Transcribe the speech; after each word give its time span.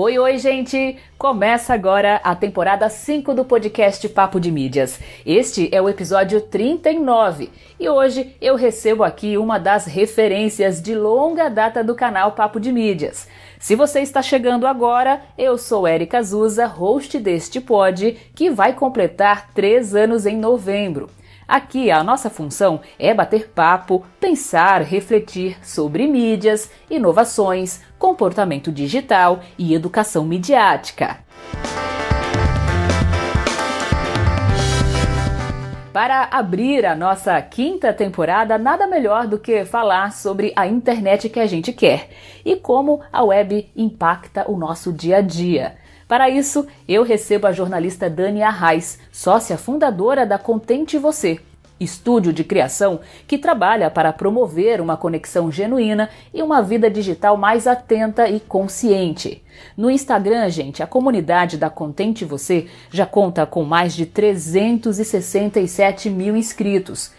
Oi, 0.00 0.16
oi, 0.16 0.38
gente! 0.38 0.96
Começa 1.18 1.74
agora 1.74 2.20
a 2.22 2.32
temporada 2.36 2.88
5 2.88 3.34
do 3.34 3.44
podcast 3.44 4.08
Papo 4.08 4.38
de 4.38 4.48
Mídias. 4.48 5.00
Este 5.26 5.68
é 5.74 5.82
o 5.82 5.88
episódio 5.88 6.40
39 6.40 7.50
e 7.80 7.88
hoje 7.88 8.32
eu 8.40 8.54
recebo 8.54 9.02
aqui 9.02 9.36
uma 9.36 9.58
das 9.58 9.86
referências 9.86 10.80
de 10.80 10.94
longa 10.94 11.48
data 11.48 11.82
do 11.82 11.96
canal 11.96 12.30
Papo 12.30 12.60
de 12.60 12.70
Mídias. 12.70 13.26
Se 13.58 13.74
você 13.74 13.98
está 13.98 14.22
chegando 14.22 14.68
agora, 14.68 15.20
eu 15.36 15.58
sou 15.58 15.88
Erika 15.88 16.18
Azusa, 16.18 16.64
host 16.64 17.18
deste 17.18 17.60
pod, 17.60 18.16
que 18.36 18.50
vai 18.50 18.74
completar 18.74 19.50
três 19.52 19.96
anos 19.96 20.26
em 20.26 20.36
novembro. 20.36 21.10
Aqui 21.48 21.90
a 21.90 22.04
nossa 22.04 22.28
função 22.28 22.82
é 22.98 23.14
bater 23.14 23.48
papo, 23.48 24.04
pensar, 24.20 24.82
refletir 24.82 25.56
sobre 25.64 26.06
mídias, 26.06 26.70
inovações, 26.90 27.80
comportamento 27.98 28.70
digital 28.70 29.40
e 29.56 29.72
educação 29.72 30.26
midiática. 30.26 31.20
Para 35.90 36.28
abrir 36.30 36.84
a 36.84 36.94
nossa 36.94 37.40
quinta 37.40 37.94
temporada, 37.94 38.58
nada 38.58 38.86
melhor 38.86 39.26
do 39.26 39.38
que 39.38 39.64
falar 39.64 40.12
sobre 40.12 40.52
a 40.54 40.66
internet 40.66 41.30
que 41.30 41.40
a 41.40 41.46
gente 41.46 41.72
quer 41.72 42.10
e 42.44 42.56
como 42.56 43.00
a 43.10 43.24
web 43.24 43.70
impacta 43.74 44.44
o 44.50 44.56
nosso 44.58 44.92
dia 44.92 45.16
a 45.16 45.20
dia. 45.22 45.77
Para 46.08 46.30
isso, 46.30 46.66
eu 46.88 47.02
recebo 47.02 47.46
a 47.46 47.52
jornalista 47.52 48.08
Dani 48.08 48.42
Arraes, 48.42 48.98
sócia 49.12 49.58
fundadora 49.58 50.24
da 50.24 50.38
Contente 50.38 50.96
Você, 50.96 51.38
estúdio 51.78 52.32
de 52.32 52.42
criação 52.42 53.00
que 53.26 53.36
trabalha 53.36 53.90
para 53.90 54.10
promover 54.10 54.80
uma 54.80 54.96
conexão 54.96 55.52
genuína 55.52 56.08
e 56.32 56.42
uma 56.42 56.62
vida 56.62 56.90
digital 56.90 57.36
mais 57.36 57.66
atenta 57.66 58.26
e 58.26 58.40
consciente. 58.40 59.44
No 59.76 59.90
Instagram, 59.90 60.48
gente, 60.48 60.82
a 60.82 60.86
comunidade 60.86 61.58
da 61.58 61.68
Contente 61.68 62.24
Você 62.24 62.68
já 62.90 63.04
conta 63.04 63.44
com 63.44 63.62
mais 63.62 63.92
de 63.92 64.06
367 64.06 66.08
mil 66.08 66.34
inscritos. 66.34 67.12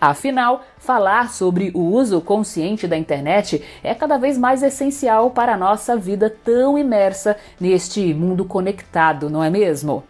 Afinal, 0.00 0.64
falar 0.78 1.30
sobre 1.30 1.72
o 1.74 1.80
uso 1.80 2.20
consciente 2.20 2.86
da 2.86 2.96
internet 2.96 3.62
é 3.82 3.94
cada 3.94 4.16
vez 4.16 4.38
mais 4.38 4.62
essencial 4.62 5.30
para 5.30 5.54
a 5.54 5.56
nossa 5.56 5.96
vida 5.96 6.30
tão 6.44 6.78
imersa 6.78 7.36
neste 7.58 8.14
mundo 8.14 8.44
conectado, 8.44 9.28
não 9.28 9.42
é 9.42 9.50
mesmo? 9.50 10.04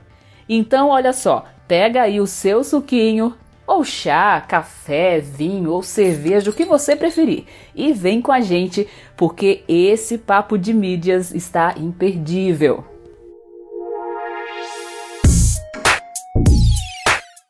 Então, 0.47 0.89
olha 0.89 1.13
só, 1.13 1.47
pega 1.67 2.03
aí 2.03 2.21
o 2.21 2.27
seu 2.27 2.63
suquinho, 2.63 3.35
ou 3.67 3.85
chá, 3.85 4.41
café, 4.41 5.21
vinho 5.21 5.73
ou 5.73 5.83
cerveja, 5.83 6.51
o 6.51 6.55
que 6.55 6.65
você 6.65 6.95
preferir. 6.95 7.45
E 7.75 7.93
vem 7.93 8.21
com 8.21 8.33
a 8.33 8.41
gente, 8.41 8.89
porque 9.17 9.63
esse 9.69 10.19
papo 10.19 10.59
de 10.59 10.73
mídias 10.73 11.35
está 11.35 11.75
imperdível. 11.77 12.98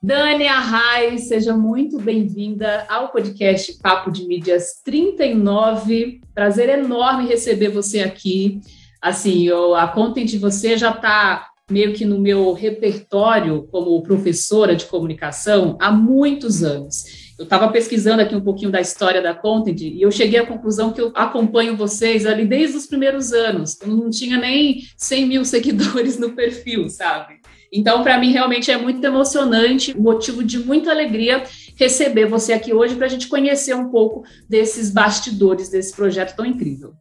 Dani 0.09 0.47
Arraes, 0.47 1.29
seja 1.29 1.55
muito 1.55 2.01
bem-vinda 2.01 2.87
ao 2.89 3.13
podcast 3.13 3.75
Papo 3.75 4.11
de 4.11 4.27
Mídias 4.27 4.81
39. 4.83 6.23
Prazer 6.35 6.71
enorme 6.71 7.29
receber 7.29 7.69
você 7.69 8.01
aqui. 8.01 8.59
Assim, 9.03 9.47
eu, 9.47 9.75
a 9.75 9.87
Content 9.87 10.25
de 10.25 10.39
você 10.39 10.79
já 10.79 10.93
está 10.93 11.51
meio 11.71 11.93
que 11.93 12.07
no 12.07 12.19
meu 12.19 12.55
repertório 12.55 13.69
como 13.71 14.03
professora 14.03 14.75
de 14.75 14.87
comunicação 14.87 15.77
há 15.79 15.93
muitos 15.93 16.65
anos. 16.65 17.35
Eu 17.39 17.45
estava 17.45 17.69
pesquisando 17.69 18.23
aqui 18.23 18.35
um 18.35 18.41
pouquinho 18.41 18.71
da 18.71 18.81
história 18.81 19.21
da 19.21 19.35
Content 19.35 19.79
e 19.79 20.01
eu 20.01 20.11
cheguei 20.11 20.41
à 20.41 20.47
conclusão 20.47 20.91
que 20.91 21.03
eu 21.03 21.13
acompanho 21.15 21.77
vocês 21.77 22.25
ali 22.25 22.47
desde 22.47 22.79
os 22.79 22.87
primeiros 22.87 23.35
anos. 23.35 23.79
Eu 23.83 23.89
não 23.89 24.09
tinha 24.09 24.39
nem 24.39 24.81
100 24.97 25.27
mil 25.27 25.45
seguidores 25.45 26.19
no 26.19 26.31
perfil, 26.31 26.89
sabe? 26.89 27.41
Então, 27.73 28.03
para 28.03 28.19
mim, 28.19 28.33
realmente 28.33 28.71
é 28.71 28.77
muito 28.77 29.05
emocionante, 29.05 29.99
motivo 29.99 30.43
de 30.43 30.59
muita 30.59 30.91
alegria 30.91 31.43
receber 31.77 32.27
você 32.27 32.53
aqui 32.53 32.73
hoje 32.73 32.97
para 32.97 33.07
a 33.07 33.11
gente 33.11 33.29
conhecer 33.29 33.75
um 33.75 33.91
pouco 33.91 34.25
desses 34.49 34.91
bastidores 34.91 35.69
desse 35.69 35.95
projeto 35.95 36.35
tão 36.35 36.47
incrível. 36.47 36.95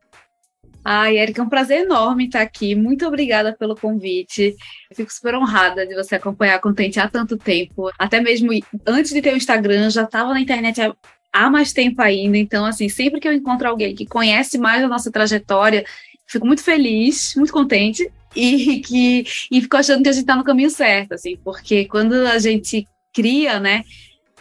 Ai, 0.89 1.17
Erika, 1.17 1.41
é 1.41 1.43
um 1.43 1.49
prazer 1.49 1.81
enorme 1.81 2.25
estar 2.25 2.41
aqui. 2.41 2.73
Muito 2.73 3.05
obrigada 3.05 3.53
pelo 3.53 3.75
convite. 3.75 4.55
Eu 4.89 4.95
fico 4.95 5.11
super 5.11 5.35
honrada 5.35 5.85
de 5.85 5.93
você 5.93 6.15
acompanhar 6.15 6.55
a 6.55 6.59
Contente 6.59 6.97
há 6.97 7.09
tanto 7.09 7.37
tempo. 7.37 7.91
Até 7.99 8.21
mesmo 8.21 8.51
antes 8.85 9.11
de 9.11 9.21
ter 9.21 9.33
o 9.33 9.37
Instagram, 9.37 9.89
já 9.89 10.03
estava 10.03 10.33
na 10.33 10.39
internet 10.39 10.81
há, 10.81 10.95
há 11.33 11.49
mais 11.49 11.73
tempo 11.73 12.01
ainda. 12.01 12.37
Então, 12.37 12.63
assim, 12.63 12.87
sempre 12.87 13.19
que 13.19 13.27
eu 13.27 13.33
encontro 13.33 13.67
alguém 13.67 13.93
que 13.93 14.05
conhece 14.05 14.57
mais 14.57 14.81
a 14.81 14.87
nossa 14.87 15.11
trajetória, 15.11 15.83
fico 16.25 16.47
muito 16.47 16.63
feliz, 16.63 17.33
muito 17.35 17.51
contente 17.51 18.09
e 18.37 18.79
que 18.81 19.25
e 19.51 19.61
fico 19.61 19.77
achando 19.77 20.03
que 20.03 20.09
a 20.09 20.11
gente 20.11 20.21
está 20.21 20.35
no 20.35 20.43
caminho 20.43 20.69
certo, 20.69 21.13
assim, 21.13 21.37
porque 21.43 21.85
quando 21.85 22.13
a 22.13 22.37
gente 22.39 22.87
cria, 23.13 23.59
né, 23.59 23.83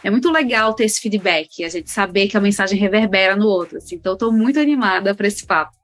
é 0.03 0.11
muito 0.11 0.31
legal 0.31 0.73
ter 0.73 0.85
esse 0.85 1.01
feedback, 1.01 1.63
a 1.63 1.69
gente 1.69 1.89
saber 1.89 2.27
que 2.27 2.37
a 2.37 2.41
mensagem 2.41 2.79
reverbera 2.79 3.35
no 3.35 3.47
outro. 3.47 3.77
Assim, 3.77 3.95
então, 3.95 4.13
estou 4.13 4.31
muito 4.31 4.59
animada 4.59 5.15
para 5.15 5.27
esse 5.27 5.45
papo. 5.45 5.75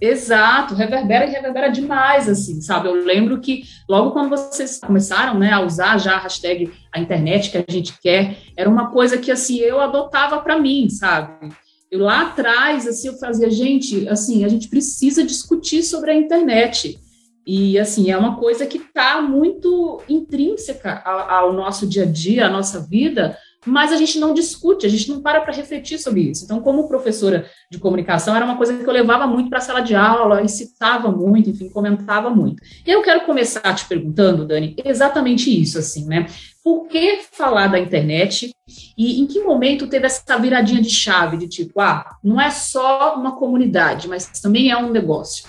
Exato, 0.00 0.74
reverbera 0.74 1.26
e 1.26 1.30
reverbera 1.30 1.68
demais, 1.68 2.28
assim, 2.28 2.60
sabe? 2.60 2.88
Eu 2.88 3.04
lembro 3.04 3.40
que 3.40 3.62
logo 3.88 4.10
quando 4.10 4.30
vocês 4.30 4.78
começaram, 4.80 5.38
né, 5.38 5.52
a 5.52 5.60
usar 5.60 5.96
já 5.98 6.16
a 6.16 6.18
hashtag 6.18 6.72
a 6.92 6.98
internet 6.98 7.50
que 7.50 7.58
a 7.58 7.64
gente 7.68 7.94
quer, 8.00 8.36
era 8.56 8.68
uma 8.68 8.90
coisa 8.90 9.16
que, 9.16 9.30
assim, 9.30 9.58
eu 9.58 9.80
adotava 9.80 10.40
para 10.40 10.58
mim, 10.58 10.90
sabe? 10.90 11.54
Eu 11.88 12.00
lá 12.00 12.22
atrás, 12.22 12.86
assim, 12.86 13.08
eu 13.08 13.18
fazia, 13.18 13.48
gente, 13.48 14.08
assim, 14.08 14.44
a 14.44 14.48
gente 14.48 14.68
precisa 14.68 15.24
discutir 15.24 15.84
sobre 15.84 16.10
a 16.10 16.14
internet. 16.14 16.98
E, 17.46 17.78
assim, 17.78 18.10
é 18.10 18.16
uma 18.16 18.36
coisa 18.36 18.66
que 18.66 18.78
está 18.78 19.20
muito 19.20 20.00
intrínseca 20.08 21.02
ao, 21.04 21.52
nosso 21.52 21.86
dia 21.86 22.04
a 22.04 22.06
dia, 22.06 22.46
à 22.46 22.50
nossa 22.50 22.80
vida, 22.80 23.36
mas 23.64 23.92
a 23.92 23.96
gente 23.96 24.18
não 24.18 24.34
discute, 24.34 24.86
a 24.86 24.88
gente 24.88 25.08
não 25.08 25.20
para 25.20 25.40
para 25.40 25.52
refletir 25.52 25.98
sobre 25.98 26.22
isso. 26.22 26.44
Então, 26.44 26.60
como 26.60 26.88
professora 26.88 27.46
de 27.70 27.78
comunicação, 27.78 28.34
era 28.34 28.44
uma 28.44 28.56
coisa 28.56 28.76
que 28.76 28.84
eu 28.84 28.92
levava 28.92 29.26
muito 29.26 29.48
para 29.48 29.58
a 29.58 29.62
sala 29.62 29.80
de 29.80 29.94
aula, 29.94 30.42
incitava 30.42 31.10
muito, 31.10 31.50
enfim, 31.50 31.68
comentava 31.68 32.30
muito. 32.30 32.62
E 32.86 32.90
eu 32.90 33.02
quero 33.02 33.24
começar 33.24 33.74
te 33.74 33.86
perguntando, 33.86 34.46
Dani, 34.46 34.74
exatamente 34.84 35.50
isso, 35.50 35.78
assim, 35.78 36.06
né? 36.06 36.26
Por 36.62 36.86
que 36.86 37.20
falar 37.32 37.68
da 37.68 37.78
internet 37.78 38.52
e 38.96 39.20
em 39.20 39.26
que 39.26 39.40
momento 39.40 39.88
teve 39.88 40.06
essa 40.06 40.38
viradinha 40.38 40.80
de 40.80 40.90
chave 40.90 41.36
de 41.36 41.48
tipo, 41.48 41.80
ah, 41.80 42.04
não 42.22 42.40
é 42.40 42.50
só 42.50 43.16
uma 43.16 43.36
comunidade, 43.36 44.08
mas 44.08 44.26
também 44.40 44.70
é 44.70 44.76
um 44.76 44.90
negócio? 44.90 45.44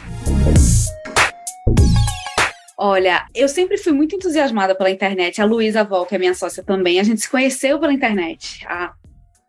Olha, 2.86 3.26
eu 3.34 3.48
sempre 3.48 3.78
fui 3.78 3.94
muito 3.94 4.14
entusiasmada 4.14 4.76
pela 4.76 4.92
internet. 4.92 5.42
A 5.42 5.46
Luísa 5.46 5.86
Vol, 5.86 6.06
que 6.06 6.16
é 6.16 6.18
minha 6.18 6.34
sócia 6.36 6.62
também, 6.62 7.00
a 7.00 7.04
gente 7.04 7.22
se 7.22 7.30
conheceu 7.30 7.80
pela 7.80 7.94
internet 7.94 8.62
há 8.68 8.92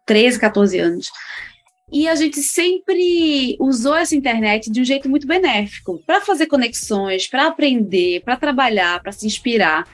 13, 0.06 0.38
14 0.38 0.78
anos. 0.78 1.10
E 1.90 2.06
a 2.06 2.14
gente 2.14 2.40
sempre 2.40 3.56
usou 3.58 3.96
essa 3.96 4.14
internet 4.14 4.70
de 4.70 4.80
um 4.80 4.84
jeito 4.84 5.08
muito 5.08 5.26
benéfico 5.26 6.00
para 6.06 6.20
fazer 6.20 6.46
conexões, 6.46 7.26
para 7.26 7.48
aprender, 7.48 8.22
para 8.22 8.36
trabalhar, 8.36 9.02
para 9.02 9.10
se 9.10 9.26
inspirar. 9.26 9.84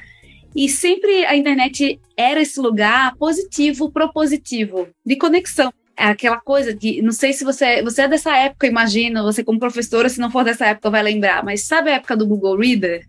E 0.55 0.69
sempre 0.69 1.25
a 1.25 1.35
internet 1.35 1.99
era 2.19 2.43
esse 2.43 2.61
lugar 2.61 3.17
positivo, 3.17 3.91
propositivo, 3.91 4.87
de 5.03 5.17
conexão. 5.17 5.73
É 5.97 6.05
aquela 6.05 6.43
coisa 6.43 6.75
de, 6.75 7.01
não 7.01 7.13
sei 7.13 7.33
se 7.33 7.43
você, 7.43 7.83
você 7.83 8.03
é 8.03 8.09
dessa 8.09 8.37
época, 8.37 8.67
imagina, 8.67 9.23
você 9.23 9.43
como 9.43 9.59
professora, 9.59 10.11
se 10.11 10.21
não 10.21 10.31
for 10.31 10.45
dessa 10.45 10.67
época, 10.67 10.91
vai 10.91 11.03
lembrar, 11.03 11.43
mas 11.43 11.63
sabe 11.63 11.89
a 11.89 11.95
época 11.95 12.15
do 12.15 12.27
Google 12.27 12.59
Reader? 12.59 13.09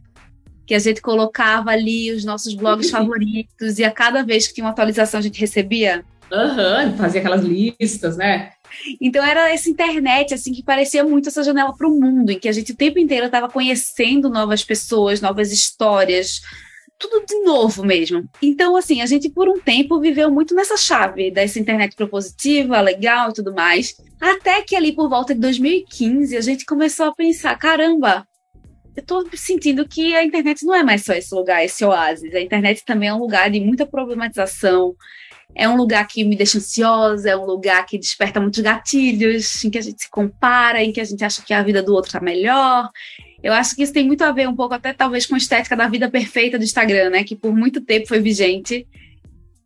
Que 0.66 0.74
a 0.74 0.80
gente 0.80 1.02
colocava 1.02 1.72
ali 1.72 2.12
os 2.12 2.24
nossos 2.24 2.54
blogs 2.54 2.90
favoritos 2.92 3.80
e 3.80 3.84
a 3.84 3.92
cada 3.92 4.24
vez 4.24 4.48
que 4.48 4.54
tinha 4.54 4.66
uma 4.66 4.72
atualização 4.72 5.20
a 5.20 5.24
gente 5.24 5.40
recebia. 5.40 6.04
Aham, 6.32 6.92
uhum, 6.92 6.98
fazia 6.98 7.20
aquelas 7.20 7.44
listas, 7.44 8.16
né? 8.16 8.52
Então 9.02 9.24
era 9.24 9.52
essa 9.52 9.70
internet 9.70 10.34
assim 10.34 10.54
que 10.54 10.64
parecia 10.64 11.04
muito 11.04 11.30
essa 11.30 11.44
janela 11.44 11.76
para 11.76 11.88
o 11.88 12.00
mundo, 12.00 12.32
em 12.32 12.40
que 12.40 12.48
a 12.48 12.52
gente 12.52 12.72
o 12.72 12.76
tempo 12.76 13.00
inteiro 13.00 13.26
estava 13.26 13.50
conhecendo 13.50 14.30
novas 14.30 14.64
pessoas, 14.64 15.20
novas 15.20 15.52
histórias, 15.52 16.42
tudo 16.98 17.26
de 17.26 17.40
novo 17.40 17.84
mesmo. 17.84 18.24
Então 18.42 18.78
assim, 18.78 19.02
a 19.02 19.06
gente 19.06 19.30
por 19.30 19.50
um 19.50 19.60
tempo 19.60 20.00
viveu 20.00 20.32
muito 20.32 20.56
nessa 20.56 20.78
chave 20.78 21.32
dessa 21.32 21.60
internet 21.60 21.96
propositiva, 21.96 22.80
legal 22.80 23.32
e 23.32 23.34
tudo 23.34 23.54
mais. 23.54 23.96
Até 24.20 24.62
que 24.62 24.76
ali 24.76 24.94
por 24.94 25.10
volta 25.10 25.34
de 25.34 25.42
2015 25.42 26.38
a 26.38 26.42
gente 26.42 26.66
começou 26.66 27.08
a 27.08 27.14
pensar, 27.14 27.58
caramba, 27.58 28.26
eu 28.96 29.04
tô 29.04 29.26
sentindo 29.34 29.88
que 29.88 30.16
a 30.16 30.24
internet 30.24 30.66
não 30.66 30.76
é 30.76 30.84
mais 30.84 31.04
só 31.04 31.14
esse 31.14 31.34
lugar, 31.34 31.64
esse 31.64 31.84
oásis. 31.84 32.34
A 32.34 32.42
internet 32.42 32.84
também 32.86 33.10
é 33.10 33.14
um 33.14 33.20
lugar 33.20 33.50
de 33.50 33.60
muita 33.60 33.86
problematização, 33.86 34.96
é 35.56 35.68
um 35.68 35.76
lugar 35.76 36.08
que 36.08 36.24
me 36.24 36.36
deixa 36.36 36.58
ansiosa, 36.58 37.30
é 37.30 37.36
um 37.36 37.46
lugar 37.46 37.86
que 37.86 37.98
desperta 37.98 38.40
muitos 38.40 38.62
gatilhos, 38.62 39.64
em 39.64 39.70
que 39.70 39.78
a 39.78 39.82
gente 39.82 40.04
se 40.04 40.10
compara, 40.10 40.84
em 40.84 40.92
que 40.92 41.02
a 41.02 41.04
gente 41.04 41.24
acha 41.24 41.42
que 41.42 41.54
a 41.54 41.64
vida 41.64 41.82
do 41.82 41.94
outro 41.94 42.10
está 42.10 42.20
melhor. 42.20 42.90
Eu 43.44 43.54
acho 43.54 43.76
que 43.76 43.84
isso 43.84 43.94
tem 43.94 44.06
muito 44.06 44.24
a 44.24 44.32
ver 44.32 44.48
um 44.48 44.56
pouco 44.56 44.74
até 44.74 44.94
talvez 44.94 45.26
com 45.26 45.36
a 45.36 45.38
estética 45.38 45.76
da 45.76 45.88
vida 45.88 46.10
perfeita 46.10 46.58
do 46.58 46.64
Instagram, 46.64 47.10
né? 47.10 47.24
Que 47.24 47.36
por 47.36 47.54
muito 47.54 47.82
tempo 47.82 48.08
foi 48.08 48.20
vigente. 48.20 48.88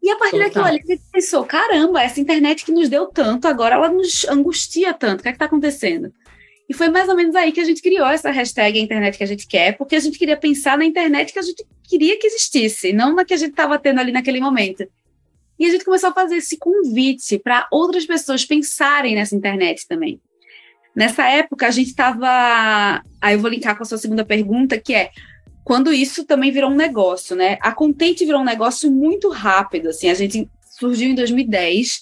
E 0.01 0.09
a 0.09 0.15
partir 0.17 0.37
Total. 0.37 0.47
daquilo 0.47 0.65
ali, 0.65 0.81
a 0.83 0.85
gente 0.85 1.03
pensou, 1.11 1.43
caramba, 1.43 2.01
essa 2.01 2.21
internet 2.21 2.63
que 2.63 2.71
nos 2.71 2.87
deu 2.89 3.07
tanto, 3.07 3.47
agora 3.47 3.75
ela 3.75 3.89
nos 3.89 4.23
angustia 4.25 4.93
tanto. 4.93 5.19
O 5.19 5.23
que 5.23 5.29
é 5.29 5.31
que 5.31 5.35
está 5.35 5.45
acontecendo? 5.45 6.13
E 6.67 6.73
foi 6.73 6.89
mais 6.89 7.07
ou 7.07 7.15
menos 7.15 7.35
aí 7.35 7.51
que 7.51 7.59
a 7.59 7.63
gente 7.63 7.81
criou 7.81 8.07
essa 8.07 8.31
hashtag 8.31 8.79
internet 8.79 9.17
que 9.17 9.23
a 9.23 9.27
gente 9.27 9.47
quer, 9.47 9.77
porque 9.77 9.95
a 9.95 9.99
gente 9.99 10.17
queria 10.17 10.35
pensar 10.35 10.77
na 10.77 10.85
internet 10.85 11.31
que 11.31 11.39
a 11.39 11.43
gente 11.43 11.63
queria 11.83 12.17
que 12.17 12.25
existisse, 12.25 12.91
não 12.91 13.13
na 13.13 13.23
que 13.23 13.33
a 13.33 13.37
gente 13.37 13.51
estava 13.51 13.77
tendo 13.77 13.99
ali 13.99 14.11
naquele 14.11 14.39
momento. 14.39 14.87
E 15.59 15.65
a 15.65 15.69
gente 15.69 15.85
começou 15.85 16.09
a 16.09 16.13
fazer 16.13 16.37
esse 16.37 16.57
convite 16.57 17.39
para 17.39 17.67
outras 17.71 18.05
pessoas 18.05 18.43
pensarem 18.43 19.15
nessa 19.15 19.35
internet 19.35 19.87
também. 19.87 20.19
Nessa 20.95 21.27
época, 21.27 21.67
a 21.67 21.71
gente 21.71 21.89
estava. 21.89 23.01
Aí 23.21 23.35
eu 23.35 23.39
vou 23.39 23.49
linkar 23.49 23.75
com 23.77 23.83
a 23.83 23.85
sua 23.85 23.97
segunda 23.97 24.25
pergunta, 24.25 24.79
que 24.79 24.93
é 24.93 25.11
quando 25.63 25.93
isso 25.93 26.25
também 26.25 26.51
virou 26.51 26.69
um 26.69 26.75
negócio, 26.75 27.35
né? 27.35 27.57
A 27.61 27.71
Content 27.71 28.19
virou 28.19 28.41
um 28.41 28.45
negócio 28.45 28.91
muito 28.91 29.29
rápido, 29.29 29.89
assim. 29.89 30.09
A 30.09 30.13
gente 30.13 30.49
surgiu 30.61 31.09
em 31.09 31.15
2010, 31.15 32.01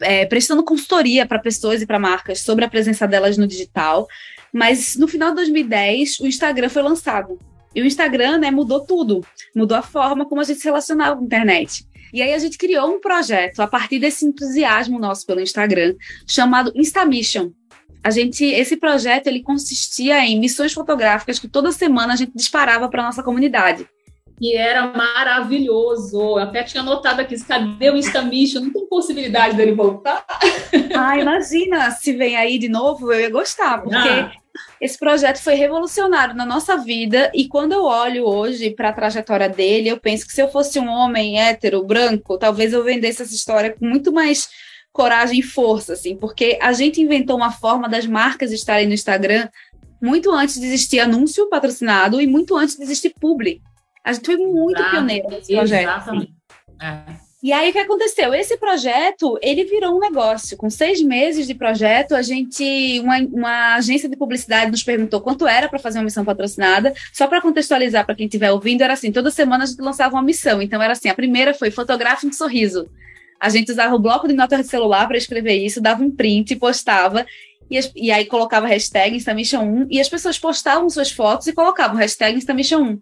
é, 0.00 0.26
prestando 0.26 0.64
consultoria 0.64 1.26
para 1.26 1.38
pessoas 1.38 1.82
e 1.82 1.86
para 1.86 1.98
marcas 1.98 2.40
sobre 2.40 2.64
a 2.64 2.68
presença 2.68 3.06
delas 3.06 3.36
no 3.36 3.46
digital. 3.46 4.06
Mas 4.52 4.96
no 4.96 5.08
final 5.08 5.30
de 5.30 5.36
2010, 5.36 6.20
o 6.20 6.26
Instagram 6.26 6.68
foi 6.68 6.82
lançado. 6.82 7.38
E 7.74 7.82
o 7.82 7.86
Instagram 7.86 8.38
né, 8.38 8.50
mudou 8.50 8.80
tudo, 8.80 9.26
mudou 9.54 9.76
a 9.76 9.82
forma 9.82 10.24
como 10.26 10.40
a 10.40 10.44
gente 10.44 10.60
se 10.60 10.64
relacionava 10.64 11.16
com 11.16 11.22
a 11.22 11.26
internet. 11.26 11.84
E 12.12 12.22
aí 12.22 12.32
a 12.32 12.38
gente 12.38 12.56
criou 12.56 12.94
um 12.94 13.00
projeto 13.00 13.60
a 13.60 13.66
partir 13.66 13.98
desse 13.98 14.24
entusiasmo 14.24 15.00
nosso 15.00 15.26
pelo 15.26 15.40
Instagram, 15.40 15.96
chamado 16.28 16.72
Instamission. 16.76 17.50
A 18.04 18.10
gente, 18.10 18.44
esse 18.44 18.76
projeto 18.76 19.26
ele 19.26 19.42
consistia 19.42 20.24
em 20.24 20.38
missões 20.38 20.72
fotográficas 20.72 21.40
que 21.40 21.48
toda 21.48 21.72
semana 21.72 22.12
a 22.12 22.16
gente 22.16 22.32
disparava 22.34 22.88
para 22.88 23.02
nossa 23.02 23.22
comunidade 23.22 23.88
que 24.38 24.56
era 24.56 24.86
maravilhoso. 24.88 26.20
Eu 26.20 26.38
até 26.38 26.62
tinha 26.62 26.82
notado 26.82 27.20
aqui, 27.20 27.38
cadê 27.44 27.90
o 27.90 27.96
Instamission? 27.96 28.60
Não 28.60 28.72
tem 28.72 28.86
possibilidade 28.86 29.56
dele 29.56 29.72
voltar? 29.72 30.24
Ah, 30.96 31.18
imagina 31.18 31.90
se 31.90 32.12
vem 32.12 32.36
aí 32.36 32.58
de 32.58 32.68
novo, 32.68 33.12
eu 33.12 33.20
ia 33.20 33.30
gostar, 33.30 33.82
porque 33.82 33.96
ah. 33.96 34.32
esse 34.80 34.98
projeto 34.98 35.38
foi 35.38 35.54
revolucionário 35.54 36.34
na 36.34 36.46
nossa 36.46 36.76
vida 36.76 37.30
e 37.34 37.48
quando 37.48 37.72
eu 37.72 37.84
olho 37.84 38.24
hoje 38.24 38.70
para 38.70 38.90
a 38.90 38.92
trajetória 38.92 39.48
dele, 39.48 39.88
eu 39.88 39.98
penso 39.98 40.26
que 40.26 40.32
se 40.32 40.40
eu 40.40 40.48
fosse 40.48 40.78
um 40.78 40.88
homem 40.88 41.40
hétero, 41.40 41.84
branco, 41.84 42.38
talvez 42.38 42.72
eu 42.72 42.84
vendesse 42.84 43.22
essa 43.22 43.34
história 43.34 43.74
com 43.76 43.86
muito 43.86 44.12
mais 44.12 44.48
coragem 44.92 45.40
e 45.40 45.42
força, 45.42 45.94
assim, 45.94 46.16
porque 46.16 46.56
a 46.62 46.72
gente 46.72 47.02
inventou 47.02 47.36
uma 47.36 47.50
forma 47.50 47.88
das 47.88 48.06
marcas 48.06 48.52
estarem 48.52 48.86
no 48.86 48.94
Instagram 48.94 49.48
muito 50.00 50.30
antes 50.30 50.60
de 50.60 50.66
existir 50.66 51.00
anúncio 51.00 51.48
patrocinado 51.48 52.20
e 52.20 52.26
muito 52.26 52.56
antes 52.56 52.76
de 52.76 52.82
existir 52.82 53.12
publi. 53.18 53.60
A 54.04 54.12
gente 54.12 54.26
foi 54.26 54.36
muito 54.36 54.78
Exato, 54.78 54.90
pioneiro 54.90 55.28
nesse 55.30 55.52
projeto. 55.54 55.82
Exatamente. 55.82 56.32
É. 56.80 57.24
E 57.44 57.52
aí 57.52 57.68
o 57.68 57.72
que 57.72 57.78
aconteceu? 57.78 58.32
Esse 58.32 58.56
projeto 58.56 59.38
ele 59.42 59.64
virou 59.64 59.94
um 59.94 60.00
negócio. 60.00 60.56
Com 60.56 60.70
seis 60.70 61.02
meses 61.02 61.46
de 61.46 61.54
projeto, 61.54 62.14
a 62.14 62.22
gente, 62.22 63.00
uma, 63.00 63.18
uma 63.18 63.74
agência 63.74 64.08
de 64.08 64.16
publicidade 64.16 64.70
nos 64.70 64.82
perguntou 64.82 65.20
quanto 65.20 65.46
era 65.46 65.68
para 65.68 65.78
fazer 65.78 65.98
uma 65.98 66.04
missão 66.04 66.24
patrocinada. 66.24 66.94
Só 67.12 67.26
para 67.26 67.42
contextualizar 67.42 68.06
para 68.06 68.14
quem 68.14 68.24
estiver 68.24 68.50
ouvindo, 68.50 68.80
era 68.80 68.94
assim: 68.94 69.12
toda 69.12 69.30
semana 69.30 69.64
a 69.64 69.66
gente 69.66 69.82
lançava 69.82 70.14
uma 70.14 70.22
missão. 70.22 70.62
Então 70.62 70.82
era 70.82 70.94
assim: 70.94 71.10
a 71.10 71.14
primeira 71.14 71.52
foi 71.52 71.70
fotografe 71.70 72.26
um 72.26 72.32
sorriso. 72.32 72.88
A 73.38 73.50
gente 73.50 73.70
usava 73.70 73.94
o 73.94 73.98
bloco 73.98 74.26
de 74.26 74.32
notas 74.32 74.60
de 74.60 74.68
celular 74.68 75.06
para 75.06 75.18
escrever 75.18 75.54
isso, 75.54 75.82
dava 75.82 76.02
um 76.02 76.10
print, 76.10 76.56
postava. 76.56 77.26
E, 77.70 77.78
e 77.94 78.10
aí 78.10 78.24
colocava 78.24 78.66
hashtag 78.66 79.18
Instamission1 79.18 79.86
e 79.90 80.00
as 80.00 80.08
pessoas 80.08 80.38
postavam 80.38 80.88
suas 80.88 81.10
fotos 81.10 81.46
e 81.46 81.52
colocavam 81.52 81.96
hashtag 81.96 82.38
Instamission1. 82.38 82.98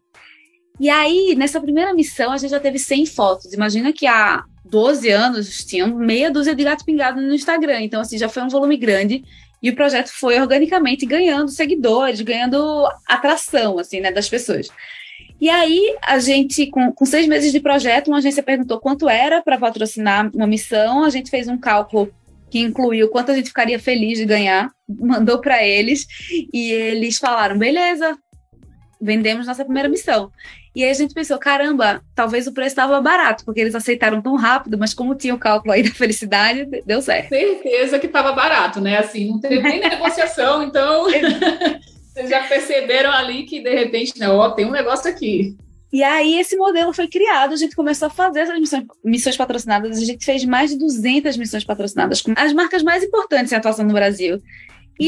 E 0.82 0.90
aí, 0.90 1.36
nessa 1.36 1.60
primeira 1.60 1.94
missão, 1.94 2.32
a 2.32 2.36
gente 2.36 2.50
já 2.50 2.58
teve 2.58 2.76
100 2.76 3.06
fotos. 3.06 3.52
Imagina 3.52 3.92
que 3.92 4.04
há 4.04 4.42
12 4.64 5.08
anos 5.10 5.64
tinham 5.64 5.94
meia 5.94 6.28
dúzia 6.28 6.56
de 6.56 6.64
gato 6.64 6.84
pingado 6.84 7.20
no 7.20 7.32
Instagram. 7.32 7.82
Então, 7.82 8.00
assim, 8.00 8.18
já 8.18 8.28
foi 8.28 8.42
um 8.42 8.48
volume 8.48 8.76
grande. 8.76 9.22
E 9.62 9.70
o 9.70 9.76
projeto 9.76 10.08
foi 10.08 10.40
organicamente 10.40 11.06
ganhando 11.06 11.52
seguidores, 11.52 12.20
ganhando 12.20 12.84
atração, 13.06 13.78
assim, 13.78 14.00
né, 14.00 14.10
das 14.10 14.28
pessoas. 14.28 14.70
E 15.40 15.48
aí, 15.48 15.96
a 16.02 16.18
gente, 16.18 16.66
com, 16.66 16.90
com 16.90 17.06
seis 17.06 17.28
meses 17.28 17.52
de 17.52 17.60
projeto, 17.60 18.08
uma 18.08 18.18
agência 18.18 18.42
perguntou 18.42 18.80
quanto 18.80 19.08
era 19.08 19.40
para 19.40 19.56
patrocinar 19.58 20.32
uma 20.34 20.48
missão. 20.48 21.04
A 21.04 21.10
gente 21.10 21.30
fez 21.30 21.46
um 21.46 21.58
cálculo 21.58 22.12
que 22.50 22.58
incluiu 22.58 23.08
quanto 23.08 23.30
a 23.30 23.36
gente 23.36 23.46
ficaria 23.46 23.78
feliz 23.78 24.18
de 24.18 24.24
ganhar, 24.24 24.68
mandou 24.88 25.40
para 25.40 25.64
eles, 25.64 26.08
e 26.52 26.72
eles 26.72 27.18
falaram: 27.18 27.56
beleza, 27.56 28.18
vendemos 29.02 29.46
nossa 29.46 29.64
primeira 29.64 29.88
missão. 29.88 30.30
E 30.74 30.84
aí 30.84 30.90
a 30.90 30.94
gente 30.94 31.12
pensou, 31.12 31.38
caramba, 31.38 32.02
talvez 32.14 32.46
o 32.46 32.52
preço 32.52 32.70
estava 32.70 33.00
barato, 33.00 33.44
porque 33.44 33.60
eles 33.60 33.74
aceitaram 33.74 34.22
tão 34.22 34.36
rápido, 34.36 34.78
mas 34.78 34.94
como 34.94 35.14
tinha 35.14 35.34
o 35.34 35.38
cálculo 35.38 35.72
aí 35.72 35.82
da 35.82 35.90
felicidade, 35.90 36.66
deu 36.86 37.02
certo. 37.02 37.28
Certeza 37.28 37.98
que 37.98 38.06
estava 38.06 38.32
barato, 38.32 38.80
né? 38.80 38.98
Assim, 38.98 39.28
não 39.28 39.40
teve 39.40 39.60
nem 39.60 39.80
negociação, 39.90 40.62
então 40.62 41.06
vocês 42.14 42.30
já 42.30 42.44
perceberam 42.44 43.10
ali 43.10 43.42
que 43.42 43.60
de 43.60 43.74
repente, 43.74 44.18
não, 44.18 44.36
ó, 44.36 44.50
tem 44.50 44.64
um 44.64 44.70
negócio 44.70 45.10
aqui. 45.10 45.56
E 45.92 46.02
aí 46.02 46.38
esse 46.38 46.56
modelo 46.56 46.94
foi 46.94 47.06
criado, 47.06 47.52
a 47.52 47.56
gente 47.56 47.76
começou 47.76 48.06
a 48.06 48.10
fazer 48.10 48.40
essas 48.40 48.58
missões, 48.58 48.84
missões 49.04 49.36
patrocinadas, 49.36 49.98
a 49.98 50.04
gente 50.04 50.24
fez 50.24 50.42
mais 50.42 50.70
de 50.70 50.78
200 50.78 51.36
missões 51.36 51.64
patrocinadas 51.64 52.22
com 52.22 52.32
as 52.34 52.52
marcas 52.54 52.82
mais 52.82 53.04
importantes 53.04 53.52
em 53.52 53.56
atuação 53.56 53.84
no 53.84 53.92
Brasil. 53.92 54.40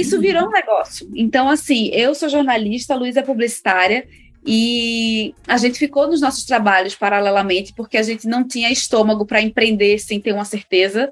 Isso 0.01 0.21
virou 0.21 0.47
um 0.47 0.51
negócio. 0.51 1.09
Então, 1.15 1.49
assim, 1.49 1.89
eu 1.93 2.15
sou 2.15 2.29
jornalista, 2.29 2.95
a 2.95 2.97
Luísa 2.97 3.21
é 3.21 3.23
publicitária, 3.23 4.07
e 4.47 5.35
a 5.49 5.57
gente 5.57 5.79
ficou 5.79 6.07
nos 6.07 6.21
nossos 6.21 6.45
trabalhos 6.45 6.95
paralelamente, 6.95 7.73
porque 7.75 7.97
a 7.97 8.03
gente 8.03 8.29
não 8.29 8.47
tinha 8.47 8.71
estômago 8.71 9.25
para 9.25 9.41
empreender 9.41 9.99
sem 9.99 10.21
ter 10.21 10.33
uma 10.33 10.45
certeza. 10.45 11.11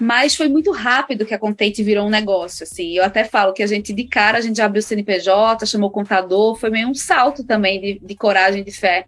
Mas 0.00 0.34
foi 0.34 0.48
muito 0.48 0.70
rápido 0.70 1.26
que 1.26 1.34
a 1.34 1.38
Contente 1.38 1.82
virou 1.82 2.06
um 2.06 2.10
negócio, 2.10 2.62
assim. 2.62 2.92
Eu 2.92 3.04
até 3.04 3.24
falo 3.24 3.52
que 3.52 3.62
a 3.62 3.66
gente, 3.66 3.92
de 3.92 4.04
cara, 4.04 4.38
a 4.38 4.40
gente 4.40 4.56
já 4.56 4.64
abriu 4.64 4.80
o 4.80 4.82
CNPJ, 4.82 5.66
chamou 5.66 5.90
o 5.90 5.92
contador, 5.92 6.56
foi 6.56 6.70
meio 6.70 6.88
um 6.88 6.94
salto 6.94 7.44
também 7.44 7.80
de, 7.80 8.00
de 8.02 8.14
coragem, 8.14 8.64
de 8.64 8.72
fé 8.72 9.04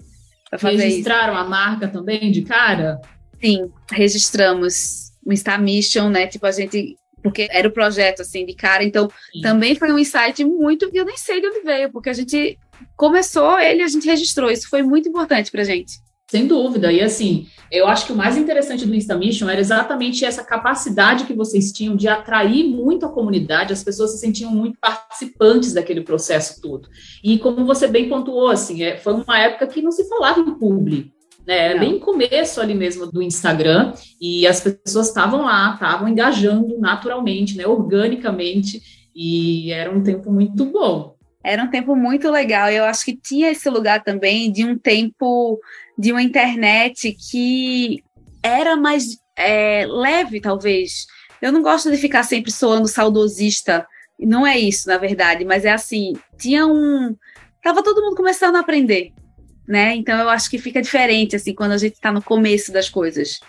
para 0.50 0.58
fazer 0.58 0.82
Registraram 0.82 1.32
isso. 1.32 1.42
a 1.42 1.48
marca 1.48 1.88
também, 1.88 2.30
de 2.30 2.42
cara? 2.42 3.00
Sim, 3.42 3.70
registramos 3.90 5.12
o 5.24 5.32
Insta 5.32 5.56
Mission, 5.56 6.10
né? 6.10 6.26
Tipo, 6.26 6.44
a 6.44 6.52
gente 6.52 6.96
porque 7.22 7.48
era 7.50 7.68
o 7.68 7.72
projeto 7.72 8.22
assim 8.22 8.44
de 8.44 8.54
cara, 8.54 8.84
então 8.84 9.08
Sim. 9.32 9.40
também 9.40 9.74
foi 9.74 9.92
um 9.92 9.98
insight 9.98 10.44
muito, 10.44 10.90
eu 10.92 11.04
nem 11.04 11.16
sei 11.16 11.40
de 11.40 11.46
onde 11.46 11.60
veio, 11.60 11.90
porque 11.90 12.10
a 12.10 12.14
gente 12.14 12.58
começou 12.96 13.58
ele, 13.58 13.82
a 13.82 13.88
gente 13.88 14.06
registrou. 14.06 14.50
Isso 14.50 14.68
foi 14.68 14.82
muito 14.82 15.08
importante 15.08 15.50
para 15.50 15.64
gente. 15.64 16.00
Sem 16.32 16.46
dúvida. 16.46 16.90
E 16.90 17.02
assim, 17.02 17.46
eu 17.70 17.86
acho 17.86 18.06
que 18.06 18.12
o 18.12 18.16
mais 18.16 18.38
interessante 18.38 18.86
do 18.86 18.94
Insta 18.94 19.14
Mission 19.14 19.50
era 19.50 19.60
exatamente 19.60 20.24
essa 20.24 20.42
capacidade 20.42 21.24
que 21.24 21.34
vocês 21.34 21.70
tinham 21.70 21.94
de 21.94 22.08
atrair 22.08 22.64
muito 22.64 23.04
a 23.04 23.10
comunidade, 23.10 23.74
as 23.74 23.84
pessoas 23.84 24.12
se 24.12 24.18
sentiam 24.18 24.50
muito 24.50 24.78
participantes 24.80 25.74
daquele 25.74 26.00
processo 26.00 26.58
todo. 26.62 26.88
E 27.22 27.38
como 27.38 27.66
você 27.66 27.86
bem 27.86 28.08
pontuou, 28.08 28.48
assim, 28.48 28.82
é, 28.82 28.96
foi 28.96 29.12
uma 29.12 29.38
época 29.38 29.66
que 29.66 29.82
não 29.82 29.92
se 29.92 30.08
falava 30.08 30.40
em 30.40 30.54
público. 30.54 31.10
Né, 31.46 31.76
bem 31.76 31.98
começo 31.98 32.60
ali 32.60 32.72
mesmo 32.72 33.10
do 33.10 33.20
Instagram, 33.20 33.92
e 34.20 34.46
as 34.46 34.60
pessoas 34.60 35.08
estavam 35.08 35.42
lá, 35.42 35.72
estavam 35.74 36.08
engajando 36.08 36.78
naturalmente, 36.78 37.56
né, 37.56 37.66
organicamente, 37.66 38.80
e 39.14 39.72
era 39.72 39.90
um 39.90 40.02
tempo 40.02 40.30
muito 40.30 40.64
bom. 40.66 41.16
Era 41.44 41.64
um 41.64 41.70
tempo 41.70 41.96
muito 41.96 42.30
legal. 42.30 42.70
E 42.70 42.76
eu 42.76 42.84
acho 42.84 43.04
que 43.04 43.16
tinha 43.16 43.50
esse 43.50 43.68
lugar 43.68 44.04
também 44.04 44.50
de 44.52 44.64
um 44.64 44.78
tempo 44.78 45.58
de 45.98 46.12
uma 46.12 46.22
internet 46.22 47.14
que 47.30 48.02
era 48.42 48.76
mais 48.76 49.18
é, 49.36 49.84
leve, 49.86 50.40
talvez. 50.40 51.06
Eu 51.40 51.50
não 51.50 51.62
gosto 51.62 51.90
de 51.90 51.96
ficar 51.96 52.22
sempre 52.22 52.52
soando 52.52 52.86
saudosista. 52.86 53.86
Não 54.18 54.46
é 54.46 54.58
isso, 54.58 54.86
na 54.88 54.98
verdade, 54.98 55.44
mas 55.44 55.64
é 55.64 55.72
assim, 55.72 56.12
tinha 56.38 56.66
um. 56.66 57.16
Tava 57.62 57.82
todo 57.82 58.02
mundo 58.02 58.16
começando 58.16 58.56
a 58.56 58.60
aprender, 58.60 59.12
né? 59.66 59.94
Então 59.94 60.18
eu 60.18 60.28
acho 60.28 60.50
que 60.50 60.58
fica 60.58 60.82
diferente, 60.82 61.36
assim, 61.36 61.54
quando 61.54 61.72
a 61.72 61.78
gente 61.78 61.94
está 61.94 62.12
no 62.12 62.22
começo 62.22 62.72
das 62.72 62.88
coisas. 62.88 63.40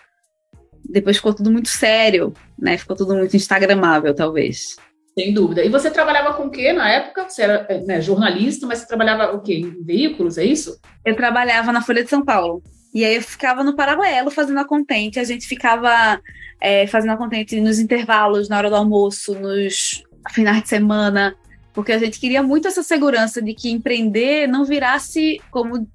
Depois 0.83 1.17
ficou 1.17 1.33
tudo 1.33 1.51
muito 1.51 1.69
sério, 1.69 2.33
né? 2.57 2.77
Ficou 2.77 2.95
tudo 2.95 3.15
muito 3.15 3.35
instagramável, 3.35 4.13
talvez. 4.13 4.75
Sem 5.17 5.33
dúvida. 5.33 5.63
E 5.63 5.69
você 5.69 5.91
trabalhava 5.91 6.33
com 6.33 6.47
o 6.47 6.49
quê 6.49 6.73
na 6.73 6.89
época? 6.89 7.29
Você 7.29 7.43
era 7.43 7.67
né, 7.85 8.01
jornalista, 8.01 8.65
mas 8.65 8.79
você 8.79 8.87
trabalhava 8.87 9.33
o 9.33 9.41
quê? 9.41 9.55
Em 9.55 9.83
veículos, 9.83 10.37
é 10.37 10.43
isso? 10.43 10.79
Eu 11.05 11.15
trabalhava 11.15 11.71
na 11.71 11.81
Folha 11.81 12.03
de 12.03 12.09
São 12.09 12.23
Paulo. 12.25 12.63
E 12.93 13.05
aí 13.05 13.15
eu 13.15 13.21
ficava 13.21 13.63
no 13.63 13.75
paralelo 13.75 14.31
fazendo 14.31 14.59
a 14.59 14.65
contente. 14.65 15.19
A 15.19 15.23
gente 15.23 15.47
ficava 15.47 16.19
é, 16.59 16.87
fazendo 16.87 17.11
a 17.11 17.17
contente 17.17 17.59
nos 17.61 17.79
intervalos, 17.79 18.49
na 18.49 18.57
hora 18.57 18.69
do 18.69 18.75
almoço, 18.75 19.35
nos 19.35 20.03
finais 20.31 20.63
de 20.63 20.69
semana, 20.69 21.35
porque 21.73 21.91
a 21.91 21.97
gente 21.97 22.19
queria 22.19 22.41
muito 22.41 22.67
essa 22.67 22.83
segurança 22.83 23.41
de 23.41 23.53
que 23.53 23.69
empreender 23.69 24.47
não 24.47 24.63
virasse, 24.63 25.41
como 25.51 25.87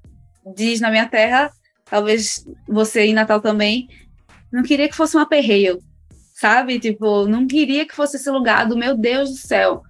diz 0.55 0.79
na 0.79 0.89
minha 0.89 1.07
terra, 1.07 1.51
talvez 1.85 2.45
você 2.67 3.01
em 3.01 3.13
Natal 3.13 3.41
também, 3.41 3.87
não 4.51 4.63
queria 4.63 4.89
que 4.89 4.95
fosse 4.95 5.15
um 5.15 5.19
aperreio 5.19 5.79
sabe? 6.39 6.79
Tipo, 6.79 7.27
não 7.27 7.45
queria 7.45 7.85
que 7.85 7.93
fosse 7.93 8.15
esse 8.15 8.29
lugar 8.31 8.65
do 8.65 8.77
meu 8.77 8.95
Deus 8.95 9.29
do 9.29 9.35
céu. 9.35 9.83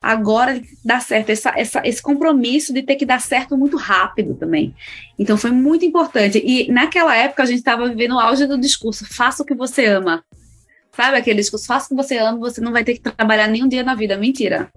Agora 0.00 0.62
dá 0.84 1.00
certo, 1.00 1.30
essa, 1.30 1.52
essa, 1.56 1.82
esse 1.84 2.00
compromisso 2.00 2.72
de 2.72 2.82
ter 2.82 2.94
que 2.94 3.04
dar 3.04 3.20
certo 3.20 3.56
muito 3.56 3.76
rápido 3.76 4.34
também. 4.34 4.72
Então 5.18 5.36
foi 5.36 5.50
muito 5.50 5.84
importante. 5.84 6.40
E 6.44 6.70
naquela 6.70 7.16
época 7.16 7.42
a 7.42 7.46
gente 7.46 7.58
estava 7.58 7.88
vivendo 7.88 8.14
o 8.14 8.20
auge 8.20 8.46
do 8.46 8.56
discurso: 8.56 9.04
faça 9.04 9.42
o 9.42 9.46
que 9.46 9.54
você 9.54 9.86
ama. 9.86 10.24
Sabe 10.92 11.16
aquele 11.16 11.40
discurso: 11.40 11.66
faça 11.66 11.86
o 11.86 11.88
que 11.88 12.02
você 12.02 12.18
ama, 12.18 12.38
você 12.38 12.60
não 12.60 12.70
vai 12.70 12.84
ter 12.84 12.94
que 12.94 13.00
trabalhar 13.00 13.48
nenhum 13.48 13.66
dia 13.66 13.82
na 13.82 13.96
vida. 13.96 14.16
Mentira. 14.16 14.70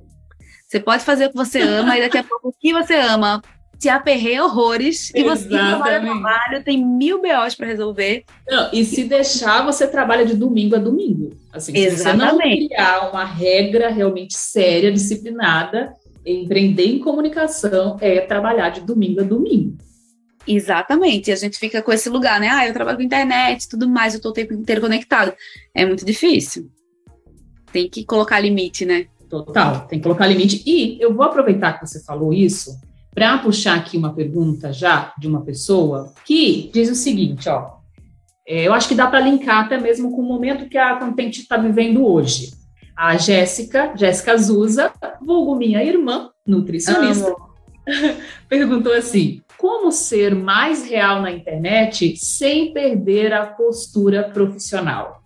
Você 0.68 0.80
pode 0.80 1.04
fazer 1.04 1.28
o 1.28 1.30
que 1.30 1.38
você 1.38 1.62
ama 1.62 1.96
e 1.98 2.02
daqui 2.02 2.18
a 2.18 2.24
pouco 2.24 2.50
o 2.50 2.54
que 2.54 2.74
você 2.74 2.96
ama 2.96 3.42
te 3.80 3.88
aperreia 3.88 4.44
horrores 4.44 5.10
e 5.16 5.24
você 5.24 5.48
trabalha 5.48 6.02
trabalho, 6.02 6.64
tem 6.64 6.86
mil 6.86 7.22
BOs 7.22 7.56
para 7.56 7.66
resolver. 7.66 8.26
Não, 8.46 8.70
e 8.74 8.84
se 8.84 9.06
deixar, 9.06 9.64
você 9.64 9.88
trabalha 9.88 10.26
de 10.26 10.36
domingo 10.36 10.76
a 10.76 10.80
domingo. 10.80 11.32
Assim, 11.54 11.72
Exatamente. 11.78 11.98
se 11.98 12.04
você 12.04 12.14
não 12.14 12.68
criar 12.68 13.10
uma 13.10 13.24
regra 13.24 13.90
realmente 13.90 14.38
séria, 14.38 14.92
disciplinada, 14.92 15.94
empreender 16.26 16.88
em 16.88 17.00
comunicação 17.00 17.98
é 18.02 18.20
trabalhar 18.20 18.70
de 18.70 18.82
domingo 18.82 19.22
a 19.22 19.24
domingo. 19.24 19.78
Exatamente, 20.46 21.30
e 21.30 21.32
a 21.32 21.38
gente 21.38 21.58
fica 21.58 21.82
com 21.82 21.94
esse 21.94 22.10
lugar, 22.10 22.40
né? 22.40 22.50
Ah, 22.50 22.68
eu 22.68 22.74
trabalho 22.74 22.98
com 22.98 23.04
internet 23.04 23.70
tudo 23.70 23.88
mais, 23.88 24.14
eu 24.14 24.22
tô 24.22 24.30
o 24.30 24.34
tempo 24.34 24.54
inteiro 24.54 24.82
conectado. 24.82 25.32
É 25.74 25.86
muito 25.86 26.06
difícil. 26.06 26.70
Tem 27.72 27.88
que 27.88 28.04
colocar 28.04 28.40
limite, 28.42 28.86
né? 28.86 29.06
Total, 29.30 29.88
tem 29.88 30.00
que 30.00 30.04
colocar 30.04 30.28
limite. 30.28 30.64
E 30.66 31.00
eu 31.00 31.14
vou 31.14 31.24
aproveitar 31.24 31.74
que 31.74 31.88
você 31.88 32.04
falou 32.04 32.34
isso 32.34 32.72
para 33.20 33.38
puxar 33.40 33.76
aqui 33.78 33.98
uma 33.98 34.14
pergunta 34.14 34.72
já 34.72 35.14
de 35.18 35.28
uma 35.28 35.42
pessoa 35.42 36.14
que 36.26 36.70
diz 36.74 36.90
o 36.90 36.96
seguinte, 36.96 37.50
ó. 37.50 37.80
É, 38.48 38.64
eu 38.64 38.74
acho 38.74 38.88
que 38.88 38.96
dá 38.96 39.08
para 39.08 39.20
linkar 39.20 39.66
até 39.66 39.78
mesmo 39.78 40.16
com 40.16 40.22
o 40.22 40.26
momento 40.26 40.70
que 40.70 40.78
a 40.78 40.96
Content 40.96 41.38
está 41.38 41.58
vivendo 41.58 42.06
hoje. 42.06 42.54
A 42.96 43.18
Jéssica, 43.18 43.92
Jéssica 43.94 44.32
Azusa, 44.32 44.94
vulgo 45.22 45.54
minha 45.58 45.84
irmã, 45.84 46.30
nutricionista, 46.48 47.36
perguntou 48.48 48.94
assim: 48.94 49.42
como 49.58 49.92
ser 49.92 50.34
mais 50.34 50.90
real 50.90 51.22
na 51.22 51.30
internet 51.30 52.16
sem 52.16 52.72
perder 52.72 53.34
a 53.34 53.46
postura 53.46 54.30
profissional? 54.30 55.22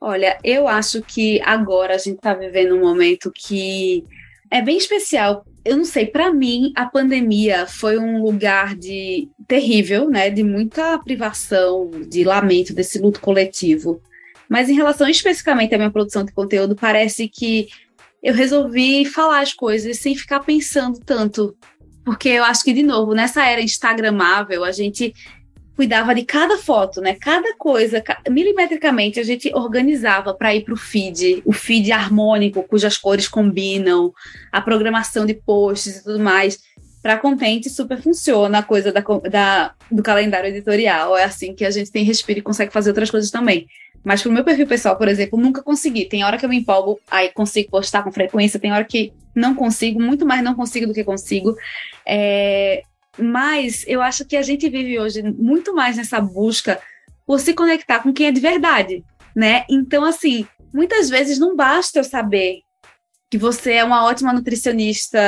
Olha, 0.00 0.38
eu 0.42 0.66
acho 0.66 1.02
que 1.02 1.42
agora 1.42 1.94
a 1.94 1.98
gente 1.98 2.16
está 2.16 2.32
vivendo 2.32 2.74
um 2.74 2.80
momento 2.80 3.30
que 3.30 4.02
é 4.50 4.62
bem 4.62 4.78
especial. 4.78 5.44
Eu 5.64 5.78
não 5.78 5.84
sei, 5.84 6.06
para 6.06 6.32
mim 6.32 6.72
a 6.76 6.84
pandemia 6.84 7.66
foi 7.66 7.98
um 7.98 8.22
lugar 8.22 8.74
de 8.74 9.28
terrível, 9.48 10.10
né, 10.10 10.28
de 10.28 10.42
muita 10.42 10.98
privação, 10.98 11.90
de 12.08 12.22
lamento 12.22 12.74
desse 12.74 12.98
luto 12.98 13.20
coletivo. 13.20 14.00
Mas 14.48 14.68
em 14.68 14.74
relação 14.74 15.08
especificamente 15.08 15.74
à 15.74 15.78
minha 15.78 15.90
produção 15.90 16.22
de 16.24 16.32
conteúdo, 16.32 16.76
parece 16.76 17.28
que 17.28 17.68
eu 18.22 18.34
resolvi 18.34 19.04
falar 19.04 19.40
as 19.40 19.52
coisas 19.52 19.98
sem 19.98 20.14
ficar 20.14 20.40
pensando 20.40 21.00
tanto. 21.00 21.56
Porque 22.04 22.28
eu 22.28 22.44
acho 22.44 22.62
que, 22.62 22.72
de 22.72 22.82
novo, 22.82 23.14
nessa 23.14 23.46
era 23.46 23.62
instagramável, 23.62 24.64
a 24.64 24.72
gente 24.72 25.14
cuidava 25.76 26.14
de 26.14 26.24
cada 26.24 26.56
foto, 26.56 27.00
né? 27.00 27.14
Cada 27.14 27.54
coisa, 27.56 28.02
milimetricamente, 28.30 29.18
a 29.18 29.24
gente 29.24 29.50
organizava 29.54 30.32
para 30.32 30.54
ir 30.54 30.64
para 30.64 30.74
o 30.74 30.76
feed, 30.76 31.42
o 31.44 31.52
feed 31.52 31.90
harmônico, 31.92 32.62
cujas 32.62 32.96
cores 32.96 33.28
combinam, 33.28 34.12
a 34.52 34.60
programação 34.60 35.26
de 35.26 35.34
posts 35.34 35.98
e 35.98 36.04
tudo 36.04 36.20
mais. 36.20 36.60
Para 37.02 37.18
Contente 37.18 37.68
super 37.68 38.00
funciona 38.00 38.58
a 38.58 38.62
coisa 38.62 38.90
da, 38.90 39.02
da, 39.30 39.74
do 39.90 40.02
calendário 40.02 40.48
editorial. 40.48 41.16
É 41.16 41.24
assim 41.24 41.54
que 41.54 41.64
a 41.64 41.70
gente 41.70 41.90
tem 41.90 42.04
respiro 42.04 42.38
e 42.38 42.42
consegue 42.42 42.72
fazer 42.72 42.90
outras 42.90 43.10
coisas 43.10 43.30
também. 43.30 43.66
Mas 44.02 44.22
pro 44.22 44.32
meu 44.32 44.44
perfil 44.44 44.66
pessoal, 44.66 44.96
por 44.96 45.08
exemplo, 45.08 45.38
nunca 45.38 45.62
consegui. 45.62 46.04
Tem 46.04 46.24
hora 46.24 46.38
que 46.38 46.44
eu 46.44 46.48
me 46.48 46.58
empolgo, 46.58 47.00
aí 47.10 47.30
consigo 47.30 47.70
postar 47.70 48.02
com 48.02 48.12
frequência, 48.12 48.60
tem 48.60 48.72
hora 48.72 48.84
que 48.84 49.12
não 49.34 49.54
consigo, 49.54 50.00
muito 50.00 50.24
mais 50.24 50.42
não 50.42 50.54
consigo 50.54 50.86
do 50.86 50.94
que 50.94 51.02
consigo. 51.02 51.56
É, 52.06 52.82
mas 53.18 53.84
eu 53.86 54.02
acho 54.02 54.24
que 54.24 54.36
a 54.36 54.42
gente 54.42 54.68
vive 54.68 54.98
hoje 54.98 55.22
muito 55.22 55.74
mais 55.74 55.96
nessa 55.96 56.20
busca 56.20 56.80
por 57.26 57.40
se 57.40 57.54
conectar 57.54 58.00
com 58.00 58.12
quem 58.12 58.26
é 58.26 58.32
de 58.32 58.40
verdade, 58.40 59.04
né? 59.34 59.64
Então, 59.68 60.04
assim, 60.04 60.46
muitas 60.72 61.08
vezes 61.08 61.38
não 61.38 61.56
basta 61.56 61.98
eu 61.98 62.04
saber 62.04 62.60
que 63.30 63.38
você 63.38 63.72
é 63.72 63.84
uma 63.84 64.04
ótima 64.04 64.32
nutricionista, 64.32 65.18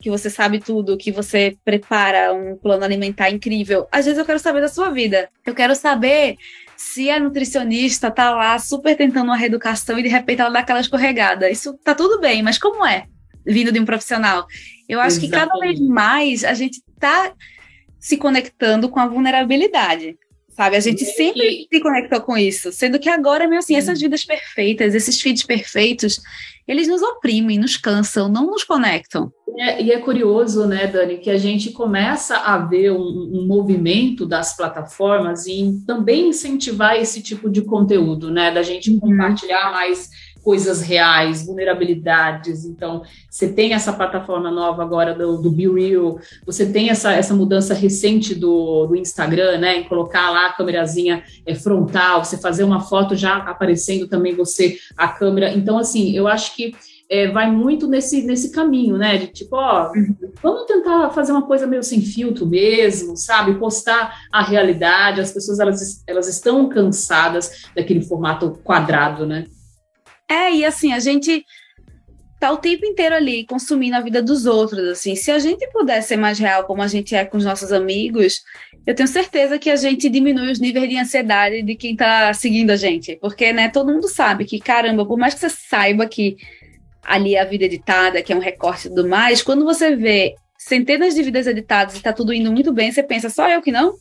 que 0.00 0.10
você 0.10 0.28
sabe 0.28 0.58
tudo, 0.58 0.98
que 0.98 1.10
você 1.10 1.56
prepara 1.64 2.32
um 2.32 2.56
plano 2.56 2.84
alimentar 2.84 3.30
incrível. 3.30 3.88
Às 3.90 4.04
vezes 4.04 4.18
eu 4.18 4.24
quero 4.24 4.38
saber 4.38 4.60
da 4.60 4.68
sua 4.68 4.90
vida. 4.90 5.30
Eu 5.46 5.54
quero 5.54 5.74
saber 5.74 6.36
se 6.76 7.10
a 7.10 7.18
nutricionista 7.18 8.10
tá 8.10 8.30
lá 8.30 8.58
super 8.58 8.96
tentando 8.96 9.28
uma 9.28 9.36
reeducação 9.36 9.98
e 9.98 10.02
de 10.02 10.08
repente 10.08 10.40
ela 10.40 10.50
dá 10.50 10.58
aquela 10.60 10.80
escorregada. 10.80 11.48
Isso 11.48 11.72
tá 11.82 11.94
tudo 11.94 12.20
bem, 12.20 12.42
mas 12.42 12.58
como 12.58 12.84
é? 12.84 13.06
Vindo 13.46 13.72
de 13.72 13.80
um 13.80 13.84
profissional. 13.86 14.46
Eu 14.88 15.00
acho 15.00 15.18
Exatamente. 15.18 15.30
que 15.30 15.48
cada 15.48 15.60
vez 15.60 15.80
mais 15.80 16.44
a 16.44 16.54
gente 16.54 16.80
está 16.94 17.32
se 17.98 18.16
conectando 18.16 18.88
com 18.88 19.00
a 19.00 19.06
vulnerabilidade. 19.06 20.16
Sabe, 20.48 20.76
a 20.76 20.80
gente 20.80 21.04
sempre 21.04 21.68
se 21.72 21.80
conectou 21.80 22.20
com 22.20 22.36
isso, 22.36 22.72
sendo 22.72 22.98
que 22.98 23.08
agora, 23.08 23.46
meu 23.46 23.60
assim, 23.60 23.76
essas 23.76 24.00
vidas 24.00 24.24
perfeitas, 24.24 24.92
esses 24.92 25.20
feeds 25.20 25.44
perfeitos, 25.44 26.20
eles 26.66 26.88
nos 26.88 27.00
oprimem, 27.00 27.58
nos 27.58 27.76
cansam, 27.76 28.28
não 28.28 28.50
nos 28.50 28.64
conectam. 28.64 29.32
É, 29.56 29.80
e 29.80 29.92
é 29.92 29.98
curioso, 29.98 30.66
né, 30.66 30.86
Dani, 30.86 31.18
que 31.18 31.30
a 31.30 31.38
gente 31.38 31.70
começa 31.70 32.36
a 32.38 32.58
ver 32.58 32.90
um, 32.90 32.98
um, 33.00 33.46
movimento 33.46 34.26
das 34.26 34.56
plataformas 34.56 35.46
em 35.46 35.80
também 35.86 36.28
incentivar 36.28 36.96
esse 36.96 37.22
tipo 37.22 37.48
de 37.48 37.62
conteúdo, 37.62 38.30
né, 38.30 38.50
da 38.50 38.62
gente 38.62 38.90
uhum. 38.90 39.00
compartilhar 39.00 39.72
mais 39.72 40.10
coisas 40.48 40.80
reais, 40.80 41.44
vulnerabilidades. 41.44 42.64
Então, 42.64 43.02
você 43.28 43.52
tem 43.52 43.74
essa 43.74 43.92
plataforma 43.92 44.50
nova 44.50 44.82
agora 44.82 45.14
do, 45.14 45.36
do 45.36 45.50
Be 45.50 45.68
Real, 45.68 46.18
você 46.46 46.64
tem 46.64 46.88
essa, 46.88 47.12
essa 47.12 47.34
mudança 47.34 47.74
recente 47.74 48.34
do, 48.34 48.86
do 48.86 48.96
Instagram, 48.96 49.58
né? 49.58 49.80
Em 49.80 49.84
colocar 49.84 50.30
lá 50.30 50.46
a 50.46 50.52
câmerazinha 50.54 51.22
é, 51.44 51.54
frontal, 51.54 52.24
você 52.24 52.38
fazer 52.38 52.64
uma 52.64 52.80
foto 52.80 53.14
já 53.14 53.36
aparecendo 53.36 54.08
também 54.08 54.34
você, 54.34 54.78
a 54.96 55.08
câmera. 55.08 55.52
Então, 55.52 55.76
assim, 55.76 56.16
eu 56.16 56.26
acho 56.26 56.56
que 56.56 56.74
é, 57.10 57.30
vai 57.30 57.50
muito 57.50 57.86
nesse, 57.86 58.22
nesse 58.22 58.50
caminho, 58.50 58.96
né? 58.96 59.18
De 59.18 59.26
tipo, 59.26 59.54
ó, 59.54 59.92
vamos 60.42 60.64
tentar 60.64 61.10
fazer 61.10 61.32
uma 61.32 61.46
coisa 61.46 61.66
meio 61.66 61.82
sem 61.82 62.00
filtro 62.00 62.46
mesmo, 62.46 63.18
sabe? 63.18 63.58
Postar 63.58 64.18
a 64.32 64.42
realidade. 64.42 65.20
As 65.20 65.30
pessoas 65.30 65.60
elas, 65.60 66.02
elas 66.06 66.26
estão 66.26 66.70
cansadas 66.70 67.66
daquele 67.76 68.00
formato 68.00 68.58
quadrado, 68.64 69.26
né? 69.26 69.44
É, 70.28 70.52
e 70.52 70.64
assim, 70.64 70.92
a 70.92 70.98
gente 70.98 71.44
tá 72.38 72.52
o 72.52 72.58
tempo 72.58 72.86
inteiro 72.86 73.14
ali 73.14 73.44
consumindo 73.44 73.96
a 73.96 74.00
vida 74.00 74.22
dos 74.22 74.46
outros, 74.46 74.88
assim. 74.88 75.16
Se 75.16 75.30
a 75.30 75.38
gente 75.38 75.66
puder 75.72 76.02
ser 76.02 76.16
mais 76.16 76.38
real 76.38 76.64
como 76.64 76.82
a 76.82 76.86
gente 76.86 77.14
é 77.14 77.24
com 77.24 77.36
os 77.36 77.44
nossos 77.44 77.72
amigos, 77.72 78.42
eu 78.86 78.94
tenho 78.94 79.08
certeza 79.08 79.58
que 79.58 79.70
a 79.70 79.76
gente 79.76 80.08
diminui 80.08 80.50
os 80.50 80.60
níveis 80.60 80.88
de 80.88 80.96
ansiedade 80.96 81.62
de 81.62 81.74
quem 81.74 81.96
tá 81.96 82.32
seguindo 82.32 82.70
a 82.70 82.76
gente. 82.76 83.16
Porque, 83.16 83.52
né, 83.52 83.68
todo 83.68 83.92
mundo 83.92 84.08
sabe 84.08 84.44
que, 84.44 84.60
caramba, 84.60 85.04
por 85.04 85.18
mais 85.18 85.34
que 85.34 85.40
você 85.40 85.50
saiba 85.50 86.06
que 86.06 86.36
ali 87.02 87.34
é 87.34 87.40
a 87.40 87.44
vida 87.44 87.64
editada, 87.64 88.22
que 88.22 88.32
é 88.32 88.36
um 88.36 88.40
recorte 88.40 88.86
e 88.86 88.90
tudo 88.90 89.08
mais, 89.08 89.42
quando 89.42 89.64
você 89.64 89.96
vê 89.96 90.34
centenas 90.58 91.14
de 91.14 91.22
vidas 91.22 91.46
editadas 91.46 91.96
e 91.96 92.02
tá 92.02 92.12
tudo 92.12 92.32
indo 92.32 92.52
muito 92.52 92.72
bem, 92.72 92.92
você 92.92 93.02
pensa, 93.02 93.30
só 93.30 93.48
eu 93.48 93.62
que 93.62 93.72
não? 93.72 93.94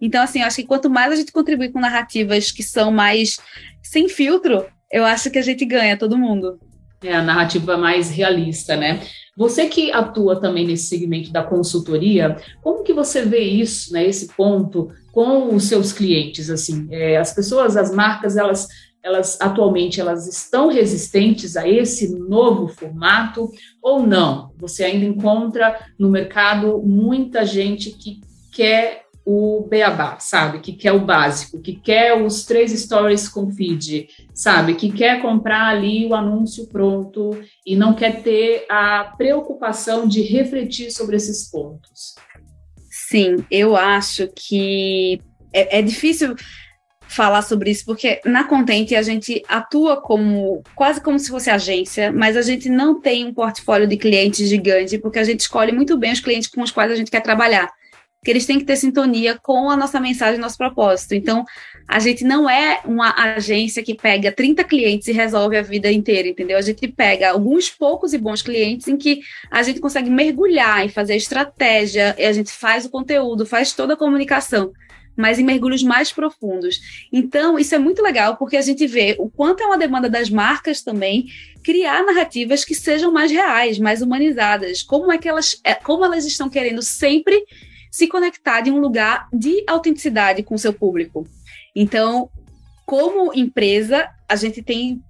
Então, 0.00 0.22
assim, 0.22 0.40
eu 0.40 0.46
acho 0.46 0.56
que 0.56 0.66
quanto 0.66 0.90
mais 0.90 1.12
a 1.12 1.16
gente 1.16 1.32
contribui 1.32 1.70
com 1.70 1.80
narrativas 1.80 2.50
que 2.50 2.62
são 2.62 2.90
mais 2.90 3.38
sem 3.82 4.08
filtro, 4.08 4.66
eu 4.92 5.04
acho 5.04 5.30
que 5.30 5.38
a 5.38 5.42
gente 5.42 5.64
ganha, 5.64 5.96
todo 5.96 6.18
mundo. 6.18 6.60
É 7.02 7.14
a 7.14 7.22
narrativa 7.22 7.76
mais 7.76 8.10
realista, 8.10 8.76
né? 8.76 9.00
Você 9.36 9.66
que 9.66 9.90
atua 9.90 10.38
também 10.38 10.66
nesse 10.66 10.88
segmento 10.88 11.32
da 11.32 11.42
consultoria, 11.42 12.36
como 12.62 12.84
que 12.84 12.92
você 12.92 13.22
vê 13.22 13.40
isso, 13.40 13.92
né? 13.92 14.06
Esse 14.06 14.28
ponto 14.28 14.90
com 15.10 15.54
os 15.54 15.64
seus 15.64 15.92
clientes, 15.92 16.50
assim, 16.50 16.86
é, 16.90 17.16
as 17.16 17.32
pessoas, 17.34 17.76
as 17.76 17.92
marcas, 17.92 18.36
elas, 18.36 18.68
elas 19.02 19.38
atualmente 19.40 20.00
elas 20.00 20.28
estão 20.28 20.68
resistentes 20.68 21.56
a 21.56 21.66
esse 21.66 22.14
novo 22.14 22.68
formato 22.68 23.50
ou 23.82 24.06
não? 24.06 24.52
Você 24.58 24.84
ainda 24.84 25.06
encontra 25.06 25.80
no 25.98 26.10
mercado 26.10 26.82
muita 26.82 27.44
gente 27.44 27.90
que 27.90 28.20
quer 28.52 29.02
o 29.24 29.66
beabá, 29.68 30.18
sabe? 30.18 30.58
Que 30.58 30.72
quer 30.72 30.92
o 30.92 31.00
básico, 31.00 31.60
que 31.60 31.74
quer 31.74 32.20
os 32.20 32.44
três 32.44 32.72
stories 32.72 33.28
com 33.28 33.50
feed, 33.50 34.08
sabe? 34.34 34.74
Que 34.74 34.90
quer 34.90 35.22
comprar 35.22 35.68
ali 35.68 36.06
o 36.06 36.14
anúncio 36.14 36.66
pronto 36.66 37.30
e 37.64 37.76
não 37.76 37.94
quer 37.94 38.22
ter 38.22 38.66
a 38.68 39.14
preocupação 39.16 40.08
de 40.08 40.22
refletir 40.22 40.90
sobre 40.90 41.16
esses 41.16 41.48
pontos. 41.50 42.14
Sim, 42.90 43.44
eu 43.50 43.76
acho 43.76 44.28
que 44.34 45.20
é, 45.52 45.78
é 45.78 45.82
difícil 45.82 46.34
falar 47.06 47.42
sobre 47.42 47.70
isso, 47.70 47.84
porque 47.84 48.20
na 48.24 48.44
Contente 48.44 48.94
a 48.96 49.02
gente 49.02 49.42
atua 49.46 50.00
como 50.00 50.62
quase 50.74 51.00
como 51.00 51.18
se 51.18 51.28
fosse 51.28 51.50
agência, 51.50 52.10
mas 52.10 52.38
a 52.38 52.42
gente 52.42 52.70
não 52.70 53.00
tem 53.00 53.26
um 53.26 53.34
portfólio 53.34 53.86
de 53.86 53.98
clientes 53.98 54.48
gigante, 54.48 54.98
porque 54.98 55.18
a 55.18 55.24
gente 55.24 55.40
escolhe 55.40 55.72
muito 55.72 55.96
bem 55.98 56.10
os 56.10 56.20
clientes 56.20 56.48
com 56.48 56.62
os 56.62 56.70
quais 56.70 56.90
a 56.90 56.96
gente 56.96 57.10
quer 57.10 57.20
trabalhar 57.20 57.70
que 58.24 58.30
eles 58.30 58.46
têm 58.46 58.58
que 58.58 58.64
ter 58.64 58.76
sintonia 58.76 59.36
com 59.36 59.68
a 59.68 59.76
nossa 59.76 59.98
mensagem, 59.98 60.40
nosso 60.40 60.56
propósito. 60.56 61.12
Então, 61.12 61.44
a 61.88 61.98
gente 61.98 62.22
não 62.22 62.48
é 62.48 62.80
uma 62.84 63.12
agência 63.34 63.82
que 63.82 63.94
pega 63.94 64.30
30 64.30 64.62
clientes 64.62 65.08
e 65.08 65.12
resolve 65.12 65.56
a 65.56 65.62
vida 65.62 65.90
inteira, 65.90 66.28
entendeu? 66.28 66.56
A 66.56 66.62
gente 66.62 66.86
pega 66.86 67.30
alguns 67.30 67.68
poucos 67.68 68.12
e 68.12 68.18
bons 68.18 68.40
clientes 68.40 68.86
em 68.86 68.96
que 68.96 69.22
a 69.50 69.64
gente 69.64 69.80
consegue 69.80 70.08
mergulhar 70.08 70.86
e 70.86 70.88
fazer 70.88 71.16
estratégia, 71.16 72.14
e 72.16 72.24
a 72.24 72.32
gente 72.32 72.52
faz 72.52 72.84
o 72.84 72.90
conteúdo, 72.90 73.44
faz 73.44 73.72
toda 73.72 73.94
a 73.94 73.96
comunicação. 73.96 74.72
mas 75.14 75.38
em 75.38 75.44
mergulhos 75.44 75.82
mais 75.82 76.10
profundos. 76.10 76.80
Então, 77.12 77.58
isso 77.58 77.74
é 77.74 77.78
muito 77.78 78.00
legal, 78.02 78.38
porque 78.38 78.56
a 78.56 78.62
gente 78.62 78.86
vê 78.86 79.14
o 79.18 79.28
quanto 79.28 79.62
é 79.62 79.66
uma 79.66 79.76
demanda 79.76 80.08
das 80.08 80.30
marcas 80.30 80.80
também 80.80 81.26
criar 81.62 82.02
narrativas 82.02 82.64
que 82.64 82.74
sejam 82.74 83.12
mais 83.12 83.30
reais, 83.30 83.78
mais 83.78 84.00
humanizadas. 84.00 84.82
Como 84.82 85.12
é 85.12 85.18
que 85.18 85.28
elas, 85.28 85.60
é, 85.62 85.74
como 85.74 86.02
elas 86.02 86.24
estão 86.24 86.48
querendo 86.48 86.80
sempre 86.80 87.44
se 87.92 88.08
conectar 88.08 88.62
de 88.62 88.70
um 88.70 88.78
lugar 88.78 89.28
de 89.30 89.62
autenticidade 89.68 90.42
com 90.42 90.54
o 90.54 90.58
seu 90.58 90.72
público. 90.72 91.28
Então, 91.76 92.30
como 92.86 93.34
empresa, 93.34 94.08
a 94.26 94.34
gente 94.34 94.62
tem 94.62 95.02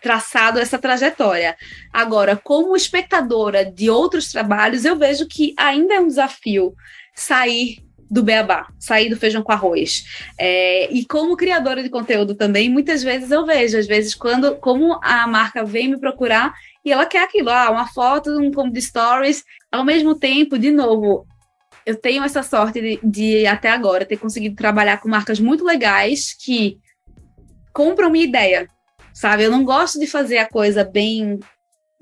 traçado 0.00 0.58
essa 0.58 0.78
trajetória. 0.78 1.54
Agora, 1.92 2.34
como 2.34 2.74
espectadora 2.74 3.64
de 3.64 3.90
outros 3.90 4.32
trabalhos, 4.32 4.86
eu 4.86 4.96
vejo 4.96 5.28
que 5.28 5.54
ainda 5.58 5.94
é 5.94 6.00
um 6.00 6.08
desafio 6.08 6.74
sair 7.14 7.76
do 8.10 8.22
beabá, 8.22 8.66
sair 8.78 9.10
do 9.10 9.16
feijão 9.16 9.42
com 9.42 9.52
arroz. 9.52 10.04
É, 10.38 10.90
e 10.90 11.04
como 11.04 11.36
criadora 11.36 11.82
de 11.82 11.90
conteúdo 11.90 12.34
também, 12.34 12.68
muitas 12.68 13.02
vezes 13.02 13.30
eu 13.30 13.44
vejo, 13.44 13.78
às 13.78 13.86
vezes, 13.86 14.14
quando 14.14 14.56
como 14.56 14.98
a 15.02 15.26
marca 15.26 15.64
vem 15.64 15.88
me 15.88 16.00
procurar 16.00 16.54
e 16.84 16.90
ela 16.90 17.06
quer 17.06 17.24
aquilo, 17.24 17.50
ah, 17.50 17.70
uma 17.70 17.86
foto, 17.86 18.30
um 18.38 18.50
como 18.50 18.72
de 18.72 18.82
stories, 18.82 19.44
ao 19.70 19.84
mesmo 19.84 20.14
tempo, 20.14 20.58
de 20.58 20.70
novo, 20.70 21.26
eu 21.84 21.96
tenho 21.96 22.22
essa 22.22 22.42
sorte 22.42 22.80
de, 22.80 23.00
de, 23.02 23.46
até 23.46 23.70
agora 23.70 24.04
ter 24.04 24.16
conseguido 24.16 24.56
trabalhar 24.56 24.98
com 24.98 25.08
marcas 25.08 25.40
muito 25.40 25.64
legais 25.64 26.34
que 26.34 26.78
compram 27.72 28.10
minha 28.10 28.24
ideia, 28.24 28.68
sabe? 29.12 29.44
Eu 29.44 29.50
não 29.50 29.64
gosto 29.64 29.98
de 29.98 30.06
fazer 30.06 30.38
a 30.38 30.48
coisa 30.48 30.84
bem 30.84 31.40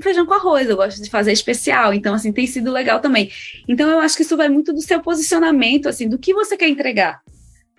feijão 0.03 0.27
com 0.27 0.35
arroz, 0.35 0.69
eu 0.69 0.77
gosto 0.77 1.03
de 1.03 1.11
fazer 1.11 1.33
especial, 1.33 1.93
então 1.93 2.15
assim 2.15 2.33
tem 2.33 2.47
sido 2.47 2.73
legal 2.73 3.01
também. 3.01 3.31
Então 3.69 3.89
eu 3.89 4.01
acho 4.01 4.17
que 4.17 4.23
isso 4.23 4.37
vai 4.37 4.49
muito 4.49 4.73
do 4.73 4.81
seu 4.81 5.01
posicionamento, 5.01 5.89
assim, 5.89 6.09
do 6.09 6.19
que 6.19 6.33
você 6.33 6.57
quer 6.57 6.69
entregar. 6.69 7.21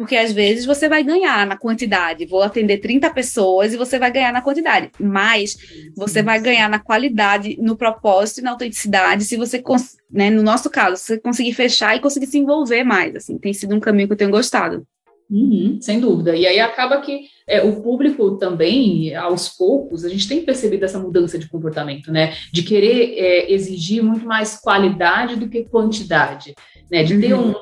Porque 0.02 0.16
às 0.16 0.32
vezes 0.32 0.66
você 0.66 0.90
vai 0.90 1.04
ganhar 1.04 1.46
na 1.46 1.56
quantidade, 1.56 2.26
vou 2.26 2.42
atender 2.42 2.80
30 2.80 3.08
pessoas 3.12 3.72
e 3.72 3.78
você 3.78 4.00
vai 4.00 4.12
ganhar 4.12 4.34
na 4.34 4.42
quantidade, 4.42 4.90
mas 5.00 5.56
você 5.96 6.24
vai 6.24 6.42
ganhar 6.42 6.68
na 6.68 6.80
qualidade, 6.80 7.56
no 7.62 7.78
propósito 7.78 8.40
e 8.40 8.42
na 8.42 8.50
autenticidade, 8.50 9.26
se 9.26 9.38
você, 9.38 9.64
né, 10.10 10.32
no 10.32 10.42
nosso 10.42 10.72
caso, 10.72 10.98
você 10.98 11.20
conseguir 11.20 11.54
fechar 11.54 11.96
e 11.96 12.00
conseguir 12.00 12.26
se 12.26 12.40
envolver 12.40 12.84
mais, 12.84 13.16
assim, 13.16 13.38
tem 13.38 13.54
sido 13.54 13.76
um 13.76 13.80
caminho 13.80 14.08
que 14.08 14.14
eu 14.14 14.18
tenho 14.18 14.32
gostado. 14.32 14.88
Uhum, 15.30 15.78
sem 15.80 16.00
dúvida. 16.00 16.36
E 16.36 16.48
aí 16.48 16.60
acaba 16.60 17.00
que 17.00 17.22
é, 17.48 17.62
o 17.62 17.80
público 17.84 18.38
também, 18.38 19.16
aos 19.16 19.50
poucos, 19.50 20.04
a 20.04 20.10
gente 20.10 20.28
tem 20.28 20.44
percebido 20.44 20.84
essa 20.84 20.98
mudança 20.98 21.38
de 21.38 21.48
comportamento, 21.48 22.12
né? 22.12 22.34
De 22.52 22.64
querer 22.64 23.14
é, 23.18 23.54
exigir 23.54 24.04
muito 24.04 24.26
mais 24.26 24.58
qualidade 24.60 25.36
do 25.36 25.48
que 25.48 25.64
quantidade, 25.64 26.56
né? 26.92 27.04
De 27.04 27.18
ter 27.22 27.34
uhum. 27.34 27.52
um, 27.52 27.56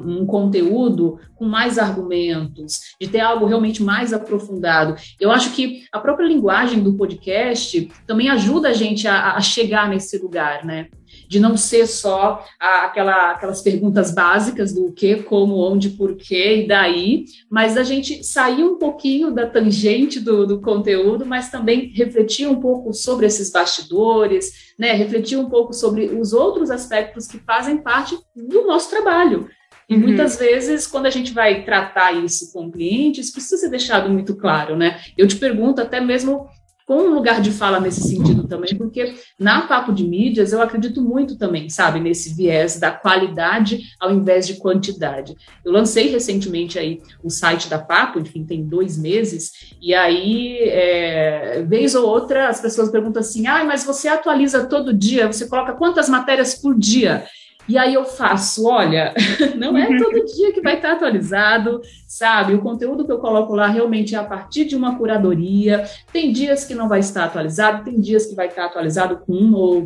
um, 0.00 0.26
conteúdo 0.26 1.18
com 1.34 1.44
mais 1.44 1.78
argumentos, 1.78 2.80
de 3.00 3.08
ter 3.08 3.20
algo 3.20 3.46
realmente 3.46 3.82
mais 3.82 4.12
aprofundado. 4.12 4.94
Eu 5.20 5.30
acho 5.30 5.52
que 5.52 5.84
a 5.92 5.98
própria 5.98 6.26
linguagem 6.26 6.82
do 6.82 6.94
podcast 6.94 7.90
também 8.06 8.28
ajuda 8.28 8.68
a 8.68 8.72
gente 8.72 9.06
a, 9.06 9.34
a 9.34 9.40
chegar 9.40 9.88
nesse 9.88 10.18
lugar, 10.18 10.64
né? 10.64 10.88
de 11.28 11.40
não 11.40 11.56
ser 11.56 11.86
só 11.86 12.44
aquela, 12.58 13.32
aquelas 13.32 13.62
perguntas 13.62 14.14
básicas 14.14 14.72
do 14.72 14.92
que, 14.92 15.16
como, 15.16 15.56
onde, 15.56 15.90
porquê 15.90 16.62
e 16.62 16.66
daí, 16.66 17.24
mas 17.50 17.76
a 17.76 17.82
gente 17.82 18.22
sair 18.24 18.62
um 18.62 18.78
pouquinho 18.78 19.30
da 19.30 19.46
tangente 19.46 20.20
do, 20.20 20.46
do 20.46 20.60
conteúdo, 20.60 21.24
mas 21.26 21.50
também 21.50 21.92
refletir 21.94 22.46
um 22.46 22.60
pouco 22.60 22.92
sobre 22.92 23.26
esses 23.26 23.50
bastidores, 23.50 24.74
né, 24.78 24.92
refletir 24.92 25.38
um 25.38 25.48
pouco 25.48 25.72
sobre 25.72 26.06
os 26.06 26.32
outros 26.32 26.70
aspectos 26.70 27.26
que 27.26 27.38
fazem 27.38 27.78
parte 27.78 28.16
do 28.34 28.66
nosso 28.66 28.90
trabalho. 28.90 29.48
E 29.88 29.94
uhum. 29.94 30.00
muitas 30.00 30.38
vezes, 30.38 30.86
quando 30.86 31.06
a 31.06 31.10
gente 31.10 31.32
vai 31.32 31.64
tratar 31.64 32.12
isso 32.12 32.52
com 32.52 32.70
clientes, 32.70 33.30
precisa 33.30 33.56
ser 33.56 33.68
deixado 33.68 34.08
muito 34.08 34.34
claro, 34.36 34.76
né? 34.76 35.00
Eu 35.16 35.26
te 35.26 35.36
pergunto 35.36 35.80
até 35.80 36.00
mesmo 36.00 36.48
com 36.86 36.96
um 36.96 37.14
lugar 37.14 37.40
de 37.40 37.50
fala 37.50 37.80
nesse 37.80 38.02
sentido 38.02 38.46
também, 38.46 38.76
porque 38.76 39.14
na 39.38 39.62
Papo 39.62 39.92
de 39.92 40.04
Mídias 40.04 40.52
eu 40.52 40.60
acredito 40.60 41.00
muito 41.00 41.38
também, 41.38 41.70
sabe, 41.70 41.98
nesse 41.98 42.34
viés 42.34 42.78
da 42.78 42.90
qualidade 42.90 43.80
ao 43.98 44.12
invés 44.12 44.46
de 44.46 44.58
quantidade. 44.58 45.34
Eu 45.64 45.72
lancei 45.72 46.08
recentemente 46.08 46.78
aí 46.78 47.00
o 47.22 47.30
site 47.30 47.70
da 47.70 47.78
Papo, 47.78 48.20
enfim, 48.20 48.44
tem 48.44 48.66
dois 48.66 48.98
meses, 48.98 49.74
e 49.80 49.94
aí, 49.94 50.58
é, 50.60 51.64
vez 51.66 51.94
ou 51.94 52.06
outra, 52.06 52.48
as 52.48 52.60
pessoas 52.60 52.90
perguntam 52.90 53.20
assim, 53.20 53.46
ah, 53.46 53.64
mas 53.64 53.84
você 53.84 54.08
atualiza 54.08 54.66
todo 54.66 54.92
dia, 54.92 55.26
você 55.26 55.48
coloca 55.48 55.72
quantas 55.72 56.08
matérias 56.08 56.54
por 56.54 56.78
dia? 56.78 57.24
E 57.68 57.78
aí 57.78 57.94
eu 57.94 58.04
faço, 58.04 58.66
olha, 58.66 59.14
não 59.56 59.76
é 59.76 59.86
todo 59.96 60.24
dia 60.26 60.52
que 60.52 60.60
vai 60.60 60.76
estar 60.76 60.92
atualizado, 60.92 61.80
sabe? 62.06 62.54
O 62.54 62.60
conteúdo 62.60 63.04
que 63.04 63.12
eu 63.12 63.18
coloco 63.18 63.54
lá 63.54 63.66
realmente 63.66 64.14
é 64.14 64.18
a 64.18 64.24
partir 64.24 64.66
de 64.66 64.76
uma 64.76 64.98
curadoria. 64.98 65.84
Tem 66.12 66.32
dias 66.32 66.64
que 66.64 66.74
não 66.74 66.88
vai 66.88 67.00
estar 67.00 67.24
atualizado, 67.24 67.84
tem 67.84 68.00
dias 68.00 68.26
que 68.26 68.34
vai 68.34 68.48
estar 68.48 68.66
atualizado 68.66 69.18
com 69.18 69.32
um 69.32 69.54
ou 69.54 69.80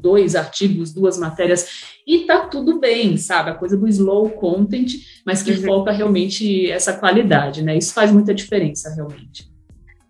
dois 0.00 0.36
artigos, 0.36 0.92
duas 0.92 1.18
matérias, 1.18 2.02
e 2.06 2.20
tá 2.20 2.40
tudo 2.46 2.78
bem, 2.78 3.16
sabe? 3.16 3.50
A 3.50 3.54
coisa 3.54 3.76
do 3.76 3.88
slow 3.88 4.28
content, 4.30 4.92
mas 5.24 5.42
que 5.42 5.52
uhum. 5.52 5.62
foca 5.62 5.92
realmente 5.92 6.70
essa 6.70 6.92
qualidade, 6.92 7.62
né? 7.62 7.76
Isso 7.76 7.94
faz 7.94 8.10
muita 8.12 8.34
diferença, 8.34 8.92
realmente. 8.94 9.51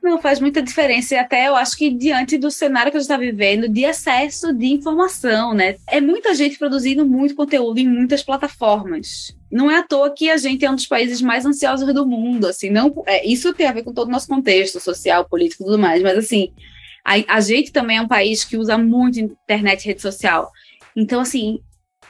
Não, 0.03 0.21
faz 0.21 0.41
muita 0.41 0.61
diferença. 0.61 1.15
E 1.15 1.19
até 1.19 1.47
eu 1.47 1.55
acho 1.55 1.77
que 1.77 1.89
diante 1.89 2.37
do 2.37 2.51
cenário 2.51 2.91
que 2.91 2.97
a 2.97 3.01
gente 3.01 3.09
está 3.09 3.17
vivendo, 3.17 3.69
de 3.69 3.85
excesso 3.85 4.53
de 4.53 4.67
informação, 4.67 5.55
né? 5.55 5.77
É 5.87 6.01
muita 6.01 6.35
gente 6.35 6.59
produzindo 6.59 7.07
muito 7.07 7.37
conteúdo 7.37 7.79
em 7.79 7.87
muitas 7.87 8.23
plataformas. 8.23 9.37
Não 9.51 9.71
é 9.71 9.79
à 9.79 9.83
toa 9.83 10.13
que 10.13 10.29
a 10.29 10.37
gente 10.37 10.65
é 10.65 10.71
um 10.71 10.75
dos 10.75 10.87
países 10.87 11.23
mais 11.23 11.47
ansiosos 11.47 11.95
do 11.95 12.07
mundo, 12.07 12.47
assim, 12.47 12.71
não, 12.71 13.03
é, 13.07 13.25
isso 13.27 13.53
tem 13.53 13.67
a 13.67 13.73
ver 13.73 13.83
com 13.85 13.93
todo 13.93 14.09
o 14.09 14.11
nosso 14.11 14.27
contexto 14.27 14.81
social, 14.81 15.29
político 15.29 15.63
e 15.63 15.67
tudo 15.67 15.79
mais, 15.79 16.03
mas 16.03 16.17
assim, 16.17 16.51
a, 17.05 17.37
a 17.37 17.41
gente 17.41 17.71
também 17.71 17.99
é 17.99 18.01
um 18.01 18.09
país 18.09 18.45
que 18.45 18.57
usa 18.57 18.79
muito 18.79 19.21
internet 19.21 19.85
e 19.85 19.89
rede 19.89 20.01
social. 20.01 20.51
Então, 20.97 21.21
assim, 21.21 21.61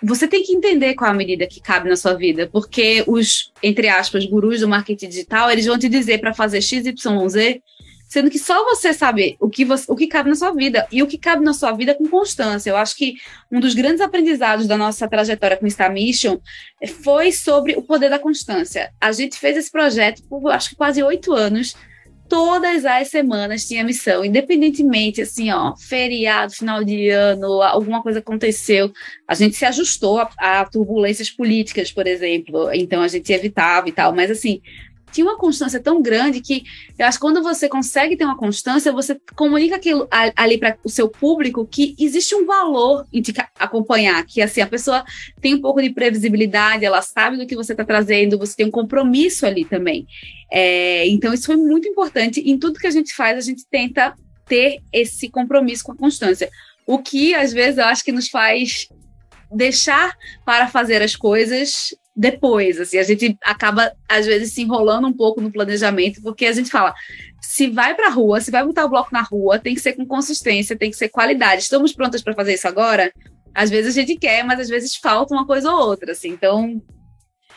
você 0.00 0.28
tem 0.28 0.42
que 0.42 0.52
entender 0.52 0.94
qual 0.94 1.10
a 1.10 1.14
medida 1.14 1.46
que 1.46 1.60
cabe 1.60 1.88
na 1.88 1.96
sua 1.96 2.14
vida, 2.14 2.48
porque 2.50 3.04
os, 3.06 3.52
entre 3.62 3.88
aspas, 3.88 4.24
gurus 4.24 4.60
do 4.60 4.68
marketing 4.68 5.08
digital, 5.08 5.50
eles 5.50 5.66
vão 5.66 5.78
te 5.78 5.88
dizer 5.88 6.18
para 6.20 6.32
fazer 6.32 6.62
XYZ, 6.62 7.60
sendo 8.12 8.28
que 8.28 8.38
só 8.38 8.62
você 8.66 8.92
sabe 8.92 9.38
o 9.40 9.48
que, 9.48 9.64
você, 9.64 9.90
o 9.90 9.96
que 9.96 10.06
cabe 10.06 10.28
na 10.28 10.34
sua 10.34 10.50
vida 10.50 10.86
e 10.92 11.02
o 11.02 11.06
que 11.06 11.16
cabe 11.16 11.42
na 11.42 11.54
sua 11.54 11.72
vida 11.72 11.94
com 11.94 12.06
constância. 12.06 12.68
Eu 12.68 12.76
acho 12.76 12.94
que 12.94 13.14
um 13.50 13.58
dos 13.58 13.72
grandes 13.72 14.02
aprendizados 14.02 14.66
da 14.66 14.76
nossa 14.76 15.08
trajetória 15.08 15.56
com 15.56 15.68
Star 15.70 15.90
Mission 15.90 16.38
foi 17.02 17.32
sobre 17.32 17.74
o 17.74 17.80
poder 17.80 18.10
da 18.10 18.18
constância. 18.18 18.92
A 19.00 19.12
gente 19.12 19.38
fez 19.38 19.56
esse 19.56 19.72
projeto 19.72 20.22
por 20.24 20.46
acho 20.52 20.68
que 20.68 20.76
quase 20.76 21.02
oito 21.02 21.32
anos 21.32 21.74
todas 22.28 22.84
as 22.84 23.08
semanas 23.08 23.66
tinha 23.66 23.82
missão, 23.82 24.22
independentemente, 24.22 25.22
assim, 25.22 25.50
ó, 25.50 25.74
feriado, 25.76 26.52
final 26.52 26.84
de 26.84 27.08
ano, 27.08 27.62
alguma 27.62 28.02
coisa 28.02 28.18
aconteceu, 28.18 28.92
a 29.26 29.34
gente 29.34 29.56
se 29.56 29.64
ajustou 29.64 30.18
a, 30.18 30.30
a 30.38 30.64
turbulências 30.66 31.30
políticas, 31.30 31.90
por 31.90 32.06
exemplo, 32.06 32.70
então 32.72 33.02
a 33.02 33.08
gente 33.08 33.32
evitava 33.32 33.88
e 33.88 33.92
tal, 33.92 34.14
mas 34.14 34.30
assim, 34.30 34.62
tinha 35.12 35.26
uma 35.26 35.36
constância 35.36 35.78
tão 35.78 36.00
grande 36.00 36.40
que 36.40 36.64
eu 36.98 37.06
acho 37.06 37.18
que 37.18 37.22
quando 37.22 37.42
você 37.42 37.68
consegue 37.68 38.16
ter 38.16 38.24
uma 38.24 38.36
constância, 38.36 38.90
você 38.90 39.20
comunica 39.36 39.76
aquilo 39.76 40.08
ali 40.10 40.58
para 40.58 40.76
o 40.82 40.88
seu 40.88 41.08
público 41.08 41.66
que 41.66 41.94
existe 41.98 42.34
um 42.34 42.46
valor 42.46 43.06
em 43.12 43.20
te 43.20 43.32
acompanhar, 43.58 44.24
que 44.26 44.40
assim, 44.40 44.60
a 44.60 44.66
pessoa 44.66 45.04
tem 45.40 45.54
um 45.54 45.60
pouco 45.60 45.80
de 45.82 45.90
previsibilidade, 45.90 46.84
ela 46.84 47.02
sabe 47.02 47.36
do 47.36 47.46
que 47.46 47.54
você 47.54 47.72
está 47.72 47.84
trazendo, 47.84 48.38
você 48.38 48.56
tem 48.56 48.66
um 48.66 48.70
compromisso 48.70 49.46
ali 49.46 49.64
também. 49.64 50.06
É, 50.50 51.06
então, 51.08 51.32
isso 51.32 51.46
foi 51.46 51.56
muito 51.56 51.88
importante. 51.88 52.40
Em 52.40 52.58
tudo 52.58 52.78
que 52.78 52.86
a 52.86 52.90
gente 52.90 53.14
faz, 53.14 53.38
a 53.38 53.40
gente 53.40 53.64
tenta 53.70 54.14
ter 54.46 54.80
esse 54.92 55.30
compromisso 55.30 55.84
com 55.84 55.92
a 55.92 55.96
constância. 55.96 56.50
O 56.86 56.98
que, 56.98 57.34
às 57.34 57.52
vezes, 57.52 57.78
eu 57.78 57.84
acho 57.84 58.04
que 58.04 58.12
nos 58.12 58.28
faz 58.28 58.88
deixar 59.50 60.14
para 60.44 60.68
fazer 60.68 61.02
as 61.02 61.14
coisas 61.14 61.94
depois, 62.14 62.78
assim, 62.78 62.98
a 62.98 63.02
gente 63.02 63.36
acaba 63.42 63.92
às 64.08 64.26
vezes 64.26 64.52
se 64.52 64.62
enrolando 64.62 65.08
um 65.08 65.12
pouco 65.12 65.40
no 65.40 65.50
planejamento, 65.50 66.20
porque 66.22 66.44
a 66.46 66.52
gente 66.52 66.70
fala, 66.70 66.94
se 67.40 67.68
vai 67.68 67.94
para 67.94 68.08
a 68.08 68.10
rua, 68.10 68.40
se 68.40 68.50
vai 68.50 68.64
botar 68.64 68.84
o 68.84 68.88
bloco 68.88 69.10
na 69.12 69.22
rua, 69.22 69.58
tem 69.58 69.74
que 69.74 69.80
ser 69.80 69.94
com 69.94 70.06
consistência, 70.06 70.76
tem 70.76 70.90
que 70.90 70.96
ser 70.96 71.08
qualidade. 71.08 71.62
Estamos 71.62 71.92
prontas 71.92 72.22
para 72.22 72.34
fazer 72.34 72.54
isso 72.54 72.68
agora? 72.68 73.12
Às 73.54 73.70
vezes 73.70 73.96
a 73.96 74.00
gente 74.00 74.16
quer, 74.16 74.44
mas 74.44 74.60
às 74.60 74.68
vezes 74.68 74.96
falta 74.96 75.34
uma 75.34 75.46
coisa 75.46 75.70
ou 75.70 75.88
outra, 75.88 76.12
assim. 76.12 76.28
Então, 76.28 76.82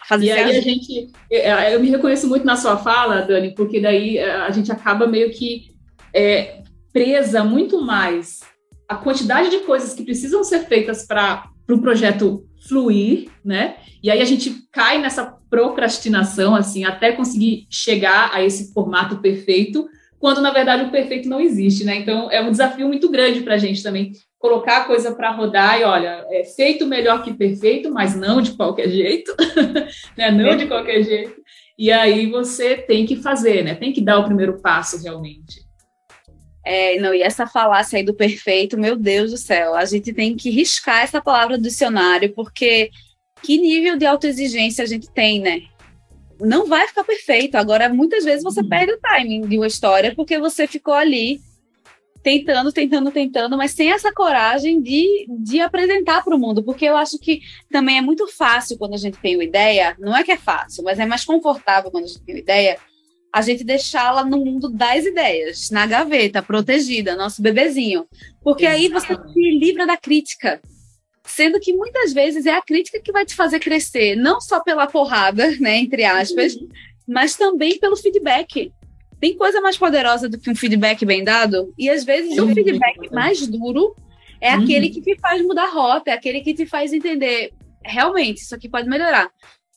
fazer 0.08 0.26
E 0.26 0.32
aí 0.32 0.58
a 0.58 0.62
gente, 0.62 1.12
eu 1.30 1.80
me 1.80 1.90
reconheço 1.90 2.28
muito 2.28 2.46
na 2.46 2.56
sua 2.56 2.78
fala, 2.78 3.22
Dani, 3.22 3.54
porque 3.54 3.82
daí 3.82 4.18
eh, 4.18 4.32
a 4.32 4.52
gente 4.52 4.72
acaba 4.72 5.08
meio 5.08 5.32
que 5.32 5.76
é, 6.14 6.62
presa 6.94 7.44
muito 7.44 7.82
mais 7.82 8.40
a 8.88 8.96
quantidade 8.96 9.50
de 9.50 9.60
coisas 9.60 9.94
que 9.94 10.04
precisam 10.04 10.44
ser 10.44 10.66
feitas 10.66 11.06
para 11.06 11.50
o 11.66 11.68
pro 11.68 11.82
projeto 11.82 12.46
fluir, 12.68 13.30
né? 13.44 13.76
E 14.02 14.10
aí 14.10 14.22
a 14.22 14.26
gente 14.26 14.68
cai 14.72 15.00
nessa 15.00 15.26
procrastinação, 15.50 16.56
assim, 16.56 16.86
até 16.86 17.12
conseguir 17.12 17.68
chegar 17.70 18.32
a 18.34 18.44
esse 18.44 18.74
formato 18.74 19.18
perfeito, 19.18 19.88
quando 20.20 20.42
na 20.42 20.52
verdade 20.52 20.84
o 20.84 20.92
perfeito 20.92 21.30
não 21.30 21.40
existe, 21.40 21.84
né? 21.84 21.98
Então 21.98 22.32
é 22.32 22.42
um 22.42 22.52
desafio 22.52 22.88
muito 22.88 23.10
grande 23.10 23.42
para 23.42 23.56
a 23.56 23.58
gente 23.58 23.84
também 23.84 24.12
colocar 24.40 24.78
a 24.78 24.86
coisa 24.86 25.14
para 25.14 25.32
rodar 25.32 25.80
e 25.80 25.84
olha, 25.84 26.26
é 26.30 26.44
feito 26.44 26.86
melhor 26.86 27.24
que 27.24 27.34
perfeito, 27.34 27.92
mas 27.92 28.16
não 28.16 28.42
de 28.42 28.54
qualquer 28.54 28.90
jeito, 28.90 29.36
né? 30.18 30.32
Não 30.32 30.56
de 30.56 30.68
qualquer 30.68 31.04
jeito. 31.04 31.36
E 31.78 31.92
aí 31.92 32.30
você 32.30 32.78
tem 32.78 33.06
que 33.06 33.18
fazer, 33.18 33.64
né? 33.64 33.76
Tem 33.76 33.92
que 33.92 34.02
dar 34.02 34.20
o 34.20 34.26
primeiro 34.26 34.62
passo 34.62 35.02
realmente. 35.02 35.65
É, 36.66 37.00
não, 37.00 37.14
e 37.14 37.22
essa 37.22 37.46
falácia 37.46 37.98
aí 37.98 38.04
do 38.04 38.16
perfeito, 38.16 38.76
meu 38.78 38.96
Deus 38.96 39.30
do 39.30 39.38
céu, 39.38 39.76
a 39.76 39.86
gente 39.86 40.12
tem 40.12 40.36
que 40.36 40.50
riscar 40.50 41.04
essa 41.04 41.22
palavra 41.22 41.58
do 41.58 41.64
dicionário, 41.64 42.34
porque 42.34 42.90
que 43.44 43.58
nível 43.60 43.96
de 43.98 44.06
autoexigência 44.06 44.84
a 44.84 44.88
gente 44.88 45.08
tem, 45.12 45.40
né? 45.40 45.62
Não 46.40 46.66
vai 46.66 46.88
ficar 46.88 47.04
perfeito. 47.04 47.56
Agora, 47.56 47.88
muitas 47.88 48.26
vezes 48.26 48.44
você 48.44 48.62
uhum. 48.62 48.68
perde 48.68 48.94
o 48.94 49.00
timing 49.00 49.42
de 49.42 49.58
uma 49.58 49.68
história 49.68 50.14
porque 50.16 50.40
você 50.40 50.66
ficou 50.66 50.96
ali 50.96 51.40
tentando, 52.24 52.72
tentando, 52.72 53.12
tentando, 53.12 53.56
mas 53.56 53.72
sem 53.72 53.92
essa 53.92 54.12
coragem 54.12 54.82
de, 54.82 55.28
de 55.44 55.60
apresentar 55.62 56.24
para 56.24 56.36
o 56.36 56.40
mundo, 56.40 56.64
porque 56.64 56.86
eu 56.86 56.98
acho 56.98 57.20
que 57.20 57.40
também 57.70 58.00
é 58.00 58.02
muito 58.02 58.26
fácil 58.28 58.80
quando 58.80 58.96
a 58.96 58.98
gente 58.98 59.20
tem 59.20 59.36
uma 59.36 59.44
ideia, 59.44 59.96
não 60.00 60.18
é 60.18 60.24
que 60.24 60.32
é 60.32 60.38
fácil, 60.38 60.84
mas 60.84 60.98
é 60.98 61.06
mais 61.06 61.24
confortável 61.24 61.92
quando 61.92 62.06
a 62.06 62.08
gente 62.08 62.24
tem 62.24 62.34
uma 62.34 62.42
ideia, 62.42 62.80
a 63.36 63.42
gente 63.42 63.66
deixá-la 63.66 64.24
no 64.24 64.38
mundo 64.38 64.70
das 64.70 65.06
ideias, 65.06 65.70
na 65.70 65.86
gaveta, 65.86 66.42
protegida, 66.42 67.18
nosso 67.18 67.42
bebezinho. 67.42 68.08
Porque 68.42 68.66
aí 68.66 68.88
você 68.88 69.14
se 69.14 69.52
livra 69.60 69.86
da 69.86 69.98
crítica. 69.98 70.62
Sendo 71.26 71.60
que 71.60 71.74
muitas 71.74 72.14
vezes 72.14 72.46
é 72.46 72.56
a 72.56 72.62
crítica 72.62 73.02
que 73.02 73.12
vai 73.12 73.26
te 73.26 73.36
fazer 73.36 73.60
crescer, 73.60 74.16
não 74.16 74.40
só 74.40 74.62
pela 74.62 74.88
porrada, 74.88 75.52
né, 75.60 75.80
entre 75.80 76.06
aspas, 76.06 76.56
uhum. 76.56 76.70
mas 77.06 77.36
também 77.36 77.78
pelo 77.78 77.98
feedback. 77.98 78.72
Tem 79.20 79.36
coisa 79.36 79.60
mais 79.60 79.78
poderosa 79.78 80.30
do 80.30 80.40
que 80.40 80.50
um 80.50 80.56
feedback 80.56 81.06
bem 81.06 81.22
dado? 81.22 81.74
E 81.78 81.90
às 81.90 82.06
vezes 82.06 82.38
o 82.38 82.46
um 82.46 82.54
feedback 82.54 83.12
mais 83.12 83.46
duro 83.46 83.94
é 84.40 84.56
uhum. 84.56 84.64
aquele 84.64 84.90
que 84.90 85.02
te 85.02 85.20
faz 85.20 85.42
mudar 85.42 85.66
a 85.66 85.74
rota, 85.74 86.10
é 86.10 86.14
aquele 86.14 86.40
que 86.40 86.54
te 86.54 86.66
faz 86.66 86.94
entender 86.94 87.52
realmente 87.84 88.38
isso 88.38 88.56
aqui 88.56 88.70
pode 88.70 88.88
melhorar. 88.88 89.30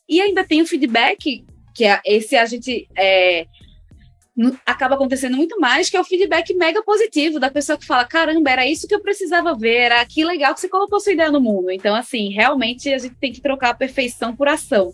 E 0.07 0.21
ainda 0.21 0.45
tem 0.45 0.61
o 0.61 0.65
feedback, 0.65 1.43
que 1.79 1.85
é 1.85 2.01
esse 2.03 2.35
a 2.35 2.45
gente 2.45 2.89
é, 2.97 3.47
acaba 4.65 4.95
acontecendo 4.95 5.37
muito 5.37 5.57
mais, 5.61 5.89
que 5.89 5.95
é 5.95 6.01
o 6.01 6.03
feedback 6.03 6.53
mega 6.53 6.83
positivo 6.83 7.39
da 7.39 7.49
pessoa 7.49 7.77
que 7.77 7.85
fala: 7.85 8.03
caramba, 8.03 8.51
era 8.51 8.67
isso 8.67 8.85
que 8.85 8.93
eu 8.93 8.99
precisava 8.99 9.55
ver, 9.55 9.75
era 9.75 10.05
que 10.05 10.25
legal 10.25 10.53
que 10.53 10.59
você 10.59 10.67
colocou 10.67 10.99
sua 10.99 11.13
ideia 11.13 11.31
no 11.31 11.39
mundo. 11.39 11.71
Então, 11.71 11.95
assim, 11.95 12.33
realmente 12.33 12.93
a 12.93 12.97
gente 12.97 13.15
tem 13.15 13.31
que 13.31 13.39
trocar 13.39 13.69
a 13.69 13.73
perfeição 13.73 14.35
por 14.35 14.49
ação. 14.49 14.91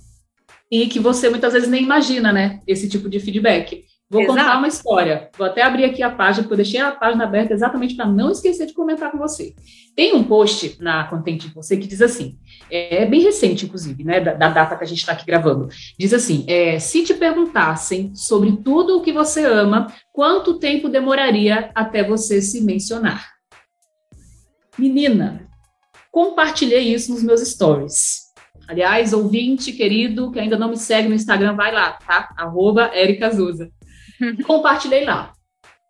E 0.69 0.85
que 0.85 0.99
você 0.99 1.27
muitas 1.27 1.53
vezes 1.53 1.67
nem 1.67 1.81
imagina, 1.81 2.31
né? 2.31 2.59
Esse 2.67 2.87
tipo 2.87 3.09
de 3.09 3.19
feedback. 3.19 3.83
Vou 4.07 4.21
Exato. 4.21 4.37
contar 4.37 4.57
uma 4.59 4.67
história. 4.67 5.29
Vou 5.35 5.47
até 5.47 5.63
abrir 5.63 5.83
aqui 5.83 6.03
a 6.03 6.11
página, 6.11 6.43
porque 6.43 6.53
eu 6.53 6.57
deixei 6.57 6.79
a 6.79 6.91
página 6.91 7.23
aberta 7.23 7.53
exatamente 7.53 7.95
para 7.95 8.05
não 8.05 8.29
esquecer 8.29 8.67
de 8.67 8.73
comentar 8.73 9.11
com 9.11 9.17
você. 9.17 9.55
Tem 9.95 10.13
um 10.13 10.23
post 10.23 10.77
na 10.79 11.05
Contente 11.05 11.51
Você 11.55 11.75
que 11.75 11.87
diz 11.87 12.01
assim, 12.03 12.37
é 12.69 13.05
bem 13.05 13.21
recente, 13.21 13.65
inclusive, 13.65 14.03
né, 14.03 14.19
da, 14.19 14.33
da 14.33 14.49
data 14.49 14.75
que 14.75 14.83
a 14.83 14.87
gente 14.87 14.99
está 14.99 15.13
aqui 15.13 15.25
gravando. 15.25 15.69
Diz 15.97 16.13
assim: 16.13 16.45
é, 16.47 16.77
se 16.77 17.03
te 17.03 17.15
perguntassem 17.15 18.13
sobre 18.15 18.51
tudo 18.57 18.97
o 18.97 19.01
que 19.01 19.11
você 19.11 19.43
ama, 19.43 19.91
quanto 20.13 20.59
tempo 20.59 20.87
demoraria 20.87 21.71
até 21.73 22.03
você 22.03 22.41
se 22.41 22.61
mencionar? 22.61 23.33
Menina, 24.77 25.47
compartilhei 26.11 26.93
isso 26.93 27.11
nos 27.11 27.23
meus 27.23 27.41
stories. 27.41 28.25
Aliás, 28.67 29.13
ouvinte 29.13 29.71
querido 29.71 30.31
que 30.31 30.39
ainda 30.39 30.57
não 30.57 30.69
me 30.69 30.77
segue 30.77 31.07
no 31.07 31.15
Instagram, 31.15 31.55
vai 31.55 31.71
lá, 31.71 31.93
tá? 31.93 32.33
Arroba 32.37 32.91
Erika 32.93 33.29
Zuza. 33.31 33.71
Compartilhei 34.45 35.05
lá. 35.05 35.33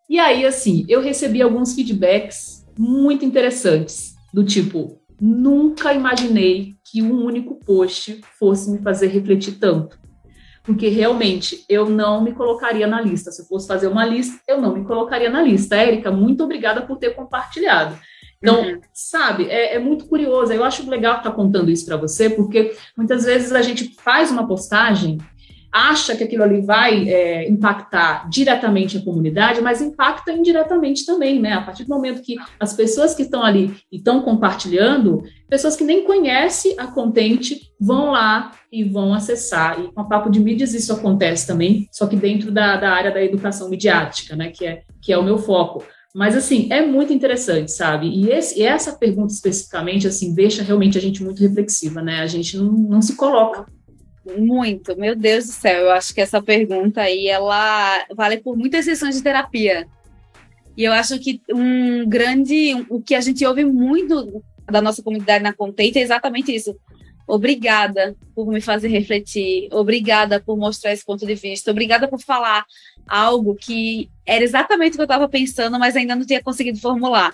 E 0.10 0.20
aí, 0.20 0.46
assim, 0.46 0.86
eu 0.88 1.02
recebi 1.02 1.42
alguns 1.42 1.74
feedbacks 1.74 2.66
muito 2.78 3.26
interessantes, 3.26 4.14
do 4.34 4.44
tipo, 4.44 5.02
nunca 5.20 5.94
imaginei 5.94 6.76
que 6.84 7.02
um 7.02 7.24
único 7.26 7.56
post 7.66 8.22
fosse 8.38 8.70
me 8.70 8.80
fazer 8.80 9.08
refletir 9.08 9.54
tanto. 9.54 9.98
Porque 10.64 10.88
realmente 10.88 11.64
eu 11.70 11.90
não 11.90 12.24
me 12.24 12.34
colocaria 12.34 12.88
na 12.88 13.00
lista. 13.00 13.32
Se 13.32 13.42
eu 13.42 13.46
fosse 13.46 13.68
fazer 13.68 13.88
uma 13.88 14.06
lista, 14.06 14.40
eu 14.48 14.60
não 14.60 14.74
me 14.76 14.84
colocaria 14.84 15.30
na 15.30 15.42
lista. 15.42 15.76
Érica, 15.76 16.12
muito 16.12 16.44
obrigada 16.44 16.82
por 16.82 16.98
ter 16.98 17.16
compartilhado. 17.16 17.98
Então, 18.42 18.62
uhum. 18.62 18.80
sabe, 18.94 19.48
é, 19.50 19.76
é, 19.76 19.80
muito 19.80 20.06
curioso. 20.06 20.52
Eu 20.52 20.64
acho 20.64 20.88
legal 20.90 21.18
estar 21.18 21.32
contando 21.32 21.72
isso 21.72 21.86
para 21.86 21.98
você, 21.98 22.30
porque 22.30 22.76
muitas 22.98 23.26
vezes 23.26 23.52
a 23.52 23.62
gente 23.62 23.96
faz 24.02 24.32
uma 24.32 24.48
postagem 24.48 25.18
acha 25.76 26.16
que 26.16 26.24
aquilo 26.24 26.44
ali 26.44 26.62
vai 26.62 27.10
é, 27.10 27.50
impactar 27.50 28.30
diretamente 28.30 28.98
a 28.98 29.04
comunidade, 29.04 29.60
mas 29.60 29.82
impacta 29.82 30.32
indiretamente 30.32 31.06
também, 31.06 31.38
né? 31.38 31.52
A 31.52 31.62
partir 31.62 31.84
do 31.84 31.90
momento 31.90 32.22
que 32.22 32.38
as 32.58 32.74
pessoas 32.74 33.14
que 33.14 33.24
estão 33.24 33.44
ali 33.44 33.76
e 33.92 33.98
estão 33.98 34.22
compartilhando, 34.22 35.22
pessoas 35.50 35.76
que 35.76 35.84
nem 35.84 36.06
conhecem 36.06 36.76
a 36.78 36.88
Contente 36.88 37.60
vão 37.78 38.12
lá 38.12 38.54
e 38.72 38.86
vão 38.86 39.14
acessar. 39.14 39.82
E 39.82 39.92
com 39.92 40.00
a 40.00 40.06
Papo 40.06 40.30
de 40.30 40.40
Mídias 40.40 40.74
isso 40.74 40.94
acontece 40.94 41.46
também, 41.46 41.90
só 41.92 42.08
que 42.08 42.16
dentro 42.16 42.52
da, 42.52 42.78
da 42.78 42.92
área 42.92 43.12
da 43.12 43.22
educação 43.22 43.70
midiática, 43.70 44.34
né? 44.34 44.52
Que 44.52 44.66
é, 44.66 44.84
que 45.02 45.12
é 45.12 45.18
o 45.18 45.24
meu 45.24 45.38
foco. 45.38 45.84
Mas, 46.16 46.38
assim, 46.38 46.70
é 46.72 46.86
muito 46.86 47.12
interessante, 47.12 47.74
sabe? 47.74 48.08
E, 48.08 48.30
esse, 48.30 48.58
e, 48.58 48.64
essa 48.64 48.94
pergunta 48.94 49.34
especificamente, 49.34 50.08
assim, 50.08 50.34
deixa 50.34 50.64
realmente 50.64 50.98
a 50.98 51.02
gente 51.02 51.22
muito 51.22 51.42
reflexiva, 51.42 52.02
né? 52.02 52.22
A 52.22 52.28
gente 52.28 52.56
não, 52.56 52.72
não 52.72 53.02
se 53.02 53.18
coloca 53.18 53.66
muito, 54.26 54.98
meu 54.98 55.16
Deus 55.16 55.46
do 55.46 55.52
céu. 55.52 55.84
Eu 55.84 55.92
acho 55.92 56.14
que 56.14 56.22
essa 56.22 56.42
pergunta 56.42 57.02
aí, 57.02 57.28
ela 57.28 58.06
vale 58.16 58.38
por 58.38 58.58
muitas 58.58 58.86
sessões 58.86 59.16
de 59.16 59.24
terapia. 59.24 59.88
E 60.78 60.84
eu 60.84 60.92
acho 60.92 61.20
que 61.20 61.42
um 61.54 62.08
grande, 62.08 62.86
o 62.90 63.02
que 63.02 63.16
a 63.16 63.22
gente 63.22 63.46
ouve 63.46 63.64
muito 63.64 64.44
da 64.70 64.82
nossa 64.82 65.02
comunidade 65.02 65.44
na 65.44 65.54
Contente 65.54 66.00
é 66.00 66.02
exatamente 66.02 66.54
isso. 66.54 66.76
Obrigada 67.28 68.16
por 68.36 68.48
me 68.48 68.62
fazer 68.62 68.88
refletir, 68.90 69.68
obrigada 69.72 70.40
por 70.40 70.58
mostrar 70.58 70.94
esse 70.94 71.04
ponto 71.04 71.26
de 71.26 71.34
vista, 71.34 71.72
obrigada 71.72 72.08
por 72.08 72.20
falar 72.20 72.66
algo 73.08 73.56
que 73.56 74.10
era 74.26 74.44
exatamente 74.44 74.94
o 74.94 74.96
que 74.96 75.02
eu 75.02 75.06
estava 75.06 75.28
pensando, 75.28 75.80
mas 75.80 75.96
ainda 75.96 76.16
não 76.16 76.26
tinha 76.26 76.44
conseguido 76.44 76.80
formular. 76.80 77.34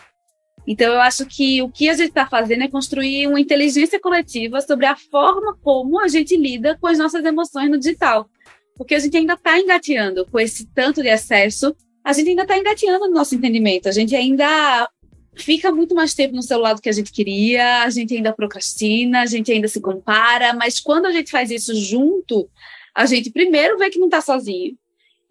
Então, 0.67 0.93
eu 0.93 1.01
acho 1.01 1.25
que 1.25 1.61
o 1.61 1.69
que 1.69 1.89
a 1.89 1.93
gente 1.93 2.09
está 2.09 2.27
fazendo 2.27 2.63
é 2.63 2.67
construir 2.67 3.27
uma 3.27 3.39
inteligência 3.39 3.99
coletiva 3.99 4.61
sobre 4.61 4.85
a 4.85 4.95
forma 4.95 5.57
como 5.61 5.99
a 5.99 6.07
gente 6.07 6.37
lida 6.37 6.77
com 6.79 6.87
as 6.87 6.97
nossas 6.97 7.25
emoções 7.25 7.69
no 7.69 7.79
digital. 7.79 8.29
Porque 8.75 8.95
a 8.95 8.99
gente 8.99 9.17
ainda 9.17 9.33
está 9.33 9.59
engateando 9.59 10.25
com 10.25 10.39
esse 10.39 10.67
tanto 10.67 11.01
de 11.01 11.09
excesso, 11.09 11.75
a 12.03 12.13
gente 12.13 12.29
ainda 12.29 12.43
está 12.43 12.57
engateando 12.57 13.07
no 13.07 13.13
nosso 13.13 13.35
entendimento, 13.35 13.89
a 13.89 13.91
gente 13.91 14.15
ainda 14.15 14.89
fica 15.35 15.71
muito 15.71 15.95
mais 15.95 16.13
tempo 16.13 16.35
no 16.35 16.43
celular 16.43 16.73
do 16.73 16.81
que 16.81 16.89
a 16.89 16.93
gente 16.93 17.11
queria, 17.11 17.83
a 17.83 17.89
gente 17.89 18.15
ainda 18.15 18.33
procrastina, 18.33 19.21
a 19.21 19.25
gente 19.25 19.51
ainda 19.51 19.67
se 19.67 19.79
compara, 19.79 20.53
mas 20.53 20.79
quando 20.79 21.05
a 21.05 21.11
gente 21.11 21.31
faz 21.31 21.49
isso 21.51 21.73
junto, 21.75 22.49
a 22.95 23.05
gente 23.05 23.31
primeiro 23.31 23.77
vê 23.77 23.89
que 23.89 23.99
não 23.99 24.07
está 24.07 24.21
sozinho, 24.21 24.75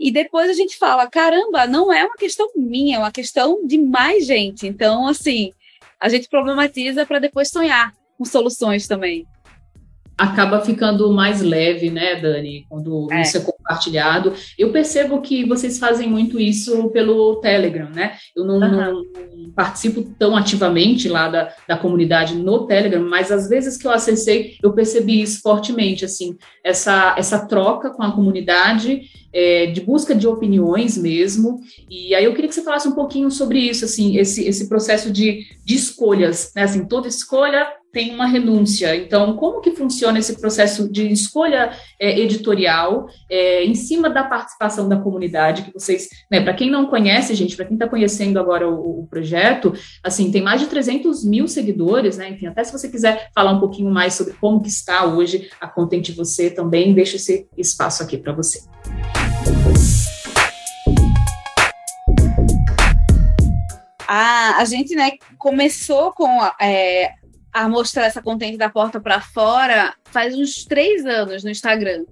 e 0.01 0.11
depois 0.11 0.49
a 0.49 0.55
gente 0.55 0.79
fala, 0.79 1.07
caramba, 1.07 1.67
não 1.67 1.93
é 1.93 2.03
uma 2.03 2.17
questão 2.17 2.51
minha, 2.57 2.97
é 2.97 2.99
uma 2.99 3.13
questão 3.13 3.67
de 3.67 3.77
mais 3.77 4.25
gente. 4.25 4.67
Então, 4.67 5.07
assim, 5.07 5.53
a 6.01 6.09
gente 6.09 6.27
problematiza 6.27 7.05
para 7.05 7.19
depois 7.19 7.51
sonhar 7.51 7.93
com 8.17 8.25
soluções 8.25 8.89
também 8.89 9.27
acaba 10.21 10.61
ficando 10.61 11.11
mais 11.11 11.41
leve, 11.41 11.89
né, 11.89 12.17
Dani, 12.17 12.67
quando 12.69 13.11
é. 13.11 13.23
isso 13.23 13.39
é 13.39 13.41
compartilhado. 13.41 14.35
Eu 14.59 14.71
percebo 14.71 15.23
que 15.23 15.47
vocês 15.47 15.79
fazem 15.79 16.11
muito 16.11 16.39
isso 16.39 16.91
pelo 16.91 17.37
Telegram, 17.37 17.89
né? 17.89 18.19
Eu 18.37 18.45
não, 18.45 18.57
uhum. 18.57 18.71
não 18.71 19.53
participo 19.57 20.03
tão 20.19 20.37
ativamente 20.37 21.09
lá 21.09 21.31
da, 21.31 21.55
da 21.67 21.79
comunidade 21.79 22.35
no 22.35 22.67
Telegram, 22.67 23.03
mas 23.09 23.33
às 23.33 23.49
vezes 23.49 23.79
que 23.79 23.87
eu 23.87 23.91
acessei, 23.91 24.57
eu 24.63 24.75
percebi 24.75 25.23
isso 25.23 25.41
fortemente, 25.41 26.05
assim, 26.05 26.37
essa, 26.63 27.15
essa 27.17 27.47
troca 27.47 27.89
com 27.89 28.03
a 28.03 28.13
comunidade, 28.13 29.01
é, 29.33 29.67
de 29.67 29.81
busca 29.81 30.15
de 30.15 30.27
opiniões 30.27 30.97
mesmo. 30.97 31.61
E 31.89 32.15
aí 32.15 32.25
eu 32.25 32.35
queria 32.35 32.49
que 32.49 32.55
você 32.55 32.63
falasse 32.63 32.89
um 32.89 32.95
pouquinho 32.95 33.31
sobre 33.31 33.59
isso, 33.59 33.85
assim, 33.85 34.17
esse, 34.17 34.47
esse 34.47 34.69
processo 34.69 35.11
de, 35.11 35.47
de 35.65 35.75
escolhas, 35.75 36.53
né? 36.55 36.63
Assim, 36.63 36.85
toda 36.85 37.09
escolha 37.09 37.67
tem 37.93 38.15
uma 38.15 38.27
renúncia. 38.27 38.95
Então, 38.97 39.37
como 39.37 39.61
que 39.61 39.73
funciona 39.73 40.19
esse 40.19 40.41
processo 40.41 40.91
de 40.91 41.11
escolha 41.11 41.73
é, 41.99 42.19
editorial 42.21 43.09
é, 43.29 43.65
em 43.65 43.75
cima 43.75 44.09
da 44.09 44.23
participação 44.23 44.89
da 44.89 44.97
comunidade 44.97 45.63
que 45.63 45.73
vocês, 45.73 46.09
né, 46.31 46.41
para 46.41 46.55
quem 46.55 46.71
não 46.71 46.87
conhece, 46.87 47.35
gente, 47.35 47.57
para 47.57 47.65
quem 47.65 47.75
está 47.75 47.89
conhecendo 47.89 48.39
agora 48.39 48.69
o, 48.69 49.01
o, 49.01 49.07
projeto, 49.09 49.73
assim, 50.03 50.31
tem 50.31 50.43
mais 50.43 50.61
de 50.61 50.69
300 50.69 51.25
mil 51.25 51.49
seguidores, 51.49 52.17
né, 52.17 52.31
enfim, 52.31 52.47
até 52.47 52.63
se 52.63 52.73
você 52.73 52.89
quiser 52.89 53.29
falar 53.35 53.53
um 53.53 53.61
pouquinho 53.61 53.91
mais 53.91 54.15
sobre 54.15 54.35
como 54.35 54.63
que 54.63 54.69
está 54.69 55.05
hoje 55.05 55.51
a 55.61 55.67
Contente 55.67 56.13
Você 56.13 56.51
também, 56.51 56.95
deixa 56.95 57.17
esse 57.17 57.49
espaço 57.57 58.03
aqui 58.03 58.17
para 58.17 58.33
você. 58.33 58.61
Ah, 64.13 64.57
a 64.59 64.65
gente, 64.65 64.95
né, 64.97 65.13
começou 65.39 66.13
com 66.13 66.29
é, 66.61 67.15
a 67.53 67.69
mostrar 67.69 68.07
essa 68.07 68.21
contente 68.21 68.57
da 68.57 68.69
porta 68.69 69.01
para 69.01 69.21
fora 69.21 69.95
faz 70.07 70.37
uns 70.37 70.65
três 70.65 71.07
anos 71.07 71.45
no 71.45 71.51
Instagram. 71.51 72.05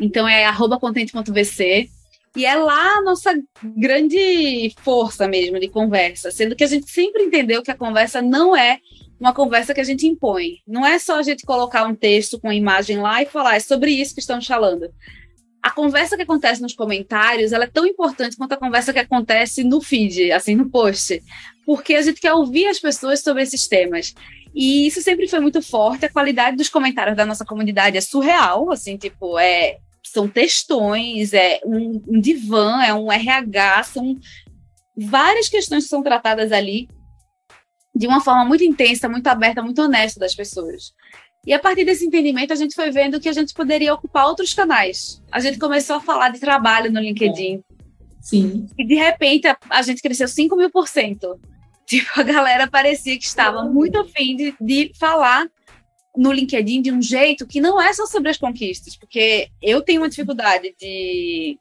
Então 0.00 0.26
é 0.26 0.50
contente.vc. 0.80 1.88
E 2.36 2.44
é 2.44 2.56
lá 2.56 2.96
a 2.96 3.02
nossa 3.02 3.32
grande 3.62 4.74
força 4.82 5.28
mesmo 5.28 5.60
de 5.60 5.68
conversa, 5.68 6.32
sendo 6.32 6.56
que 6.56 6.64
a 6.64 6.66
gente 6.66 6.90
sempre 6.90 7.22
entendeu 7.22 7.62
que 7.62 7.70
a 7.70 7.76
conversa 7.76 8.20
não 8.20 8.56
é 8.56 8.80
uma 9.20 9.32
conversa 9.32 9.72
que 9.72 9.80
a 9.80 9.84
gente 9.84 10.08
impõe. 10.08 10.58
Não 10.66 10.84
é 10.84 10.98
só 10.98 11.20
a 11.20 11.22
gente 11.22 11.46
colocar 11.46 11.84
um 11.84 11.94
texto 11.94 12.40
com 12.40 12.52
imagem 12.52 12.98
lá 12.98 13.22
e 13.22 13.26
falar, 13.26 13.54
é 13.54 13.60
sobre 13.60 13.92
isso 13.92 14.14
que 14.14 14.20
estamos 14.20 14.46
falando. 14.46 14.92
A 15.64 15.70
conversa 15.70 16.14
que 16.14 16.22
acontece 16.22 16.60
nos 16.60 16.74
comentários, 16.74 17.50
ela 17.50 17.64
é 17.64 17.66
tão 17.66 17.86
importante 17.86 18.36
quanto 18.36 18.52
a 18.52 18.58
conversa 18.58 18.92
que 18.92 18.98
acontece 18.98 19.64
no 19.64 19.80
feed, 19.80 20.30
assim, 20.30 20.54
no 20.54 20.68
post. 20.68 21.22
Porque 21.64 21.94
a 21.94 22.02
gente 22.02 22.20
quer 22.20 22.34
ouvir 22.34 22.66
as 22.66 22.78
pessoas 22.78 23.20
sobre 23.20 23.42
esses 23.42 23.66
temas. 23.66 24.12
E 24.54 24.86
isso 24.86 25.00
sempre 25.00 25.26
foi 25.26 25.40
muito 25.40 25.62
forte. 25.62 26.04
A 26.04 26.12
qualidade 26.12 26.58
dos 26.58 26.68
comentários 26.68 27.16
da 27.16 27.24
nossa 27.24 27.46
comunidade 27.46 27.96
é 27.96 28.02
surreal, 28.02 28.70
assim, 28.70 28.98
tipo, 28.98 29.38
é 29.38 29.78
são 30.02 30.28
textões, 30.28 31.32
é 31.32 31.60
um, 31.64 32.02
um 32.08 32.20
divã, 32.20 32.82
é 32.82 32.92
um 32.92 33.10
RH, 33.10 33.84
são 33.84 34.18
várias 34.94 35.48
questões 35.48 35.84
que 35.84 35.88
são 35.88 36.02
tratadas 36.02 36.52
ali 36.52 36.88
de 37.96 38.06
uma 38.06 38.20
forma 38.20 38.44
muito 38.44 38.62
intensa, 38.62 39.08
muito 39.08 39.26
aberta, 39.28 39.62
muito 39.62 39.80
honesta 39.80 40.20
das 40.20 40.34
pessoas. 40.34 40.92
E 41.46 41.52
a 41.52 41.58
partir 41.58 41.84
desse 41.84 42.06
entendimento, 42.06 42.52
a 42.52 42.56
gente 42.56 42.74
foi 42.74 42.90
vendo 42.90 43.20
que 43.20 43.28
a 43.28 43.32
gente 43.32 43.52
poderia 43.52 43.92
ocupar 43.92 44.26
outros 44.26 44.54
canais. 44.54 45.22
A 45.30 45.40
gente 45.40 45.58
começou 45.58 45.96
a 45.96 46.00
falar 46.00 46.30
de 46.30 46.40
trabalho 46.40 46.90
no 46.90 47.00
LinkedIn. 47.00 47.62
Sim. 48.20 48.66
E 48.78 48.86
de 48.86 48.94
repente 48.94 49.46
a, 49.46 49.56
a 49.68 49.82
gente 49.82 50.00
cresceu 50.00 50.26
5 50.26 50.56
mil 50.56 50.70
por 50.70 50.88
cento. 50.88 51.38
Tipo, 51.86 52.18
a 52.18 52.22
galera 52.22 52.66
parecia 52.66 53.18
que 53.18 53.26
estava 53.26 53.62
muito 53.64 53.98
afim 53.98 54.34
de, 54.34 54.54
de 54.58 54.90
falar 54.98 55.46
no 56.16 56.32
LinkedIn 56.32 56.80
de 56.80 56.90
um 56.90 57.02
jeito 57.02 57.46
que 57.46 57.60
não 57.60 57.80
é 57.80 57.92
só 57.92 58.06
sobre 58.06 58.30
as 58.30 58.38
conquistas, 58.38 58.96
porque 58.96 59.48
eu 59.60 59.82
tenho 59.82 60.00
uma 60.00 60.08
dificuldade 60.08 60.74
de, 60.80 61.58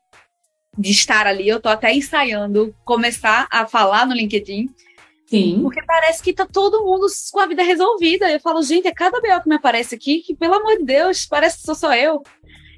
de 0.77 0.91
estar 0.91 1.27
ali, 1.27 1.49
eu 1.49 1.59
tô 1.59 1.67
até 1.67 1.93
ensaiando 1.93 2.73
começar 2.85 3.47
a 3.51 3.67
falar 3.67 4.05
no 4.05 4.13
LinkedIn. 4.13 4.69
Sim. 5.33 5.59
Porque 5.63 5.83
parece 5.83 6.21
que 6.21 6.31
tá 6.31 6.45
todo 6.45 6.83
mundo 6.83 7.07
com 7.31 7.39
a 7.39 7.47
vida 7.47 7.63
resolvida. 7.63 8.29
Eu 8.29 8.39
falo, 8.39 8.61
gente, 8.61 8.87
é 8.87 8.91
cada 8.91 9.19
BO 9.19 9.41
que 9.41 9.49
me 9.49 9.55
aparece 9.55 9.95
aqui, 9.95 10.19
que 10.19 10.35
pelo 10.35 10.53
amor 10.53 10.77
de 10.77 10.83
Deus, 10.83 11.25
parece 11.25 11.57
que 11.57 11.63
sou 11.63 11.73
só 11.73 11.93
eu. 11.95 12.21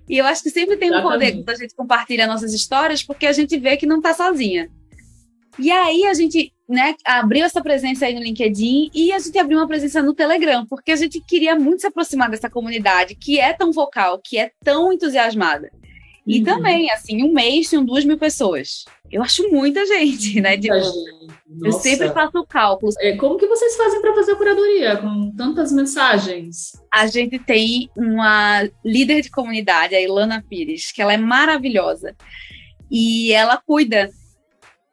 E 0.07 0.17
eu 0.17 0.25
acho 0.25 0.41
que 0.41 0.49
sempre 0.49 0.77
tem 0.77 0.87
Exatamente. 0.87 1.07
um 1.07 1.11
poder 1.11 1.43
quando 1.43 1.49
a 1.49 1.55
gente 1.55 1.75
compartilha 1.75 2.27
nossas 2.27 2.53
histórias, 2.53 3.03
porque 3.03 3.25
a 3.25 3.33
gente 3.33 3.57
vê 3.57 3.75
que 3.75 3.85
não 3.85 3.99
tá 3.99 4.13
sozinha. 4.13 4.69
E 5.59 5.69
aí 5.69 6.05
a 6.05 6.13
gente 6.13 6.53
né, 6.67 6.95
abriu 7.03 7.43
essa 7.43 7.61
presença 7.61 8.05
aí 8.05 8.13
no 8.13 8.21
LinkedIn 8.21 8.89
e 8.93 9.11
a 9.11 9.19
gente 9.19 9.37
abriu 9.37 9.57
uma 9.57 9.67
presença 9.67 10.01
no 10.01 10.13
Telegram, 10.13 10.65
porque 10.65 10.91
a 10.91 10.95
gente 10.95 11.19
queria 11.21 11.55
muito 11.55 11.81
se 11.81 11.87
aproximar 11.87 12.29
dessa 12.29 12.49
comunidade 12.49 13.15
que 13.15 13.37
é 13.37 13.51
tão 13.51 13.71
vocal, 13.71 14.21
que 14.23 14.37
é 14.37 14.51
tão 14.63 14.93
entusiasmada. 14.93 15.69
E 16.25 16.39
uhum. 16.39 16.43
também, 16.43 16.89
assim, 16.91 17.23
um 17.23 17.31
mês 17.31 17.69
tinham 17.69 17.85
duas 17.85 18.03
mil 18.03 18.17
pessoas. 18.17 18.85
Eu 19.11 19.21
acho 19.21 19.47
muita 19.51 19.85
gente, 19.85 20.41
né? 20.41 20.57
De, 20.57 20.67
eu 20.67 21.71
sempre 21.71 22.09
faço 22.09 22.43
cálculos. 22.47 22.95
É, 22.99 23.15
como 23.15 23.38
que 23.38 23.47
vocês 23.47 23.75
fazem 23.75 24.01
para 24.01 24.15
fazer 24.15 24.31
a 24.31 24.35
curadoria 24.35 24.97
com 24.97 25.31
tantas 25.38 25.71
mensagens? 25.71 26.71
A 26.91 27.05
gente 27.05 27.38
tem 27.38 27.89
uma 27.95 28.67
líder 28.83 29.21
de 29.21 29.29
comunidade, 29.29 29.93
a 29.93 30.01
Ilana 30.01 30.43
Pires, 30.49 30.91
que 30.91 31.01
ela 31.01 31.13
é 31.13 31.17
maravilhosa. 31.17 32.15
E 32.89 33.31
ela 33.31 33.57
cuida 33.57 34.09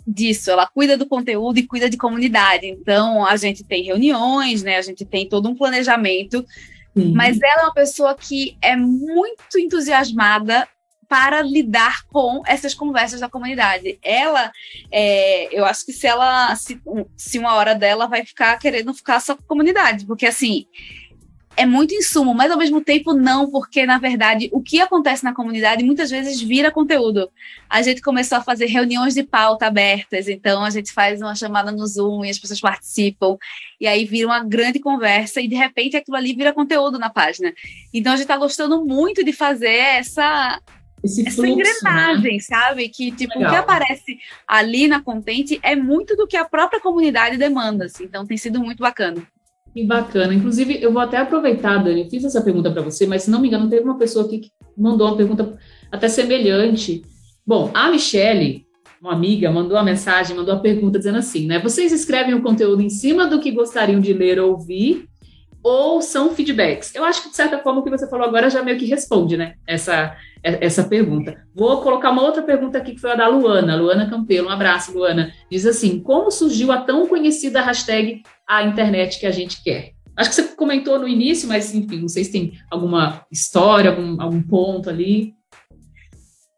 disso, 0.07 0.51
ela 0.51 0.67
cuida 0.67 0.97
do 0.97 1.07
conteúdo 1.07 1.59
e 1.59 1.67
cuida 1.67 1.89
de 1.89 1.97
comunidade. 1.97 2.67
Então, 2.67 3.25
a 3.25 3.37
gente 3.37 3.65
tem 3.65 3.85
reuniões, 3.85 4.63
né? 4.63 4.77
A 4.77 4.83
gente 4.83 5.05
tem 5.07 5.27
todo 5.29 5.49
um 5.49 5.55
planejamento, 5.55 6.45
uhum. 6.95 7.13
mas 7.15 7.41
ela 7.41 7.63
é 7.63 7.65
uma 7.65 7.75
pessoa 7.75 8.15
que 8.15 8.57
é 8.61 8.77
muito 8.77 9.59
entusiasmada 9.59 10.69
para 11.13 11.43
lidar 11.43 12.07
com 12.07 12.41
essas 12.47 12.73
conversas 12.73 13.21
da 13.21 13.29
comunidade. 13.29 13.99
Ela, 14.03 14.51
é, 14.91 15.55
eu 15.55 15.63
acho 15.63 15.85
que 15.85 15.93
se 15.93 16.07
ela, 16.07 16.57
se, 16.57 16.81
se 17.19 17.39
uma 17.39 17.53
hora 17.53 17.75
dela 17.75 18.07
vai 18.07 18.25
ficar 18.25 18.59
querendo 18.59 18.95
ficar 18.95 19.21
só 19.21 19.37
com 19.37 19.43
a 19.43 19.47
comunidade, 19.47 20.07
porque 20.07 20.25
assim, 20.25 20.65
é 21.55 21.67
muito 21.67 21.95
insumo, 21.95 22.33
mas 22.33 22.51
ao 22.51 22.57
mesmo 22.57 22.81
tempo 22.81 23.13
não, 23.13 23.51
porque 23.51 23.85
na 23.85 23.99
verdade 23.99 24.49
o 24.55 24.63
que 24.63 24.81
acontece 24.81 25.23
na 25.23 25.35
comunidade 25.35 25.85
muitas 25.85 26.09
vezes 26.09 26.41
vira 26.41 26.71
conteúdo. 26.71 27.31
A 27.69 27.83
gente 27.83 28.01
começou 28.01 28.39
a 28.39 28.43
fazer 28.43 28.65
reuniões 28.65 29.13
de 29.13 29.23
pauta 29.23 29.67
abertas, 29.67 30.29
então 30.29 30.65
a 30.65 30.71
gente 30.71 30.93
faz 30.93 31.21
uma 31.21 31.35
chamada 31.35 31.71
no 31.71 31.87
Zoom 31.87 32.25
e 32.25 32.31
as 32.31 32.39
pessoas 32.39 32.59
participam, 32.59 33.37
e 33.79 33.87
aí 33.87 34.07
vira 34.07 34.29
uma 34.29 34.43
grande 34.43 34.81
conversa 34.81 35.43
e 35.43 35.47
de 35.47 35.57
repente 35.57 35.95
aquilo 35.95 36.17
ali 36.17 36.33
vira 36.33 36.55
conteúdo 36.55 36.99
na 36.99 37.11
página. 37.11 37.53
Então 37.93 38.15
a 38.15 38.17
gente 38.17 38.25
está 38.25 38.39
gostando 38.39 38.83
muito 38.83 39.23
de 39.23 39.35
fazer 39.35 39.77
essa 39.77 40.59
essa 41.05 41.31
fluxo, 41.31 41.47
engrenagem, 41.47 42.35
né? 42.35 42.41
sabe? 42.41 42.89
Que 42.89 43.11
tipo, 43.11 43.35
Legal. 43.35 43.51
o 43.51 43.55
que 43.55 43.61
aparece 43.61 44.19
ali 44.47 44.87
na 44.87 45.03
Contente 45.03 45.59
é 45.63 45.75
muito 45.75 46.17
do 46.17 46.27
que 46.27 46.37
a 46.37 46.45
própria 46.45 46.81
comunidade 46.81 47.37
demanda, 47.37 47.87
assim. 47.87 48.05
Então 48.05 48.25
tem 48.25 48.37
sido 48.37 48.61
muito 48.61 48.79
bacana. 48.79 49.23
Que 49.75 49.85
bacana. 49.85 50.35
Inclusive, 50.35 50.83
eu 50.83 50.93
vou 50.93 51.01
até 51.01 51.17
aproveitar, 51.17 51.79
Dani, 51.79 52.09
fiz 52.09 52.25
essa 52.25 52.43
pergunta 52.43 52.71
para 52.71 52.83
você, 52.83 53.07
mas 53.07 53.23
se 53.23 53.31
não 53.31 53.41
me 53.41 53.49
engano, 53.49 53.69
teve 53.69 53.85
uma 53.85 53.99
pessoa 53.99 54.27
aqui 54.27 54.39
que 54.39 54.51
mandou 54.77 55.09
uma 55.09 55.17
pergunta 55.17 55.59
até 55.91 56.09
semelhante. 56.09 57.03
Bom, 57.45 57.71
a 57.73 57.91
Michele, 57.91 58.67
uma 59.01 59.15
amiga, 59.15 59.51
mandou 59.51 59.77
uma 59.77 59.83
mensagem, 59.83 60.37
mandou 60.37 60.55
uma 60.55 60.61
pergunta 60.61 60.99
dizendo 60.99 61.19
assim, 61.19 61.47
né? 61.47 61.59
Vocês 61.59 61.91
escrevem 61.91 62.35
o 62.35 62.43
conteúdo 62.43 62.83
em 62.83 62.91
cima 62.91 63.27
do 63.27 63.41
que 63.41 63.51
gostariam 63.51 63.99
de 63.99 64.13
ler 64.13 64.39
ou 64.39 64.53
ouvir, 64.53 65.09
ou 65.63 66.03
são 66.03 66.35
feedbacks? 66.35 66.95
Eu 66.95 67.05
acho 67.05 67.23
que, 67.23 67.31
de 67.31 67.37
certa 67.37 67.59
forma, 67.59 67.81
o 67.81 67.83
que 67.85 67.91
você 67.91 68.09
falou 68.09 68.27
agora 68.27 68.51
já 68.51 68.63
meio 68.63 68.79
que 68.79 68.85
responde, 68.85 69.37
né? 69.37 69.55
Essa, 69.67 70.17
essa 70.43 70.85
pergunta. 70.85 71.47
Vou 71.55 71.81
colocar 71.83 72.11
uma 72.11 72.23
outra 72.23 72.43
pergunta 72.43 72.79
aqui 72.79 72.93
que 72.93 73.01
foi 73.01 73.13
a 73.13 73.15
da 73.15 73.29
Luana, 73.29 73.77
Luana 73.77 74.11
Campelo. 74.11 74.49
Um 74.49 74.51
abraço, 74.51 74.93
Luana. 74.93 75.33
Diz 75.51 75.65
assim: 75.67 76.01
como 76.01 76.31
surgiu 76.31 76.73
a 76.73 76.81
tão 76.81 77.07
conhecida 77.07 77.63
hashtag 77.63 78.23
a 78.47 78.65
internet 78.65 79.21
que 79.21 79.27
a 79.27 79.31
gente 79.31 79.63
quer? 79.63 79.93
Acho 80.17 80.31
que 80.31 80.37
você 80.37 80.43
comentou 80.55 80.99
no 80.99 81.09
início, 81.09 81.49
mas 81.49 81.75
enfim, 81.75 82.01
não 82.01 82.09
sei 82.09 82.25
se 82.25 82.33
tem 82.33 82.53
alguma 82.71 83.25
história, 83.31 83.91
algum, 83.91 84.21
algum 84.21 84.43
ponto 84.43 84.91
ali. 84.91 85.35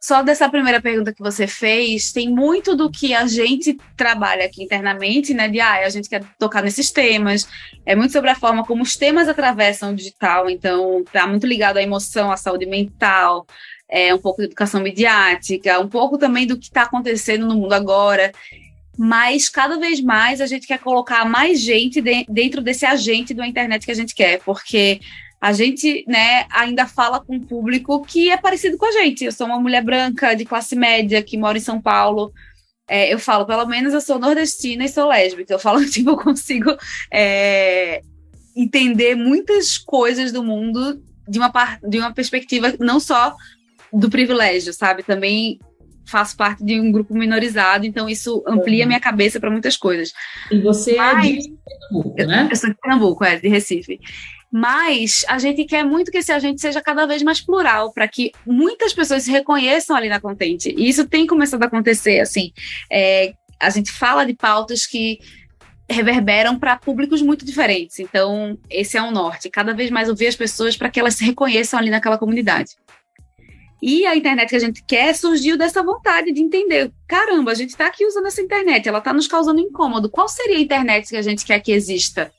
Só 0.05 0.23
dessa 0.23 0.51
primeira 0.51 0.83
pergunta 0.83 1.15
que 1.15 1.23
você 1.23 1.47
fez, 1.47 2.13
tem 2.13 2.29
muito 2.29 2.77
do 2.77 2.91
que 2.91 3.15
a 3.15 3.27
gente 3.27 3.75
trabalha 3.97 4.45
aqui 4.45 4.63
internamente, 4.63 5.33
né? 5.33 5.49
De 5.49 5.61
ah, 5.61 5.77
a 5.77 5.89
gente 5.89 6.11
quer 6.11 6.23
tocar 6.39 6.63
nesses 6.63 6.91
temas. 6.91 7.49
É 7.87 7.97
muito 7.97 8.13
sobre 8.13 8.29
a 8.29 8.35
forma 8.35 8.67
como 8.67 8.83
os 8.83 8.97
temas 8.97 9.31
atravessam 9.31 9.93
o 9.93 9.97
digital, 9.97 10.51
então 10.51 11.03
tá 11.11 11.27
muito 11.27 11.47
ligado 11.47 11.79
à 11.79 11.83
emoção, 11.83 12.31
à 12.31 12.37
saúde 12.37 12.67
mental, 12.67 13.47
é, 13.89 14.15
um 14.15 14.19
pouco 14.19 14.41
de 14.41 14.47
educação 14.47 14.81
midiática, 14.81 15.81
um 15.81 15.89
pouco 15.89 16.19
também 16.19 16.47
do 16.47 16.59
que 16.59 16.67
está 16.67 16.83
acontecendo 16.83 17.47
no 17.47 17.55
mundo 17.55 17.73
agora. 17.73 18.33
Mas 18.97 19.49
cada 19.49 19.79
vez 19.79 20.01
mais 20.01 20.41
a 20.41 20.47
gente 20.47 20.67
quer 20.67 20.79
colocar 20.79 21.25
mais 21.25 21.61
gente 21.61 22.01
de, 22.01 22.25
dentro 22.29 22.61
desse 22.61 22.87
agente 22.87 23.35
da 23.35 23.47
internet 23.47 23.85
que 23.85 23.91
a 23.91 23.97
gente 23.97 24.15
quer, 24.15 24.41
porque 24.41 25.01
a 25.41 25.53
gente 25.53 26.05
né, 26.07 26.47
ainda 26.49 26.87
fala 26.87 27.21
com 27.21 27.35
um 27.35 27.41
público 27.41 28.03
que 28.05 28.31
é 28.31 28.37
parecido 28.37 28.79
com 28.79 28.87
a 28.87 28.93
gente. 28.93 29.25
Eu 29.25 29.33
sou 29.33 29.47
uma 29.47 29.61
mulher 29.61 29.83
branca 29.83 30.35
de 30.35 30.45
classe 30.45 30.75
média 30.75 31.23
que 31.23 31.37
mora 31.37 31.59
em 31.59 31.61
São 31.61 31.83
Paulo. 31.83 32.33
É, 32.89 33.13
eu 33.13 33.19
falo, 33.19 33.45
pelo 33.45 33.67
menos 33.67 33.93
eu 33.93 34.01
sou 34.01 34.19
nordestina 34.19 34.85
e 34.85 34.89
sou 34.89 35.09
lésbica. 35.09 35.53
Eu 35.53 35.59
falo, 35.59 35.85
tipo, 35.91 36.11
eu 36.11 36.17
consigo 36.17 36.75
é, 37.13 38.01
entender 38.57 39.17
muitas 39.17 39.77
coisas 39.77 40.33
do 40.33 40.43
mundo 40.43 41.03
de 41.29 41.39
uma, 41.39 41.53
de 41.83 41.99
uma 41.99 42.13
perspectiva 42.13 42.73
não 42.79 43.01
só 43.01 43.35
do 43.95 44.11
privilégio, 44.11 44.73
sabe? 44.73 45.03
Também 45.03 45.59
faço 46.07 46.37
parte 46.37 46.63
de 46.63 46.79
um 46.79 46.93
grupo 46.93 47.15
minorizado, 47.15 47.87
então 47.87 48.09
isso 48.09 48.43
amplia 48.47 48.85
uhum. 48.85 48.89
minha 48.89 49.01
cabeça 49.01 49.41
para 49.41 49.51
muitas 49.51 49.77
coisas. 49.77 50.13
E 50.51 50.61
você 50.61 50.97
Mas, 50.97 51.25
é 51.25 51.31
de 51.39 51.55
Pernambuco, 51.65 52.25
né? 52.25 52.43
Eu, 52.45 52.51
eu 52.51 52.57
sou 52.57 52.71
de 52.71 52.77
Pernambuco, 52.77 53.25
é, 53.25 53.39
de 53.39 53.49
Recife. 53.49 54.01
Mas 54.53 55.25
a 55.29 55.39
gente 55.39 55.65
quer 55.65 55.85
muito 55.85 56.13
que 56.13 56.19
esse 56.19 56.31
agente 56.31 56.61
seja 56.61 56.81
cada 56.81 57.07
vez 57.07 57.23
mais 57.23 57.41
plural, 57.41 57.93
para 57.93 58.07
que 58.07 58.31
muitas 58.47 58.93
pessoas 58.93 59.25
se 59.25 59.31
reconheçam 59.31 59.97
ali 59.97 60.09
na 60.09 60.21
Contente. 60.21 60.73
E 60.79 60.89
isso 60.89 61.09
tem 61.09 61.27
começado 61.27 61.63
a 61.63 61.67
acontecer, 61.67 62.21
assim. 62.21 62.53
É, 62.93 63.33
a 63.61 63.71
gente 63.71 63.91
fala 63.91 64.25
de 64.25 64.35
pautas 64.35 64.87
que 64.87 65.19
reverberam 65.91 66.59
para 66.59 66.77
públicos 66.77 67.21
muito 67.21 67.45
diferentes. 67.45 67.99
Então, 67.99 68.57
esse 68.71 68.97
é 68.97 69.03
o 69.03 69.07
um 69.07 69.11
norte. 69.11 69.51
Cada 69.51 69.75
vez 69.75 69.91
mais 69.91 70.09
ouvir 70.09 70.29
as 70.29 70.37
pessoas 70.37 70.77
para 70.77 70.89
que 70.89 71.01
elas 71.01 71.15
se 71.15 71.25
reconheçam 71.25 71.79
ali 71.79 71.91
naquela 71.91 72.17
comunidade. 72.17 72.77
E 73.83 74.07
a 74.07 74.17
internet 74.17 74.49
que 74.49 74.57
a 74.57 74.61
gente 74.61 74.85
quer 74.87 75.15
surgiu 75.15 75.59
dessa 75.59 75.83
vontade 75.83 76.33
de 76.33 76.41
entender: 76.41 76.93
caramba, 77.07 77.53
a 77.53 77.55
gente 77.55 77.71
está 77.71 77.87
aqui 77.87 78.07
usando 78.07 78.27
essa 78.27 78.41
internet, 78.41 78.89
ela 78.89 78.99
está 78.99 79.13
nos 79.13 79.27
causando 79.27 79.61
incômodo. 79.61 80.09
Qual 80.09 80.29
seria 80.29 80.57
a 80.57 80.61
internet 80.61 81.09
que 81.09 81.17
a 81.17 81.23
gente 81.23 81.45
quer 81.45 81.61
que 81.61 81.73
exista? 81.73 82.33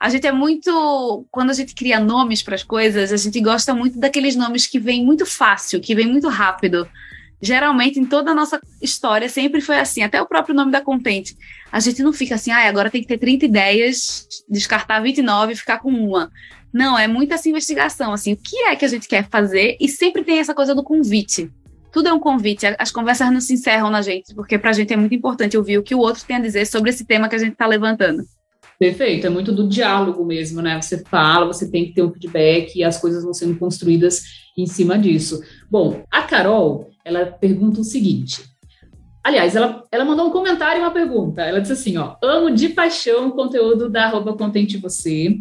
A 0.00 0.08
gente 0.08 0.26
é 0.26 0.32
muito. 0.32 1.26
Quando 1.30 1.50
a 1.50 1.52
gente 1.52 1.74
cria 1.74 2.00
nomes 2.00 2.42
para 2.42 2.54
as 2.54 2.62
coisas, 2.62 3.12
a 3.12 3.16
gente 3.18 3.38
gosta 3.40 3.74
muito 3.74 3.98
daqueles 3.98 4.34
nomes 4.34 4.66
que 4.66 4.80
vêm 4.80 5.04
muito 5.04 5.26
fácil, 5.26 5.80
que 5.80 5.94
vêm 5.94 6.06
muito 6.06 6.28
rápido. 6.28 6.88
Geralmente, 7.42 8.00
em 8.00 8.06
toda 8.06 8.30
a 8.30 8.34
nossa 8.34 8.60
história, 8.80 9.28
sempre 9.28 9.60
foi 9.60 9.78
assim. 9.78 10.02
Até 10.02 10.20
o 10.20 10.26
próprio 10.26 10.54
nome 10.54 10.72
da 10.72 10.80
Contente. 10.80 11.36
A 11.70 11.80
gente 11.80 12.02
não 12.02 12.12
fica 12.12 12.34
assim, 12.34 12.50
ah, 12.50 12.66
agora 12.66 12.90
tem 12.90 13.02
que 13.02 13.08
ter 13.08 13.18
30 13.18 13.44
ideias, 13.44 14.26
descartar 14.48 15.00
29 15.00 15.52
e 15.52 15.56
ficar 15.56 15.78
com 15.78 15.90
uma. 15.90 16.30
Não, 16.72 16.98
é 16.98 17.08
muita 17.08 17.34
essa 17.34 17.48
investigação, 17.48 18.12
assim, 18.12 18.32
o 18.32 18.36
que 18.36 18.56
é 18.64 18.76
que 18.76 18.84
a 18.84 18.88
gente 18.88 19.08
quer 19.08 19.28
fazer? 19.28 19.76
E 19.80 19.88
sempre 19.88 20.22
tem 20.24 20.38
essa 20.38 20.54
coisa 20.54 20.74
do 20.74 20.84
convite. 20.84 21.50
tudo 21.92 22.08
é 22.08 22.12
um 22.12 22.20
convite. 22.20 22.64
As 22.78 22.92
conversas 22.92 23.32
não 23.32 23.40
se 23.40 23.54
encerram 23.54 23.90
na 23.90 24.00
gente, 24.00 24.34
porque 24.34 24.56
para 24.56 24.70
a 24.70 24.72
gente 24.72 24.92
é 24.92 24.96
muito 24.96 25.14
importante 25.14 25.56
ouvir 25.56 25.78
o 25.78 25.82
que 25.82 25.94
o 25.94 25.98
outro 25.98 26.24
tem 26.24 26.36
a 26.36 26.40
dizer 26.40 26.66
sobre 26.66 26.90
esse 26.90 27.04
tema 27.04 27.28
que 27.28 27.34
a 27.34 27.38
gente 27.38 27.52
está 27.52 27.66
levantando. 27.66 28.22
Perfeito, 28.78 29.26
é 29.26 29.30
muito 29.30 29.52
do 29.52 29.68
diálogo 29.68 30.24
mesmo, 30.24 30.62
né? 30.62 30.80
Você 30.80 31.04
fala, 31.04 31.46
você 31.46 31.70
tem 31.70 31.84
que 31.84 31.92
ter 31.92 32.02
um 32.02 32.10
feedback 32.10 32.74
e 32.76 32.82
as 32.82 32.96
coisas 32.98 33.22
vão 33.22 33.34
sendo 33.34 33.58
construídas 33.58 34.22
em 34.56 34.66
cima 34.66 34.98
disso. 34.98 35.42
Bom, 35.70 36.02
a 36.10 36.22
Carol, 36.22 36.88
ela 37.04 37.26
pergunta 37.26 37.80
o 37.80 37.84
seguinte. 37.84 38.42
Aliás, 39.22 39.54
ela, 39.54 39.84
ela 39.92 40.04
mandou 40.04 40.26
um 40.26 40.30
comentário 40.30 40.80
e 40.80 40.82
uma 40.82 40.90
pergunta. 40.90 41.42
Ela 41.42 41.60
disse 41.60 41.74
assim: 41.74 41.98
ó, 41.98 42.16
amo 42.22 42.50
de 42.50 42.70
paixão 42.70 43.28
o 43.28 43.32
conteúdo 43.32 43.90
da 43.90 44.06
arroba 44.06 44.32
Contente 44.32 44.78
Você. 44.78 45.36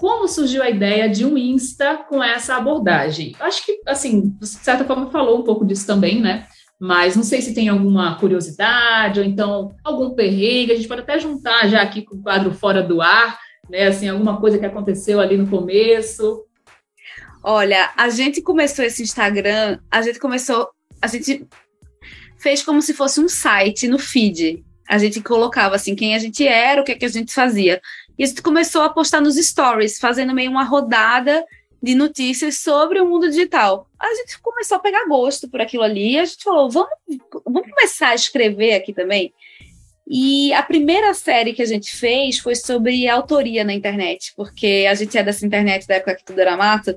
Como 0.00 0.26
surgiu 0.26 0.62
a 0.62 0.70
ideia 0.70 1.10
de 1.10 1.26
um 1.26 1.36
Insta 1.36 1.94
com 2.08 2.24
essa 2.24 2.56
abordagem? 2.56 3.36
Acho 3.38 3.66
que, 3.66 3.82
assim, 3.86 4.34
de 4.40 4.46
certa 4.46 4.82
forma 4.82 5.10
falou 5.10 5.38
um 5.38 5.42
pouco 5.42 5.62
disso 5.62 5.86
também, 5.86 6.22
né? 6.22 6.46
Mas 6.80 7.14
não 7.14 7.22
sei 7.22 7.42
se 7.42 7.52
tem 7.52 7.68
alguma 7.68 8.18
curiosidade 8.18 9.20
ou 9.20 9.26
então 9.26 9.76
algum 9.84 10.14
perrengue. 10.14 10.72
A 10.72 10.76
gente 10.76 10.88
pode 10.88 11.02
até 11.02 11.18
juntar 11.18 11.68
já 11.68 11.82
aqui 11.82 12.00
com 12.00 12.16
o 12.16 12.22
quadro 12.22 12.50
Fora 12.54 12.82
do 12.82 13.02
Ar, 13.02 13.38
né? 13.68 13.88
Assim, 13.88 14.08
alguma 14.08 14.40
coisa 14.40 14.58
que 14.58 14.64
aconteceu 14.64 15.20
ali 15.20 15.36
no 15.36 15.46
começo. 15.46 16.46
Olha, 17.44 17.90
a 17.94 18.08
gente 18.08 18.40
começou 18.40 18.82
esse 18.82 19.02
Instagram, 19.02 19.80
a 19.90 20.00
gente 20.00 20.18
começou, 20.18 20.70
a 21.02 21.08
gente 21.08 21.46
fez 22.38 22.62
como 22.62 22.80
se 22.80 22.94
fosse 22.94 23.20
um 23.20 23.28
site 23.28 23.86
no 23.86 23.98
feed. 23.98 24.64
A 24.88 24.96
gente 24.96 25.20
colocava 25.20 25.76
assim 25.76 25.94
quem 25.94 26.14
a 26.14 26.18
gente 26.18 26.48
era, 26.48 26.80
o 26.80 26.84
que, 26.84 26.92
é 26.92 26.94
que 26.94 27.04
a 27.04 27.08
gente 27.08 27.34
fazia. 27.34 27.82
E 28.20 28.22
a 28.22 28.26
gente 28.26 28.42
começou 28.42 28.82
a 28.82 28.90
postar 28.90 29.22
nos 29.22 29.36
stories, 29.36 29.98
fazendo 29.98 30.34
meio 30.34 30.50
uma 30.50 30.62
rodada 30.62 31.42
de 31.82 31.94
notícias 31.94 32.58
sobre 32.58 33.00
o 33.00 33.08
mundo 33.08 33.30
digital. 33.30 33.88
A 33.98 34.14
gente 34.14 34.38
começou 34.42 34.76
a 34.76 34.78
pegar 34.78 35.06
gosto 35.06 35.48
por 35.48 35.58
aquilo 35.58 35.84
ali 35.84 36.12
e 36.12 36.18
a 36.18 36.26
gente 36.26 36.44
falou, 36.44 36.68
vamos, 36.68 36.90
vamos 37.46 37.70
começar 37.70 38.08
a 38.08 38.14
escrever 38.14 38.74
aqui 38.74 38.92
também. 38.92 39.32
E 40.06 40.52
a 40.52 40.62
primeira 40.62 41.14
série 41.14 41.54
que 41.54 41.62
a 41.62 41.66
gente 41.66 41.96
fez 41.96 42.38
foi 42.38 42.54
sobre 42.54 43.08
autoria 43.08 43.64
na 43.64 43.72
internet, 43.72 44.34
porque 44.36 44.86
a 44.86 44.92
gente 44.92 45.16
é 45.16 45.22
dessa 45.22 45.46
internet 45.46 45.86
da 45.86 45.94
época 45.94 46.16
que 46.16 46.24
tudo 46.26 46.42
era 46.42 46.58
mato, 46.58 46.94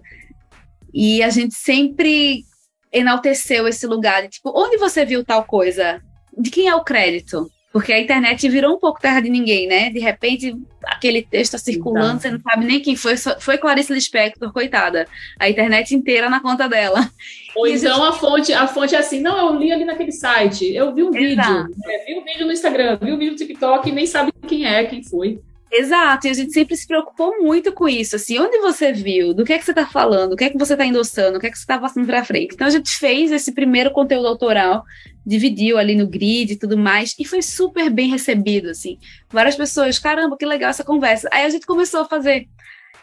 e 0.93 1.23
a 1.23 1.29
gente 1.29 1.55
sempre 1.55 2.43
enalteceu 2.91 3.65
esse 3.65 3.87
lugar 3.87 4.23
de 4.23 4.27
tipo, 4.27 4.51
onde 4.53 4.75
você 4.75 5.05
viu 5.05 5.23
tal 5.23 5.45
coisa? 5.45 6.01
De 6.37 6.51
quem 6.51 6.67
é 6.67 6.75
o 6.75 6.83
crédito? 6.83 7.49
Porque 7.73 7.91
a 7.91 7.99
internet 7.99 8.47
virou 8.47 8.75
um 8.75 8.79
pouco 8.79 9.01
terra 9.01 9.19
de 9.19 9.31
ninguém, 9.31 9.65
né? 9.65 9.89
De 9.89 9.97
repente, 9.97 10.55
aquele 10.83 11.23
texto 11.23 11.53
tá 11.53 11.57
circulando, 11.57 12.05
então. 12.05 12.19
você 12.19 12.29
não 12.29 12.39
sabe 12.39 12.65
nem 12.65 12.79
quem 12.79 12.95
foi. 12.95 13.15
Foi 13.17 13.57
Clarice 13.57 13.91
Lispector, 13.91 14.53
coitada. 14.53 15.07
A 15.39 15.49
internet 15.49 15.95
inteira 15.95 16.29
na 16.29 16.39
conta 16.39 16.69
dela. 16.69 17.09
Ou 17.55 17.67
e 17.67 17.73
então 17.73 17.95
gente... 17.95 18.07
a, 18.07 18.11
fonte, 18.11 18.53
a 18.53 18.67
fonte 18.67 18.93
é 18.93 18.99
assim, 18.99 19.19
não, 19.21 19.37
eu 19.37 19.59
li 19.59 19.71
ali 19.71 19.85
naquele 19.85 20.11
site, 20.11 20.71
eu 20.73 20.93
vi 20.93 21.03
um 21.03 21.15
Exato. 21.15 21.65
vídeo, 21.65 21.75
é, 21.87 22.05
vi 22.05 22.19
um 22.19 22.23
vídeo 22.23 22.45
no 22.45 22.51
Instagram, 22.51 22.99
vi 23.01 23.11
um 23.11 23.17
vídeo 23.17 23.31
no 23.31 23.37
TikTok, 23.37 23.89
e 23.89 23.91
nem 23.91 24.05
sabe 24.05 24.31
quem 24.47 24.65
é, 24.65 24.83
quem 24.85 25.03
foi. 25.03 25.39
Exato, 25.75 26.27
e 26.27 26.29
a 26.29 26.33
gente 26.33 26.53
sempre 26.53 26.77
se 26.77 26.85
preocupou 26.85 27.41
muito 27.41 27.73
com 27.73 27.89
isso, 27.89 28.15
assim, 28.15 28.37
onde 28.37 28.59
você 28.59 28.93
viu, 28.93 29.33
do 29.33 29.43
que 29.43 29.51
é 29.51 29.57
que 29.57 29.65
você 29.65 29.71
está 29.71 29.87
falando, 29.87 30.33
o 30.33 30.35
que 30.35 30.43
é 30.43 30.49
que 30.51 30.57
você 30.57 30.73
está 30.73 30.85
endossando, 30.85 31.37
o 31.37 31.41
que 31.41 31.47
é 31.47 31.49
que 31.49 31.57
você 31.57 31.63
está 31.63 31.79
passando 31.79 32.05
para 32.05 32.23
frente. 32.23 32.53
Então 32.53 32.67
a 32.67 32.69
gente 32.69 32.91
fez 32.91 33.31
esse 33.31 33.51
primeiro 33.51 33.89
conteúdo 33.89 34.27
autoral, 34.27 34.83
dividiu 35.25 35.79
ali 35.79 35.95
no 35.95 36.05
grid 36.05 36.53
e 36.53 36.55
tudo 36.55 36.77
mais, 36.77 37.15
e 37.17 37.25
foi 37.25 37.41
super 37.41 37.89
bem 37.89 38.07
recebido, 38.11 38.69
assim. 38.69 38.99
Várias 39.31 39.55
pessoas, 39.55 39.97
caramba, 39.97 40.37
que 40.37 40.45
legal 40.45 40.69
essa 40.69 40.83
conversa. 40.83 41.27
Aí 41.31 41.43
a 41.43 41.49
gente 41.49 41.65
começou 41.65 42.01
a 42.01 42.05
fazer 42.05 42.47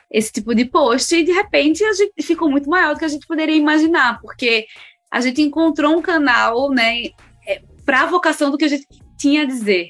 esse 0.09 0.31
tipo 0.31 0.55
de 0.55 0.65
post 0.65 1.13
e 1.13 1.25
de 1.25 1.33
repente 1.33 1.83
a 1.83 1.93
gente 1.93 2.23
ficou 2.23 2.49
muito 2.49 2.71
maior 2.71 2.95
do 2.95 3.01
que 3.01 3.05
a 3.05 3.09
gente 3.09 3.27
poderia 3.27 3.57
imaginar, 3.57 4.21
porque 4.21 4.67
a 5.11 5.21
gente 5.21 5.43
encontrou 5.43 5.99
um 5.99 6.03
canal, 6.03 6.71
né, 6.71 7.07
é, 7.49 7.63
para 7.85 8.03
a 8.03 8.07
vocação 8.07 8.49
do 8.49 8.57
que 8.57 8.65
a 8.65 8.69
gente 8.69 8.87
tinha 9.19 9.43
a 9.43 9.45
dizer. 9.45 9.89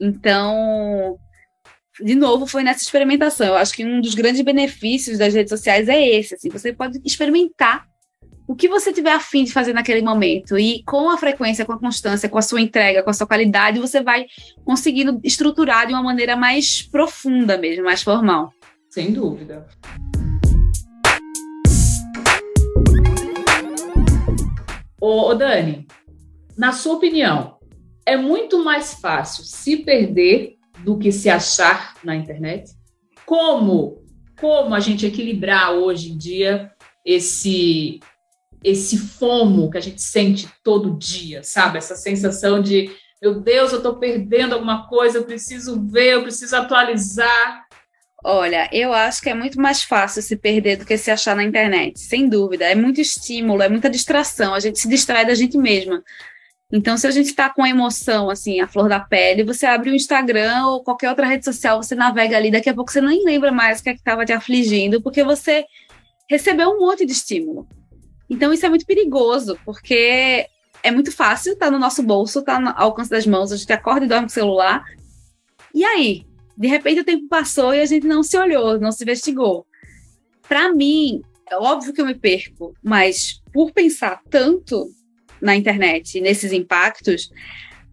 Então, 0.00 1.18
de 2.02 2.14
novo, 2.14 2.46
foi 2.46 2.62
nessa 2.62 2.82
experimentação. 2.82 3.46
Eu 3.46 3.56
acho 3.56 3.72
que 3.72 3.84
um 3.84 4.00
dos 4.00 4.14
grandes 4.14 4.40
benefícios 4.42 5.18
das 5.18 5.34
redes 5.34 5.50
sociais 5.50 5.88
é 5.88 6.08
esse. 6.08 6.34
Assim, 6.34 6.48
você 6.48 6.72
pode 6.72 7.00
experimentar 7.04 7.86
o 8.46 8.54
que 8.54 8.68
você 8.68 8.92
tiver 8.92 9.12
afim 9.12 9.44
de 9.44 9.52
fazer 9.52 9.72
naquele 9.72 10.02
momento. 10.02 10.58
E 10.58 10.82
com 10.84 11.08
a 11.10 11.16
frequência, 11.16 11.64
com 11.64 11.72
a 11.72 11.78
constância, 11.78 12.28
com 12.28 12.38
a 12.38 12.42
sua 12.42 12.60
entrega, 12.60 13.02
com 13.02 13.10
a 13.10 13.14
sua 13.14 13.26
qualidade, 13.26 13.78
você 13.78 14.02
vai 14.02 14.26
conseguindo 14.64 15.20
estruturar 15.22 15.86
de 15.86 15.92
uma 15.92 16.02
maneira 16.02 16.36
mais 16.36 16.82
profunda 16.82 17.56
mesmo, 17.56 17.84
mais 17.84 18.02
formal. 18.02 18.52
Sem 18.90 19.12
dúvida. 19.12 19.66
Ô, 25.00 25.30
ô 25.30 25.34
Dani, 25.34 25.86
na 26.56 26.72
sua 26.72 26.94
opinião, 26.94 27.56
é 28.04 28.16
muito 28.16 28.62
mais 28.62 28.94
fácil 28.94 29.44
se 29.44 29.78
perder 29.78 30.56
do 30.82 30.98
que 30.98 31.12
se 31.12 31.28
achar 31.28 31.94
na 32.02 32.14
internet? 32.14 32.72
Como 33.24 34.02
como 34.40 34.74
a 34.74 34.80
gente 34.80 35.06
equilibrar 35.06 35.72
hoje 35.72 36.10
em 36.10 36.18
dia 36.18 36.72
esse 37.04 38.00
esse 38.64 38.96
fomo 38.96 39.70
que 39.70 39.78
a 39.78 39.80
gente 39.80 40.00
sente 40.00 40.48
todo 40.62 40.96
dia, 40.96 41.42
sabe? 41.42 41.78
Essa 41.78 41.96
sensação 41.96 42.60
de 42.60 42.90
meu 43.20 43.40
Deus, 43.40 43.70
eu 43.70 43.78
estou 43.78 43.96
perdendo 43.96 44.54
alguma 44.54 44.88
coisa, 44.88 45.18
eu 45.18 45.24
preciso 45.24 45.80
ver, 45.86 46.14
eu 46.14 46.22
preciso 46.22 46.56
atualizar. 46.56 47.66
Olha, 48.24 48.68
eu 48.72 48.92
acho 48.92 49.22
que 49.22 49.30
é 49.30 49.34
muito 49.34 49.60
mais 49.60 49.84
fácil 49.84 50.22
se 50.22 50.36
perder 50.36 50.76
do 50.76 50.84
que 50.84 50.96
se 50.96 51.10
achar 51.10 51.36
na 51.36 51.44
internet, 51.44 52.00
sem 52.00 52.28
dúvida. 52.28 52.64
É 52.64 52.74
muito 52.74 53.00
estímulo, 53.00 53.62
é 53.62 53.68
muita 53.68 53.88
distração, 53.88 54.54
a 54.54 54.60
gente 54.60 54.78
se 54.80 54.88
distrai 54.88 55.24
da 55.24 55.34
gente 55.34 55.56
mesma. 55.56 56.02
Então, 56.72 56.96
se 56.96 57.06
a 57.06 57.10
gente 57.10 57.26
está 57.26 57.50
com 57.50 57.62
a 57.62 57.68
emoção, 57.68 58.30
assim, 58.30 58.60
a 58.60 58.66
flor 58.66 58.88
da 58.88 58.98
pele, 58.98 59.44
você 59.44 59.66
abre 59.66 59.90
o 59.90 59.94
Instagram 59.94 60.68
ou 60.68 60.82
qualquer 60.82 61.10
outra 61.10 61.26
rede 61.26 61.44
social, 61.44 61.82
você 61.82 61.94
navega 61.94 62.34
ali, 62.34 62.50
daqui 62.50 62.70
a 62.70 62.74
pouco 62.74 62.90
você 62.90 63.02
nem 63.02 63.22
lembra 63.22 63.52
mais 63.52 63.80
o 63.80 63.82
que 63.82 63.90
é 63.90 63.92
estava 63.92 64.24
te 64.24 64.32
afligindo, 64.32 65.02
porque 65.02 65.22
você 65.22 65.66
recebeu 66.30 66.70
um 66.70 66.80
monte 66.80 67.04
de 67.04 67.12
estímulo. 67.12 67.68
Então, 68.30 68.54
isso 68.54 68.64
é 68.64 68.70
muito 68.70 68.86
perigoso, 68.86 69.58
porque 69.66 70.48
é 70.82 70.90
muito 70.90 71.12
fácil, 71.12 71.58
tá 71.58 71.70
no 71.70 71.78
nosso 71.78 72.02
bolso, 72.02 72.40
tá 72.40 72.58
no 72.58 72.70
alcance 72.70 73.10
das 73.10 73.26
mãos, 73.26 73.52
a 73.52 73.56
gente 73.56 73.72
acorda 73.72 74.06
e 74.06 74.08
dorme 74.08 74.24
com 74.24 74.30
o 74.30 74.34
celular. 74.34 74.82
E 75.74 75.84
aí? 75.84 76.26
De 76.56 76.68
repente 76.68 77.00
o 77.00 77.04
tempo 77.04 77.28
passou 77.28 77.74
e 77.74 77.80
a 77.80 77.86
gente 77.86 78.06
não 78.06 78.22
se 78.22 78.36
olhou, 78.38 78.80
não 78.80 78.92
se 78.92 79.04
investigou. 79.04 79.66
Para 80.48 80.72
mim, 80.72 81.22
é 81.50 81.56
óbvio 81.56 81.92
que 81.92 82.00
eu 82.00 82.06
me 82.06 82.14
perco, 82.14 82.74
mas 82.82 83.42
por 83.52 83.72
pensar 83.72 84.22
tanto 84.30 84.90
na 85.42 85.56
internet, 85.56 86.20
nesses 86.20 86.52
impactos, 86.52 87.30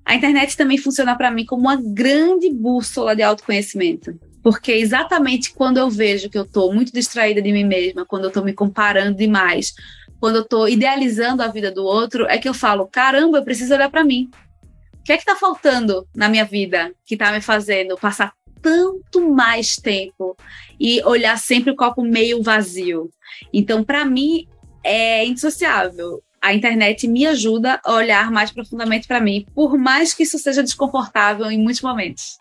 a 0.06 0.16
internet 0.16 0.56
também 0.56 0.78
funciona 0.78 1.16
para 1.18 1.32
mim 1.32 1.46
como 1.46 1.64
uma 1.64 1.76
grande 1.76 2.50
bússola 2.54 3.16
de 3.16 3.24
autoconhecimento. 3.24 4.18
Porque 4.42 4.72
exatamente 4.72 5.54
quando 5.54 5.78
eu 5.78 5.90
vejo 5.90 6.30
que 6.30 6.38
eu 6.38 6.44
estou 6.44 6.74
muito 6.74 6.94
distraída 6.94 7.42
de 7.42 7.52
mim 7.52 7.66
mesma, 7.66 8.06
quando 8.06 8.24
eu 8.24 8.30
estou 8.30 8.44
me 8.44 8.54
comparando 8.54 9.18
demais, 9.18 9.74
quando 10.20 10.38
eu 10.38 10.42
estou 10.44 10.70
idealizando 10.70 11.44
a 11.44 11.48
vida 11.48 11.72
do 11.72 11.84
outro, 11.84 12.26
é 12.26 12.38
que 12.38 12.48
eu 12.48 12.54
falo: 12.54 12.88
caramba, 12.88 13.40
eu 13.40 13.44
preciso 13.44 13.74
olhar 13.74 13.90
para 13.90 14.04
mim. 14.04 14.30
O 15.00 15.04
que 15.04 15.12
é 15.12 15.18
que 15.18 15.24
está 15.24 15.36
faltando 15.36 16.08
na 16.16 16.30
minha 16.30 16.46
vida 16.46 16.94
que 17.06 17.16
está 17.16 17.32
me 17.32 17.42
fazendo 17.42 17.98
passar 17.98 18.34
tanto 18.62 19.30
mais 19.32 19.76
tempo 19.76 20.36
e 20.80 21.02
olhar 21.04 21.38
sempre 21.38 21.72
o 21.72 21.76
copo 21.76 22.04
meio 22.04 22.44
vazio? 22.44 23.10
Então, 23.54 23.84
para 23.84 24.06
mim, 24.06 24.48
é 24.84 25.26
indissociável 25.26 26.22
a 26.42 26.54
internet 26.54 27.08
me 27.08 27.26
ajuda 27.26 27.80
a 27.84 27.94
olhar 27.94 28.32
mais 28.32 28.52
profundamente 28.52 29.08
para 29.08 29.20
mim, 29.20 29.46
por 29.54 29.78
mais 29.78 30.14
que 30.14 30.24
isso 30.24 30.38
seja 30.40 30.64
desconfortável 30.64 31.50
em 31.50 31.58
muitos 31.58 31.82
momentos. 31.82 32.38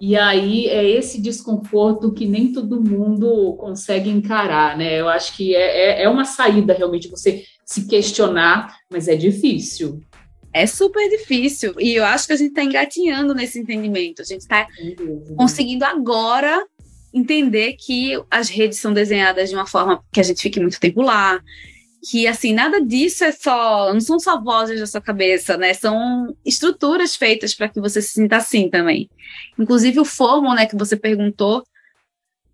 E 0.00 0.16
aí 0.16 0.66
é 0.66 0.88
esse 0.88 1.20
desconforto 1.20 2.12
que 2.12 2.24
nem 2.24 2.52
todo 2.52 2.82
mundo 2.82 3.54
consegue 3.58 4.08
encarar, 4.08 4.76
né? 4.78 4.98
Eu 4.98 5.08
acho 5.08 5.36
que 5.36 5.54
é, 5.54 6.00
é, 6.00 6.02
é 6.04 6.08
uma 6.08 6.24
saída 6.24 6.72
realmente 6.72 7.08
você 7.08 7.44
se 7.66 7.86
questionar, 7.86 8.78
mas 8.90 9.08
é 9.08 9.14
difícil. 9.14 10.00
É 10.52 10.66
super 10.66 11.06
difícil. 11.10 11.74
E 11.78 11.94
eu 11.94 12.04
acho 12.04 12.26
que 12.26 12.32
a 12.32 12.36
gente 12.36 12.48
está 12.48 12.64
engatinhando 12.64 13.34
nesse 13.34 13.58
entendimento. 13.58 14.22
A 14.22 14.24
gente 14.24 14.40
está 14.40 14.66
conseguindo 15.36 15.84
agora 15.84 16.66
entender 17.12 17.74
que 17.74 18.18
as 18.30 18.48
redes 18.48 18.78
são 18.78 18.92
desenhadas 18.92 19.50
de 19.50 19.54
uma 19.54 19.66
forma 19.66 20.02
que 20.12 20.20
a 20.20 20.22
gente 20.22 20.40
fique 20.40 20.58
muito 20.58 20.80
tempo 20.80 21.02
lá, 21.02 21.40
que 22.02 22.26
assim 22.26 22.52
nada 22.52 22.80
disso 22.80 23.24
é 23.24 23.32
só 23.32 23.92
não 23.92 24.00
são 24.00 24.18
só 24.18 24.40
vozes 24.40 24.80
da 24.80 24.86
sua 24.86 25.00
cabeça 25.00 25.56
né? 25.56 25.74
São 25.74 26.34
estruturas 26.44 27.16
feitas 27.16 27.54
para 27.54 27.68
que 27.68 27.80
você 27.80 28.00
se 28.00 28.12
sinta 28.12 28.36
assim 28.36 28.68
também. 28.68 29.08
Inclusive 29.58 30.00
o 30.00 30.04
FOMO 30.04 30.54
né 30.54 30.66
que 30.66 30.76
você 30.76 30.96
perguntou 30.96 31.64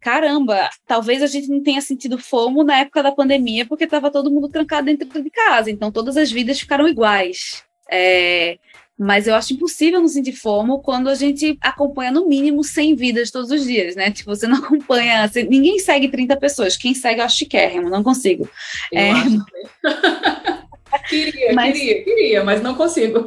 caramba 0.01 0.69
talvez 0.87 1.23
a 1.23 1.27
gente 1.27 1.49
não 1.49 1.63
tenha 1.63 1.81
sentido 1.81 2.19
FOMO 2.19 2.65
na 2.65 2.79
época 2.81 3.03
da 3.03 3.13
pandemia 3.13 3.67
porque 3.67 3.85
estava 3.85 4.11
todo 4.11 4.31
mundo 4.31 4.49
trancado 4.49 4.87
dentro 4.87 5.23
de 5.23 5.31
casa 5.31 5.71
então 5.71 5.91
todas 5.93 6.17
as 6.17 6.31
vidas 6.31 6.59
ficaram 6.61 6.89
iguais. 6.89 7.65
É, 7.91 8.59
mas 8.99 9.27
eu 9.27 9.35
acho 9.35 9.53
impossível 9.53 10.01
não 10.01 10.09
sentir 10.09 10.33
fomo 10.33 10.81
quando 10.81 11.09
a 11.09 11.15
gente 11.15 11.59
acompanha 11.61 12.11
no 12.11 12.27
mínimo 12.27 12.65
100 12.65 12.95
vidas 12.95 13.31
todos 13.31 13.51
os 13.51 13.65
dias, 13.65 13.95
né? 13.95 14.11
Tipo, 14.11 14.35
você 14.35 14.47
não 14.47 14.59
acompanha, 14.65 15.29
você, 15.29 15.43
ninguém 15.43 15.79
segue 15.79 16.09
30 16.09 16.37
pessoas. 16.37 16.77
Quem 16.77 16.95
segue 16.95 17.21
eu 17.21 17.25
acho 17.25 17.39
chiquérrimo, 17.39 17.91
não 17.91 18.03
consigo. 18.03 18.49
Eu 18.93 19.01
é, 19.01 19.11
acho 19.11 19.45
queria, 21.09 21.53
mas, 21.53 21.79
queria, 21.79 22.05
queria, 22.05 22.45
mas 22.45 22.63
não 22.63 22.75
consigo. 22.75 23.27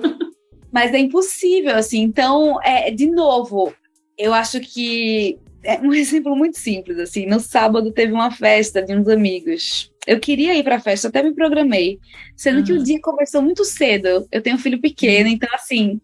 Mas 0.71 0.93
é 0.93 0.99
impossível, 0.99 1.75
assim. 1.75 2.01
Então, 2.01 2.61
é, 2.63 2.91
de 2.91 3.07
novo, 3.09 3.73
eu 4.17 4.33
acho 4.33 4.59
que 4.59 5.37
é 5.63 5.79
um 5.79 5.93
exemplo 5.93 6.35
muito 6.35 6.57
simples, 6.57 6.97
assim. 6.99 7.25
No 7.25 7.39
sábado 7.39 7.91
teve 7.91 8.13
uma 8.13 8.31
festa 8.31 8.81
de 8.81 8.95
uns 8.95 9.07
amigos. 9.07 9.91
Eu 10.07 10.19
queria 10.19 10.55
ir 10.55 10.63
para 10.63 10.77
a 10.77 10.79
festa, 10.79 11.07
até 11.07 11.21
me 11.21 11.33
programei, 11.33 11.99
sendo 12.35 12.59
uhum. 12.59 12.63
que 12.63 12.73
o 12.73 12.83
dia 12.83 12.99
começou 13.01 13.41
muito 13.41 13.63
cedo. 13.65 14.27
Eu 14.31 14.41
tenho 14.41 14.55
um 14.55 14.59
filho 14.59 14.79
pequeno, 14.79 15.27
uhum. 15.27 15.35
então 15.35 15.49
assim, 15.53 15.99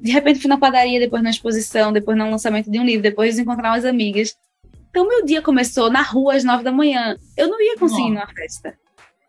de 0.00 0.12
repente 0.12 0.40
fui 0.40 0.48
na 0.48 0.58
padaria, 0.58 0.98
depois 0.98 1.22
na 1.22 1.30
exposição, 1.30 1.92
depois 1.92 2.16
no 2.16 2.30
lançamento 2.30 2.70
de 2.70 2.78
um 2.78 2.84
livro, 2.84 3.02
depois 3.02 3.34
de 3.34 3.42
encontrar 3.42 3.72
umas 3.72 3.84
amigas. 3.84 4.36
Então, 4.90 5.06
meu 5.06 5.24
dia 5.24 5.40
começou 5.40 5.88
na 5.88 6.02
rua 6.02 6.34
às 6.34 6.42
nove 6.42 6.64
da 6.64 6.72
manhã. 6.72 7.16
Eu 7.36 7.48
não 7.48 7.60
ia 7.60 7.76
conseguir 7.76 8.08
ir 8.08 8.10
numa 8.10 8.26
festa. 8.26 8.76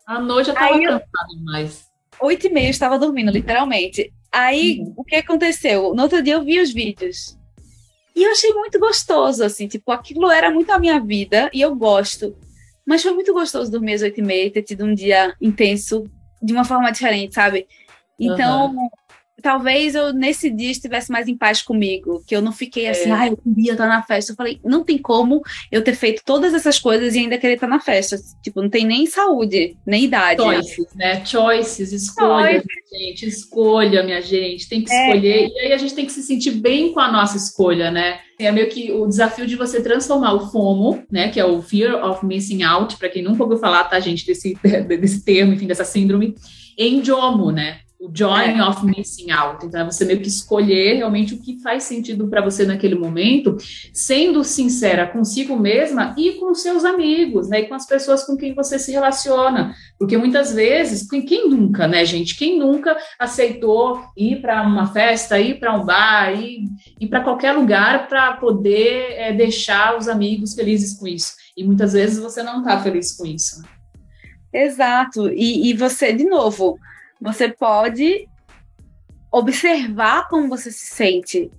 À 0.04 0.18
noite 0.18 0.48
eu 0.48 0.54
estava 0.54 0.80
cansada 0.80 1.28
demais. 1.36 1.86
Oito 2.20 2.46
e 2.46 2.50
meia 2.50 2.66
eu 2.66 2.70
estava 2.70 2.98
dormindo, 2.98 3.30
literalmente. 3.30 4.12
Aí, 4.32 4.80
uhum. 4.80 4.94
o 4.96 5.04
que 5.04 5.16
aconteceu? 5.16 5.94
No 5.94 6.02
outro 6.02 6.22
dia 6.22 6.34
eu 6.34 6.44
vi 6.44 6.60
os 6.60 6.72
vídeos. 6.72 7.38
E 8.14 8.22
eu 8.24 8.30
achei 8.30 8.52
muito 8.52 8.78
gostoso, 8.78 9.42
assim, 9.44 9.66
tipo, 9.66 9.90
aquilo 9.90 10.30
era 10.30 10.50
muito 10.50 10.70
a 10.70 10.78
minha 10.78 11.00
vida 11.00 11.50
e 11.52 11.60
eu 11.60 11.74
gosto. 11.74 12.36
Mas 12.86 13.02
foi 13.02 13.12
muito 13.12 13.32
gostoso 13.32 13.70
dormir 13.70 13.94
às 13.94 14.02
oito 14.02 14.20
e 14.20 14.22
meia, 14.22 14.50
ter 14.50 14.62
tido 14.62 14.84
um 14.84 14.94
dia 14.94 15.34
intenso 15.40 16.04
de 16.42 16.52
uma 16.52 16.64
forma 16.64 16.90
diferente, 16.90 17.34
sabe? 17.34 17.66
Então, 18.18 18.72
uhum 18.72 18.88
talvez 19.40 19.94
eu 19.94 20.12
nesse 20.12 20.50
dia 20.50 20.70
estivesse 20.70 21.10
mais 21.10 21.28
em 21.28 21.36
paz 21.36 21.62
comigo, 21.62 22.22
que 22.26 22.34
eu 22.34 22.42
não 22.42 22.52
fiquei 22.52 22.88
assim, 22.88 23.10
é. 23.10 23.12
ai, 23.12 23.28
eu 23.30 23.36
queria 23.36 23.72
estar 23.72 23.86
na 23.86 24.02
festa. 24.02 24.32
Eu 24.32 24.36
falei, 24.36 24.60
não 24.64 24.84
tem 24.84 24.98
como 24.98 25.42
eu 25.70 25.82
ter 25.82 25.94
feito 25.94 26.22
todas 26.24 26.52
essas 26.54 26.78
coisas 26.78 27.14
e 27.14 27.20
ainda 27.20 27.38
querer 27.38 27.54
estar 27.54 27.66
na 27.66 27.80
festa. 27.80 28.16
Tipo, 28.42 28.62
não 28.62 28.68
tem 28.68 28.84
nem 28.84 29.06
saúde, 29.06 29.76
nem 29.86 30.04
idade. 30.04 30.42
Choices, 30.42 30.86
né? 30.94 31.24
Choices, 31.24 31.92
escolha, 31.92 32.52
Choices. 32.52 32.66
minha 32.66 33.06
gente, 33.06 33.26
escolha, 33.26 34.02
minha 34.02 34.20
gente, 34.20 34.68
tem 34.68 34.82
que 34.82 34.92
é. 34.92 35.06
escolher. 35.06 35.48
E 35.48 35.58
aí 35.60 35.72
a 35.72 35.78
gente 35.78 35.94
tem 35.94 36.06
que 36.06 36.12
se 36.12 36.22
sentir 36.22 36.52
bem 36.52 36.92
com 36.92 37.00
a 37.00 37.10
nossa 37.10 37.36
escolha, 37.36 37.90
né? 37.90 38.20
É 38.38 38.50
meio 38.50 38.68
que 38.68 38.90
o 38.90 39.06
desafio 39.06 39.46
de 39.46 39.56
você 39.56 39.80
transformar 39.80 40.32
o 40.34 40.50
FOMO, 40.50 41.04
né, 41.08 41.28
que 41.28 41.38
é 41.38 41.44
o 41.44 41.62
Fear 41.62 42.04
of 42.04 42.26
Missing 42.26 42.64
Out, 42.64 42.96
para 42.96 43.08
quem 43.08 43.22
nunca 43.22 43.44
ouviu 43.44 43.56
falar, 43.56 43.84
tá, 43.84 44.00
gente, 44.00 44.26
desse, 44.26 44.56
desse 44.88 45.24
termo, 45.24 45.52
enfim, 45.52 45.68
dessa 45.68 45.84
síndrome, 45.84 46.34
em 46.76 47.04
JOMO, 47.04 47.52
né? 47.52 47.80
O 48.02 48.10
joy 48.12 48.58
é. 48.58 48.64
of 48.64 48.84
missing 48.84 49.30
out. 49.30 49.64
Então, 49.64 49.80
é 49.80 49.84
você 49.84 50.04
meio 50.04 50.20
que 50.20 50.26
escolher 50.26 50.96
realmente 50.96 51.34
o 51.34 51.38
que 51.38 51.60
faz 51.60 51.84
sentido 51.84 52.26
para 52.26 52.42
você 52.42 52.66
naquele 52.66 52.96
momento, 52.96 53.56
sendo 53.94 54.42
sincera 54.42 55.06
consigo 55.06 55.56
mesma 55.56 56.12
e 56.18 56.32
com 56.32 56.52
seus 56.52 56.84
amigos, 56.84 57.48
né? 57.48 57.60
E 57.60 57.66
com 57.68 57.74
as 57.74 57.86
pessoas 57.86 58.24
com 58.24 58.36
quem 58.36 58.54
você 58.54 58.76
se 58.76 58.90
relaciona. 58.90 59.72
Porque 59.96 60.16
muitas 60.16 60.52
vezes, 60.52 61.08
quem 61.08 61.48
nunca, 61.48 61.86
né, 61.86 62.04
gente? 62.04 62.36
Quem 62.36 62.58
nunca 62.58 62.96
aceitou 63.16 64.02
ir 64.16 64.42
para 64.42 64.62
uma 64.62 64.92
festa, 64.92 65.38
ir 65.38 65.60
para 65.60 65.72
um 65.72 65.84
bar, 65.84 66.34
ir, 66.34 66.64
ir 67.00 67.06
para 67.06 67.22
qualquer 67.22 67.52
lugar 67.52 68.08
para 68.08 68.32
poder 68.32 69.12
é, 69.12 69.32
deixar 69.32 69.96
os 69.96 70.08
amigos 70.08 70.54
felizes 70.54 70.98
com 70.98 71.06
isso? 71.06 71.34
E 71.56 71.62
muitas 71.62 71.92
vezes 71.92 72.18
você 72.18 72.42
não 72.42 72.60
está 72.60 72.80
feliz 72.82 73.16
com 73.16 73.24
isso. 73.24 73.62
Exato. 74.52 75.28
E, 75.28 75.70
e 75.70 75.74
você, 75.74 76.12
de 76.12 76.24
novo, 76.24 76.76
você 77.22 77.48
pode 77.48 78.26
observar 79.30 80.28
como 80.28 80.48
você 80.48 80.72
se 80.72 80.86
sente, 80.86 81.50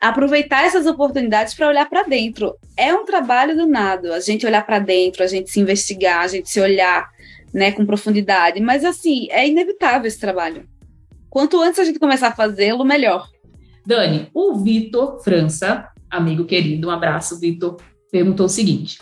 aproveitar 0.00 0.64
essas 0.64 0.86
oportunidades 0.86 1.54
para 1.54 1.68
olhar 1.68 1.88
para 1.88 2.04
dentro. 2.04 2.56
É 2.76 2.94
um 2.94 3.04
trabalho 3.04 3.56
do 3.56 3.66
nada, 3.66 4.14
a 4.14 4.20
gente 4.20 4.46
olhar 4.46 4.64
para 4.64 4.78
dentro, 4.78 5.24
a 5.24 5.26
gente 5.26 5.50
se 5.50 5.60
investigar, 5.60 6.20
a 6.20 6.28
gente 6.28 6.48
se 6.48 6.60
olhar, 6.60 7.10
né, 7.52 7.72
com 7.72 7.84
profundidade. 7.84 8.60
Mas 8.60 8.84
assim, 8.84 9.26
é 9.30 9.46
inevitável 9.46 10.06
esse 10.06 10.20
trabalho. 10.20 10.66
Quanto 11.28 11.60
antes 11.60 11.80
a 11.80 11.84
gente 11.84 11.98
começar 11.98 12.28
a 12.28 12.36
fazê-lo, 12.36 12.84
melhor. 12.84 13.28
Dani, 13.84 14.30
o 14.32 14.54
Vitor 14.54 15.22
França, 15.22 15.88
amigo 16.08 16.44
querido, 16.44 16.88
um 16.88 16.90
abraço, 16.92 17.38
Vitor, 17.40 17.76
perguntou 18.10 18.46
o 18.46 18.48
seguinte: 18.48 18.98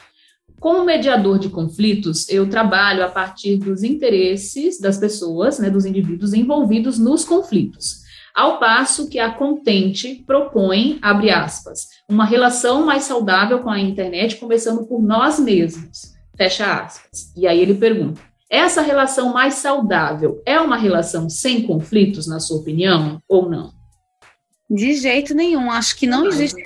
como 0.61 0.84
mediador 0.84 1.38
de 1.38 1.48
conflitos, 1.48 2.28
eu 2.28 2.48
trabalho 2.48 3.04
a 3.04 3.09
partir 3.09 3.56
dos 3.56 3.82
interesses 3.82 4.80
das 4.80 4.98
pessoas, 4.98 5.59
né, 5.59 5.70
dos 5.70 5.84
indivíduos 5.84 6.34
envolvidos 6.34 6.98
nos 6.98 7.24
conflitos. 7.24 8.02
Ao 8.34 8.59
passo 8.59 9.09
que 9.09 9.18
a 9.18 9.32
Contente 9.32 10.22
propõe, 10.26 10.98
abre 11.02 11.30
aspas, 11.30 11.88
uma 12.09 12.24
relação 12.24 12.84
mais 12.84 13.04
saudável 13.04 13.61
com 13.61 13.70
a 13.70 13.80
internet, 13.80 14.36
começando 14.36 14.86
por 14.86 15.02
nós 15.02 15.38
mesmos, 15.40 16.14
fecha 16.36 16.80
aspas. 16.80 17.32
E 17.36 17.46
aí 17.46 17.61
ele 17.61 17.74
pergunta: 17.74 18.20
essa 18.50 18.80
relação 18.80 19.32
mais 19.32 19.54
saudável 19.54 20.40
é 20.46 20.61
uma 20.61 20.76
relação 20.76 21.28
sem 21.28 21.66
conflitos, 21.66 22.26
na 22.26 22.40
sua 22.40 22.59
opinião, 22.59 23.20
ou 23.28 23.50
não? 23.50 23.72
De 24.70 24.94
jeito 24.94 25.34
nenhum. 25.34 25.70
Acho 25.70 25.96
que 25.96 26.06
não 26.06 26.26
existe 26.26 26.62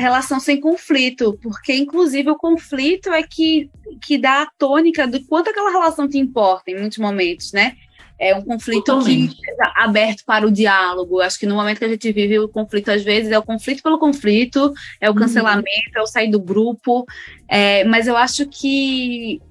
relação 0.00 0.40
sem 0.40 0.60
conflito, 0.60 1.38
porque 1.42 1.74
inclusive 1.74 2.30
o 2.30 2.36
conflito 2.36 3.12
é 3.12 3.22
que, 3.22 3.70
que 4.02 4.18
dá 4.18 4.42
a 4.42 4.50
tônica 4.58 5.06
do 5.06 5.24
quanto 5.24 5.50
aquela 5.50 5.70
relação 5.70 6.08
te 6.08 6.18
importa 6.18 6.70
em 6.70 6.78
muitos 6.78 6.98
momentos, 6.98 7.52
né? 7.52 7.76
É 8.18 8.34
um 8.34 8.42
conflito 8.42 8.84
Totalmente. 8.84 9.36
que 9.36 9.50
é 9.50 9.56
aberto 9.76 10.24
para 10.24 10.46
o 10.46 10.50
diálogo. 10.50 11.20
Acho 11.20 11.38
que 11.38 11.46
no 11.46 11.56
momento 11.56 11.78
que 11.78 11.84
a 11.84 11.88
gente 11.88 12.12
vive 12.12 12.38
o 12.38 12.48
conflito, 12.48 12.90
às 12.90 13.02
vezes, 13.02 13.30
é 13.30 13.38
o 13.38 13.42
conflito 13.42 13.82
pelo 13.82 13.98
conflito, 13.98 14.72
é 15.00 15.10
o 15.10 15.12
uhum. 15.12 15.18
cancelamento, 15.18 15.66
uhum. 15.66 16.00
é 16.00 16.02
o 16.02 16.06
sair 16.06 16.30
do 16.30 16.40
grupo. 16.40 17.04
É, 17.48 17.82
mas 17.84 18.06
eu 18.06 18.16
acho 18.16 18.46
que 18.46 19.42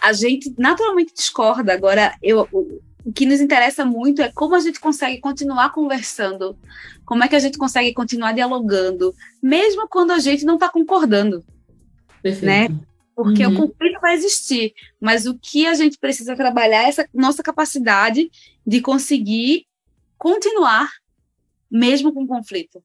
a 0.00 0.14
gente 0.14 0.52
naturalmente 0.58 1.12
discorda. 1.14 1.74
Agora, 1.74 2.14
eu, 2.22 2.48
o 3.04 3.12
que 3.12 3.26
nos 3.26 3.40
interessa 3.40 3.84
muito 3.84 4.22
é 4.22 4.30
como 4.30 4.54
a 4.54 4.60
gente 4.60 4.80
consegue 4.80 5.18
continuar 5.18 5.70
conversando, 5.70 6.56
como 7.04 7.24
é 7.24 7.28
que 7.28 7.36
a 7.36 7.40
gente 7.40 7.58
consegue 7.58 7.92
continuar 7.92 8.32
dialogando, 8.32 9.14
mesmo 9.42 9.88
quando 9.88 10.12
a 10.12 10.18
gente 10.18 10.44
não 10.44 10.54
está 10.54 10.68
concordando, 10.68 11.44
Perfeito. 12.22 12.46
né? 12.46 12.80
Porque 13.14 13.44
uhum. 13.44 13.52
o 13.52 13.56
conflito 13.56 14.00
vai 14.00 14.14
existir, 14.14 14.72
mas 15.00 15.26
o 15.26 15.38
que 15.38 15.66
a 15.66 15.74
gente 15.74 15.98
precisa 15.98 16.34
trabalhar 16.34 16.84
é 16.84 16.88
essa 16.88 17.08
nossa 17.12 17.42
capacidade 17.42 18.30
de 18.66 18.80
conseguir 18.80 19.66
continuar 20.16 20.90
mesmo 21.70 22.12
com 22.12 22.26
conflito, 22.26 22.82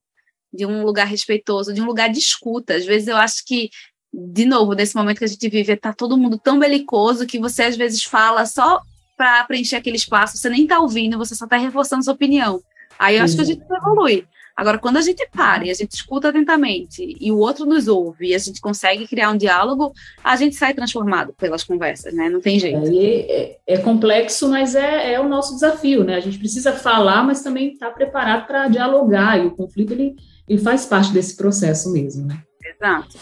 de 0.54 0.66
um 0.66 0.84
lugar 0.84 1.08
respeitoso, 1.08 1.74
de 1.74 1.82
um 1.82 1.86
lugar 1.86 2.10
de 2.10 2.20
escuta. 2.20 2.76
Às 2.76 2.86
vezes 2.86 3.08
eu 3.08 3.18
acho 3.18 3.44
que 3.46 3.70
de 4.18 4.46
novo, 4.46 4.74
nesse 4.74 4.96
momento 4.96 5.18
que 5.18 5.26
a 5.26 5.28
gente 5.28 5.50
vive, 5.50 5.76
tá 5.76 5.92
todo 5.92 6.18
mundo 6.18 6.40
tão 6.40 6.58
belicoso 6.58 7.26
que 7.26 7.38
você 7.38 7.64
às 7.64 7.76
vezes 7.76 8.04
fala 8.04 8.46
só 8.46 8.82
para 9.16 9.44
preencher 9.46 9.78
aquele 9.78 9.98
espaço, 9.98 10.38
você 10.38 10.50
nem 10.50 10.64
está 10.64 10.80
ouvindo, 10.80 11.18
você 11.18 11.36
só 11.36 11.46
está 11.46 11.58
reforçando 11.58 12.04
sua 12.04 12.14
opinião. 12.14 12.62
Aí 12.98 13.18
eu 13.18 13.24
acho 13.24 13.36
que 13.36 13.42
a 13.42 13.46
gente 13.46 13.62
evolui. 13.70 14.26
Agora, 14.56 14.78
quando 14.78 14.96
a 14.96 15.02
gente 15.02 15.28
para 15.32 15.66
e 15.66 15.70
a 15.70 15.74
gente 15.74 15.92
escuta 15.92 16.30
atentamente 16.30 17.16
e 17.20 17.30
o 17.30 17.38
outro 17.38 17.66
nos 17.66 17.90
ouve 17.90 18.30
e 18.30 18.36
a 18.36 18.38
gente 18.38 18.62
consegue 18.62 19.06
criar 19.06 19.30
um 19.30 19.38
diálogo, 19.38 19.92
a 20.24 20.36
gente 20.38 20.56
sai 20.56 20.74
transformado 20.74 21.34
pelas 21.34 21.62
conversas, 21.62 22.14
né? 22.14 22.30
Não 22.30 22.40
tem 22.40 22.58
jeito. 22.58 22.88
É, 22.88 22.94
é, 22.96 23.60
é 23.68 23.78
complexo, 23.80 24.48
mas 24.48 24.74
é, 24.74 25.14
é, 25.14 25.20
o 25.20 25.28
nosso 25.28 25.56
desafio, 25.56 26.06
né? 26.06 26.16
A 26.16 26.22
gente 26.22 26.40
precisa 26.40 26.72
falar, 26.72 27.22
mas 27.24 27.42
também 27.42 27.74
estar 27.74 27.90
tá 27.90 27.94
preparado 27.94 28.48
para 28.48 28.70
dialogar 28.70 29.38
e 29.38 29.46
o 29.46 29.52
conflito 29.52 29.92
ele, 29.92 30.16
ele 30.48 30.62
faz 30.62 30.86
parte 30.86 31.12
desse 31.12 31.36
processo 31.36 31.92
mesmo, 31.92 32.26
né? 32.26 32.42
Exato. 32.64 33.18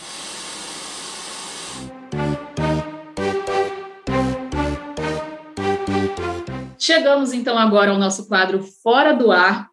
Chegamos 6.86 7.31
então 7.31 7.57
agora 7.57 7.91
ao 7.91 7.97
nosso 7.97 8.27
quadro 8.27 8.61
Fora 8.61 9.13
do 9.13 9.31
Ar. 9.31 9.69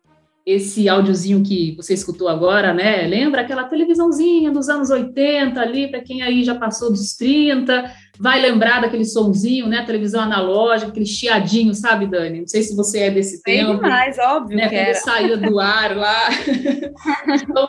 Esse 0.46 0.88
áudiozinho 0.88 1.42
que 1.42 1.74
você 1.74 1.92
escutou 1.92 2.28
agora, 2.28 2.72
né? 2.72 3.04
Lembra 3.04 3.40
aquela 3.40 3.64
televisãozinha 3.64 4.52
dos 4.52 4.68
anos 4.68 4.90
80 4.90 5.61
ali, 5.61 5.90
para 5.90 6.00
quem 6.02 6.22
aí 6.22 6.44
já 6.44 6.54
passou 6.54 6.88
dos 6.88 7.16
30, 7.16 7.92
vai 8.16 8.40
lembrar 8.40 8.80
daquele 8.80 9.04
sonzinho, 9.04 9.66
né? 9.66 9.84
Televisão 9.84 10.20
analógica, 10.20 10.92
aquele 10.92 11.04
chiadinho, 11.04 11.74
sabe, 11.74 12.06
Dani? 12.06 12.42
Não 12.42 12.46
sei 12.46 12.62
se 12.62 12.76
você 12.76 13.00
é 13.00 13.11
desse 13.11 13.42
Bem 13.44 13.66
tempo. 13.66 13.82
demais, 13.82 14.16
óbvio 14.16 14.56
né? 14.56 14.68
que 14.68 14.76
Quando 14.76 14.86
era. 14.86 14.94
saía 14.94 15.36
do 15.36 15.58
ar 15.58 15.96
lá. 15.96 16.28
então, 17.42 17.68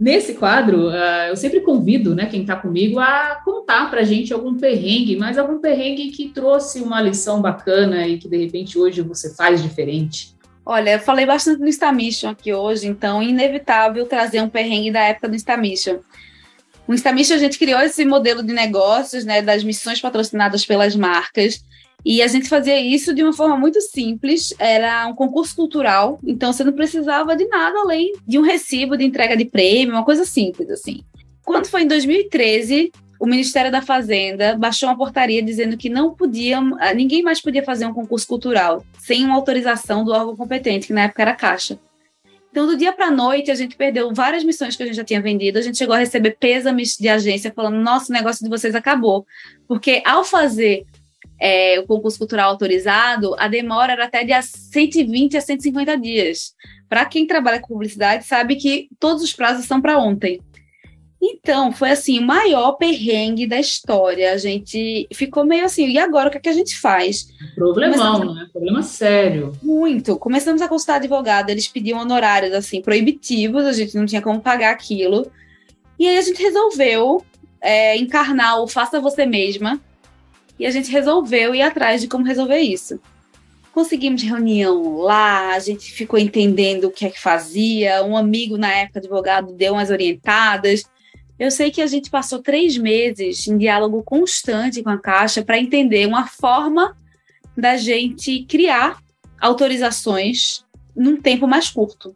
Nesse 0.00 0.32
quadro, 0.32 0.88
uh, 0.88 1.28
eu 1.28 1.36
sempre 1.36 1.60
convido 1.60 2.14
né, 2.14 2.24
quem 2.24 2.40
está 2.40 2.56
comigo 2.56 2.98
a 2.98 3.38
contar 3.44 3.90
para 3.90 4.00
a 4.00 4.04
gente 4.04 4.32
algum 4.32 4.56
perrengue, 4.56 5.18
mas 5.18 5.36
algum 5.36 5.58
perrengue 5.58 6.10
que 6.10 6.30
trouxe 6.30 6.80
uma 6.80 7.02
lição 7.02 7.42
bacana 7.42 8.08
e 8.08 8.16
que 8.16 8.26
de 8.26 8.38
repente 8.38 8.78
hoje 8.78 9.02
você 9.02 9.34
faz 9.34 9.62
diferente. 9.62 10.34
Olha, 10.64 10.92
eu 10.92 11.00
falei 11.00 11.26
bastante 11.26 11.58
do 11.58 11.68
Instamission 11.68 12.30
aqui 12.30 12.50
hoje, 12.50 12.86
então 12.86 13.20
é 13.20 13.26
inevitável 13.26 14.06
trazer 14.06 14.40
um 14.40 14.48
perrengue 14.48 14.90
da 14.90 15.00
época 15.00 15.28
do 15.28 15.36
Instamission. 15.36 15.98
O 16.88 16.94
Instamission 16.94 17.34
a 17.34 17.38
gente 17.38 17.58
criou 17.58 17.80
esse 17.80 18.02
modelo 18.06 18.42
de 18.42 18.54
negócios, 18.54 19.22
né, 19.26 19.42
das 19.42 19.62
missões 19.62 20.00
patrocinadas 20.00 20.64
pelas 20.64 20.96
marcas, 20.96 21.62
e 22.04 22.22
a 22.22 22.26
gente 22.26 22.48
fazia 22.48 22.80
isso 22.80 23.14
de 23.14 23.22
uma 23.22 23.32
forma 23.32 23.56
muito 23.56 23.80
simples, 23.80 24.54
era 24.58 25.06
um 25.06 25.14
concurso 25.14 25.54
cultural, 25.54 26.18
então 26.24 26.52
você 26.52 26.64
não 26.64 26.72
precisava 26.72 27.36
de 27.36 27.46
nada 27.46 27.80
além 27.80 28.12
de 28.26 28.38
um 28.38 28.42
recibo 28.42 28.96
de 28.96 29.04
entrega 29.04 29.36
de 29.36 29.44
prêmio, 29.44 29.94
uma 29.94 30.04
coisa 30.04 30.24
simples 30.24 30.70
assim. 30.70 31.02
Quando 31.44 31.66
foi 31.66 31.82
em 31.82 31.86
2013, 31.86 32.92
o 33.20 33.26
Ministério 33.26 33.70
da 33.70 33.82
Fazenda 33.82 34.56
baixou 34.56 34.88
uma 34.88 34.96
portaria 34.96 35.42
dizendo 35.42 35.76
que 35.76 35.90
não 35.90 36.14
podiam, 36.14 36.74
ah, 36.80 36.94
ninguém 36.94 37.22
mais 37.22 37.40
podia 37.40 37.62
fazer 37.62 37.84
um 37.86 37.92
concurso 37.92 38.26
cultural 38.26 38.82
sem 38.98 39.24
uma 39.24 39.34
autorização 39.34 40.04
do 40.04 40.12
órgão 40.12 40.34
competente, 40.34 40.86
que 40.86 40.92
na 40.94 41.02
época 41.02 41.22
era 41.22 41.32
a 41.32 41.36
Caixa. 41.36 41.78
Então, 42.50 42.66
do 42.66 42.76
dia 42.76 42.92
para 42.92 43.06
a 43.06 43.10
noite, 43.10 43.50
a 43.50 43.54
gente 43.54 43.76
perdeu 43.76 44.12
várias 44.12 44.42
missões 44.42 44.74
que 44.74 44.82
a 44.82 44.86
gente 44.86 44.96
já 44.96 45.04
tinha 45.04 45.20
vendido. 45.20 45.58
A 45.58 45.62
gente 45.62 45.78
chegou 45.78 45.94
a 45.94 45.98
receber 45.98 46.36
pêsames 46.40 46.96
de 46.96 47.08
agência 47.08 47.52
falando: 47.54 47.76
nosso 47.76 48.10
negócio 48.10 48.42
de 48.42 48.50
vocês 48.50 48.74
acabou. 48.74 49.24
Porque 49.68 50.02
ao 50.04 50.24
fazer 50.24 50.84
é, 51.40 51.80
o 51.80 51.86
concurso 51.86 52.18
cultural 52.18 52.50
autorizado, 52.50 53.34
a 53.38 53.48
demora 53.48 53.92
era 53.92 54.04
até 54.04 54.22
de 54.22 54.32
120 54.42 55.36
a 55.36 55.40
150 55.40 55.96
dias. 55.96 56.54
Para 56.88 57.06
quem 57.06 57.26
trabalha 57.26 57.60
com 57.60 57.68
publicidade, 57.68 58.26
sabe 58.26 58.56
que 58.56 58.88
todos 58.98 59.22
os 59.22 59.32
prazos 59.32 59.64
são 59.64 59.80
para 59.80 59.98
ontem. 59.98 60.40
Então, 61.22 61.70
foi 61.70 61.90
assim, 61.90 62.18
o 62.18 62.26
maior 62.26 62.72
perrengue 62.72 63.46
da 63.46 63.60
história. 63.60 64.32
A 64.32 64.38
gente 64.38 65.06
ficou 65.12 65.44
meio 65.44 65.66
assim, 65.66 65.86
e 65.86 65.98
agora 65.98 66.28
o 66.28 66.30
que, 66.30 66.38
é 66.38 66.40
que 66.40 66.48
a 66.48 66.54
gente 66.54 66.78
faz? 66.78 67.28
Problemão, 67.54 68.20
Começamos... 68.20 68.36
né? 68.36 68.48
Problema 68.52 68.82
sério. 68.82 69.52
Muito. 69.62 70.18
Começamos 70.18 70.62
a 70.62 70.68
consultar 70.68 70.96
advogado, 70.96 71.50
eles 71.50 71.68
pediam 71.68 72.00
honorários 72.00 72.54
assim, 72.54 72.80
proibitivos, 72.80 73.66
a 73.66 73.72
gente 73.72 73.94
não 73.96 74.06
tinha 74.06 74.22
como 74.22 74.40
pagar 74.40 74.72
aquilo. 74.72 75.30
E 75.98 76.06
aí 76.06 76.16
a 76.16 76.22
gente 76.22 76.42
resolveu 76.42 77.22
é, 77.60 77.96
encarnar 77.96 78.62
o 78.62 78.66
Faça 78.66 78.98
Você 78.98 79.26
Mesma. 79.26 79.78
E 80.60 80.66
a 80.66 80.70
gente 80.70 80.90
resolveu 80.90 81.54
ir 81.54 81.62
atrás 81.62 82.00
de 82.00 82.06
como 82.06 82.24
resolver 82.24 82.60
isso. 82.60 83.00
Conseguimos 83.72 84.22
reunião 84.22 84.98
lá, 84.98 85.54
a 85.54 85.58
gente 85.58 85.90
ficou 85.92 86.18
entendendo 86.18 86.84
o 86.84 86.90
que 86.90 87.06
é 87.06 87.10
que 87.10 87.20
fazia. 87.20 88.04
Um 88.04 88.16
amigo, 88.16 88.56
na 88.56 88.72
época, 88.72 89.00
advogado, 89.00 89.52
deu 89.52 89.72
umas 89.72 89.90
orientadas 89.90 90.84
eu 91.40 91.50
sei 91.50 91.70
que 91.70 91.80
a 91.80 91.86
gente 91.86 92.10
passou 92.10 92.42
três 92.42 92.76
meses 92.76 93.48
em 93.48 93.56
diálogo 93.56 94.02
constante 94.02 94.82
com 94.82 94.90
a 94.90 94.98
Caixa 94.98 95.42
para 95.42 95.58
entender 95.58 96.06
uma 96.06 96.26
forma 96.26 96.94
da 97.56 97.78
gente 97.78 98.44
criar 98.44 99.02
autorizações 99.40 100.66
num 100.94 101.16
tempo 101.16 101.48
mais 101.48 101.70
curto. 101.70 102.14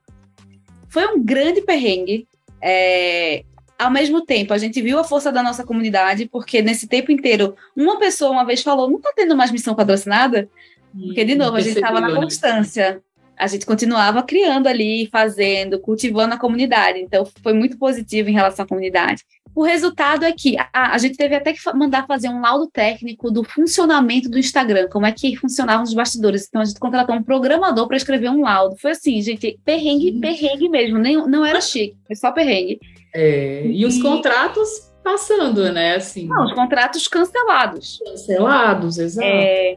Foi 0.91 1.07
um 1.07 1.25
grande 1.25 1.63
perrengue. 1.63 2.29
É, 2.61 3.45
ao 3.79 3.91
mesmo 3.91 4.25
tempo, 4.25 4.53
a 4.53 4.59
gente 4.59 4.81
viu 4.81 4.99
a 4.99 5.05
força 5.05 5.33
da 5.33 5.43
nossa 5.43 5.65
comunidade, 5.65 6.27
porque 6.27 6.63
nesse 6.63 6.87
tempo 6.87 7.11
inteiro, 7.11 7.57
uma 7.77 7.99
pessoa 7.99 8.31
uma 8.31 8.45
vez 8.45 8.63
falou: 8.63 8.89
não 8.89 8.99
está 8.99 9.13
tendo 9.15 9.37
mais 9.37 9.51
missão 9.51 9.75
patrocinada? 9.75 10.49
Porque, 10.93 11.25
de 11.25 11.35
novo, 11.35 11.57
a 11.57 11.61
gente 11.61 11.77
estava 11.77 12.01
na 12.01 12.09
né? 12.09 12.15
constância 12.15 13.03
a 13.37 13.47
gente 13.47 13.67
continuava 13.67 14.23
criando 14.23 14.67
ali, 14.67 15.09
fazendo, 15.11 15.79
cultivando 15.79 16.35
a 16.35 16.39
comunidade. 16.39 16.99
Então, 17.01 17.27
foi 17.43 17.53
muito 17.53 17.77
positivo 17.79 18.29
em 18.29 18.33
relação 18.33 18.65
à 18.65 18.69
comunidade. 18.69 19.25
O 19.55 19.63
resultado 19.63 20.25
é 20.25 20.33
que 20.33 20.57
a, 20.59 20.95
a 20.95 20.99
gente 20.99 21.17
teve 21.17 21.35
até 21.35 21.53
que 21.53 21.61
mandar 21.75 22.07
fazer 22.07 22.29
um 22.29 22.41
laudo 22.41 22.69
técnico 22.69 23.31
do 23.31 23.45
funcionamento 23.45 24.29
do 24.29 24.39
Instagram, 24.39 24.89
como 24.89 25.07
é 25.07 25.13
que 25.13 25.37
funcionavam 25.37 25.85
os 25.85 25.95
bastidores. 25.95 26.47
Então, 26.49 26.61
a 26.61 26.65
gente 26.65 26.81
contratou 26.81 27.15
um 27.15 27.23
programador 27.23 27.87
para 27.87 27.97
escrever 27.97 28.31
um 28.31 28.43
laudo. 28.43 28.77
Foi 28.77 28.93
assim, 28.93 29.21
gente, 29.21 29.59
perrengue, 29.65 30.19
perrengue 30.21 30.69
mesmo. 30.69 30.99
Nem, 30.99 31.17
não 31.29 31.45
era 31.45 31.61
chique, 31.63 31.97
foi 32.07 32.17
só 32.17 32.33
perrengue. 32.33 32.81
É, 33.15 33.63
e, 33.65 33.83
e 33.83 33.87
os 33.87 34.01
contratos 34.03 34.69
passando, 35.03 35.71
né? 35.73 35.97
Assim. 35.97 36.27
Não, 36.27 36.47
os 36.47 36.53
contratos 36.55 37.07
cancelados. 37.07 38.01
Cancelados, 38.05 38.99
exato. 38.99 39.29
É, 39.29 39.77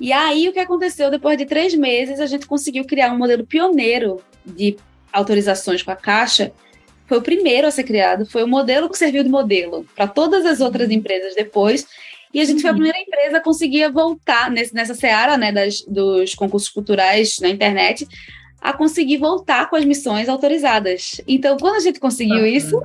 e 0.00 0.12
aí, 0.12 0.48
o 0.48 0.52
que 0.52 0.58
aconteceu? 0.58 1.10
Depois 1.10 1.38
de 1.38 1.46
três 1.46 1.74
meses, 1.74 2.20
a 2.20 2.26
gente 2.26 2.46
conseguiu 2.46 2.84
criar 2.84 3.12
um 3.12 3.18
modelo 3.18 3.46
pioneiro 3.46 4.20
de 4.44 4.76
autorizações 5.12 5.82
com 5.82 5.90
a 5.90 5.96
Caixa. 5.96 6.52
Foi 7.06 7.18
o 7.18 7.22
primeiro 7.22 7.66
a 7.66 7.70
ser 7.70 7.84
criado, 7.84 8.26
foi 8.26 8.42
o 8.42 8.48
modelo 8.48 8.90
que 8.90 8.98
serviu 8.98 9.22
de 9.22 9.28
modelo 9.28 9.86
para 9.94 10.08
todas 10.08 10.44
as 10.44 10.60
outras 10.60 10.90
empresas 10.90 11.34
depois. 11.34 11.86
E 12.34 12.40
a 12.40 12.44
gente 12.44 12.60
foi 12.60 12.70
a 12.70 12.72
uhum. 12.72 12.80
primeira 12.80 13.00
empresa 13.00 13.38
a 13.38 13.40
conseguir 13.40 13.90
voltar 13.90 14.50
nesse, 14.50 14.74
nessa 14.74 14.92
seara 14.92 15.38
né, 15.38 15.52
das, 15.52 15.80
dos 15.82 16.34
concursos 16.34 16.68
culturais 16.68 17.38
na 17.40 17.48
internet, 17.48 18.06
a 18.66 18.72
conseguir 18.72 19.18
voltar 19.18 19.70
com 19.70 19.76
as 19.76 19.84
missões 19.84 20.28
autorizadas. 20.28 21.20
Então, 21.28 21.56
quando 21.56 21.76
a 21.76 21.78
gente 21.78 22.00
conseguiu 22.00 22.44
isso, 22.44 22.82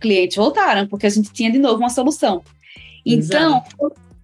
clientes 0.00 0.34
voltaram, 0.34 0.88
porque 0.88 1.04
a 1.04 1.10
gente 1.10 1.30
tinha 1.30 1.52
de 1.52 1.58
novo 1.58 1.76
uma 1.76 1.90
solução. 1.90 2.42
Então, 3.04 3.62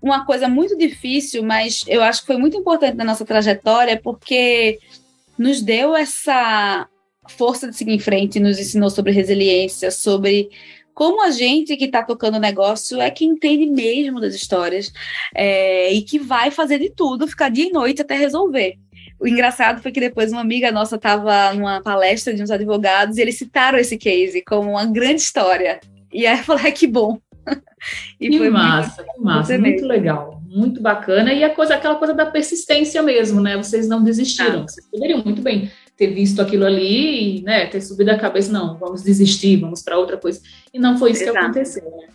uma 0.00 0.24
coisa 0.24 0.48
muito 0.48 0.78
difícil, 0.78 1.42
mas 1.42 1.84
eu 1.86 2.02
acho 2.02 2.22
que 2.22 2.28
foi 2.28 2.38
muito 2.38 2.56
importante 2.56 2.96
na 2.96 3.04
nossa 3.04 3.26
trajetória, 3.26 4.00
porque 4.02 4.78
nos 5.36 5.60
deu 5.60 5.94
essa 5.94 6.88
força 7.28 7.68
de 7.68 7.76
seguir 7.76 7.92
em 7.92 7.98
frente, 7.98 8.40
nos 8.40 8.58
ensinou 8.58 8.88
sobre 8.88 9.12
resiliência, 9.12 9.90
sobre 9.90 10.48
como 10.94 11.22
a 11.22 11.30
gente 11.30 11.76
que 11.76 11.84
está 11.84 12.02
tocando 12.02 12.38
o 12.38 12.40
negócio 12.40 12.98
é 13.02 13.10
que 13.10 13.26
entende 13.26 13.66
mesmo 13.66 14.18
das 14.18 14.34
histórias 14.34 14.90
é, 15.34 15.92
e 15.92 16.00
que 16.00 16.18
vai 16.18 16.50
fazer 16.50 16.78
de 16.78 16.88
tudo, 16.88 17.28
ficar 17.28 17.50
dia 17.50 17.66
e 17.66 17.70
noite 17.70 18.00
até 18.00 18.16
resolver. 18.16 18.78
O 19.20 19.28
engraçado 19.28 19.82
foi 19.82 19.92
que 19.92 20.00
depois 20.00 20.32
uma 20.32 20.40
amiga 20.40 20.72
nossa 20.72 20.96
estava 20.96 21.52
numa 21.52 21.82
palestra 21.82 22.32
de 22.32 22.42
uns 22.42 22.50
advogados 22.50 23.18
e 23.18 23.20
eles 23.20 23.36
citaram 23.36 23.78
esse 23.78 23.98
case 23.98 24.42
como 24.42 24.70
uma 24.70 24.86
grande 24.86 25.20
história. 25.20 25.78
E 26.10 26.26
aí 26.26 26.38
eu 26.38 26.44
falei, 26.44 26.68
ah, 26.68 26.72
que 26.72 26.86
bom, 26.86 27.18
e 28.18 28.30
que 28.30 28.38
foi 28.38 28.50
massa, 28.50 29.02
muito, 29.02 29.14
que 29.14 29.20
massa, 29.20 29.58
muito 29.58 29.86
legal, 29.86 30.42
muito 30.48 30.80
bacana. 30.80 31.32
E 31.32 31.44
a 31.44 31.50
coisa, 31.50 31.74
aquela 31.74 31.96
coisa 31.96 32.14
da 32.14 32.26
persistência 32.26 33.02
mesmo, 33.02 33.40
né? 33.40 33.56
Vocês 33.56 33.86
não 33.86 34.02
desistiram. 34.02 34.62
Ah. 34.62 34.68
Vocês 34.68 34.86
poderiam 34.90 35.22
muito 35.22 35.42
bem 35.42 35.70
ter 35.96 36.08
visto 36.14 36.40
aquilo 36.40 36.64
ali 36.64 37.40
e 37.40 37.42
né, 37.42 37.66
ter 37.66 37.82
subido 37.82 38.10
a 38.10 38.18
cabeça, 38.18 38.50
não, 38.50 38.78
vamos 38.78 39.02
desistir, 39.02 39.56
vamos 39.56 39.82
para 39.82 39.98
outra 39.98 40.16
coisa. 40.16 40.40
E 40.72 40.78
não 40.78 40.96
foi 40.96 41.10
isso 41.10 41.24
Exato. 41.24 41.38
que 41.38 41.44
aconteceu, 41.44 41.84
né? 41.84 42.06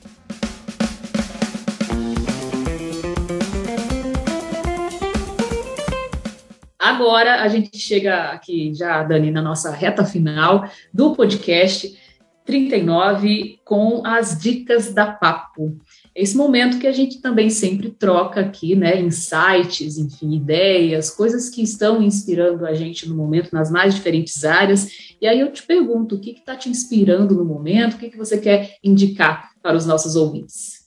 Agora 6.95 7.41
a 7.41 7.47
gente 7.49 7.77
chega 7.77 8.29
aqui 8.29 8.73
já, 8.73 9.03
Dani, 9.03 9.29
na 9.29 9.41
nossa 9.41 9.69
reta 9.69 10.05
final 10.05 10.65
do 10.93 11.13
podcast. 11.13 12.05
39 12.45 13.59
com 13.65 14.05
as 14.05 14.39
dicas 14.39 14.93
da 14.93 15.11
Papo. 15.11 15.77
Esse 16.15 16.37
momento 16.37 16.77
que 16.77 16.85
a 16.85 16.91
gente 16.91 17.19
também 17.19 17.49
sempre 17.49 17.89
troca 17.89 18.39
aqui, 18.39 18.75
né, 18.75 19.01
insights, 19.01 19.97
enfim, 19.97 20.35
ideias, 20.35 21.09
coisas 21.09 21.49
que 21.49 21.63
estão 21.63 22.01
inspirando 22.01 22.65
a 22.65 22.73
gente 22.75 23.09
no 23.09 23.15
momento 23.15 23.51
nas 23.51 23.71
mais 23.71 23.95
diferentes 23.95 24.45
áreas. 24.45 25.15
E 25.19 25.27
aí 25.27 25.39
eu 25.39 25.51
te 25.51 25.63
pergunto, 25.63 26.15
o 26.15 26.19
que 26.19 26.31
está 26.31 26.55
te 26.55 26.69
inspirando 26.69 27.33
no 27.33 27.43
momento? 27.43 27.95
O 27.95 27.97
que, 27.97 28.11
que 28.11 28.17
você 28.17 28.37
quer 28.37 28.77
indicar 28.83 29.49
para 29.61 29.75
os 29.75 29.87
nossos 29.87 30.15
ouvintes? 30.15 30.85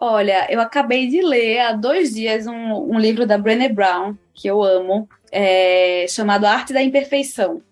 Olha, 0.00 0.46
eu 0.48 0.60
acabei 0.60 1.08
de 1.08 1.20
ler 1.20 1.58
há 1.58 1.72
dois 1.72 2.14
dias 2.14 2.46
um, 2.46 2.94
um 2.94 2.98
livro 2.98 3.26
da 3.26 3.36
Brené 3.36 3.68
Brown, 3.68 4.16
que 4.34 4.48
eu 4.48 4.62
amo, 4.62 5.08
é, 5.30 6.06
chamado 6.08 6.44
Arte 6.44 6.72
da 6.72 6.82
Imperfeição. 6.82 7.62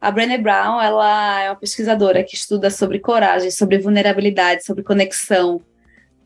A 0.00 0.10
Brené 0.10 0.38
Brown, 0.38 0.80
ela 0.80 1.42
é 1.42 1.50
uma 1.50 1.56
pesquisadora 1.56 2.24
que 2.24 2.34
estuda 2.34 2.70
sobre 2.70 2.98
coragem, 2.98 3.50
sobre 3.50 3.78
vulnerabilidade, 3.78 4.64
sobre 4.64 4.82
conexão. 4.82 5.60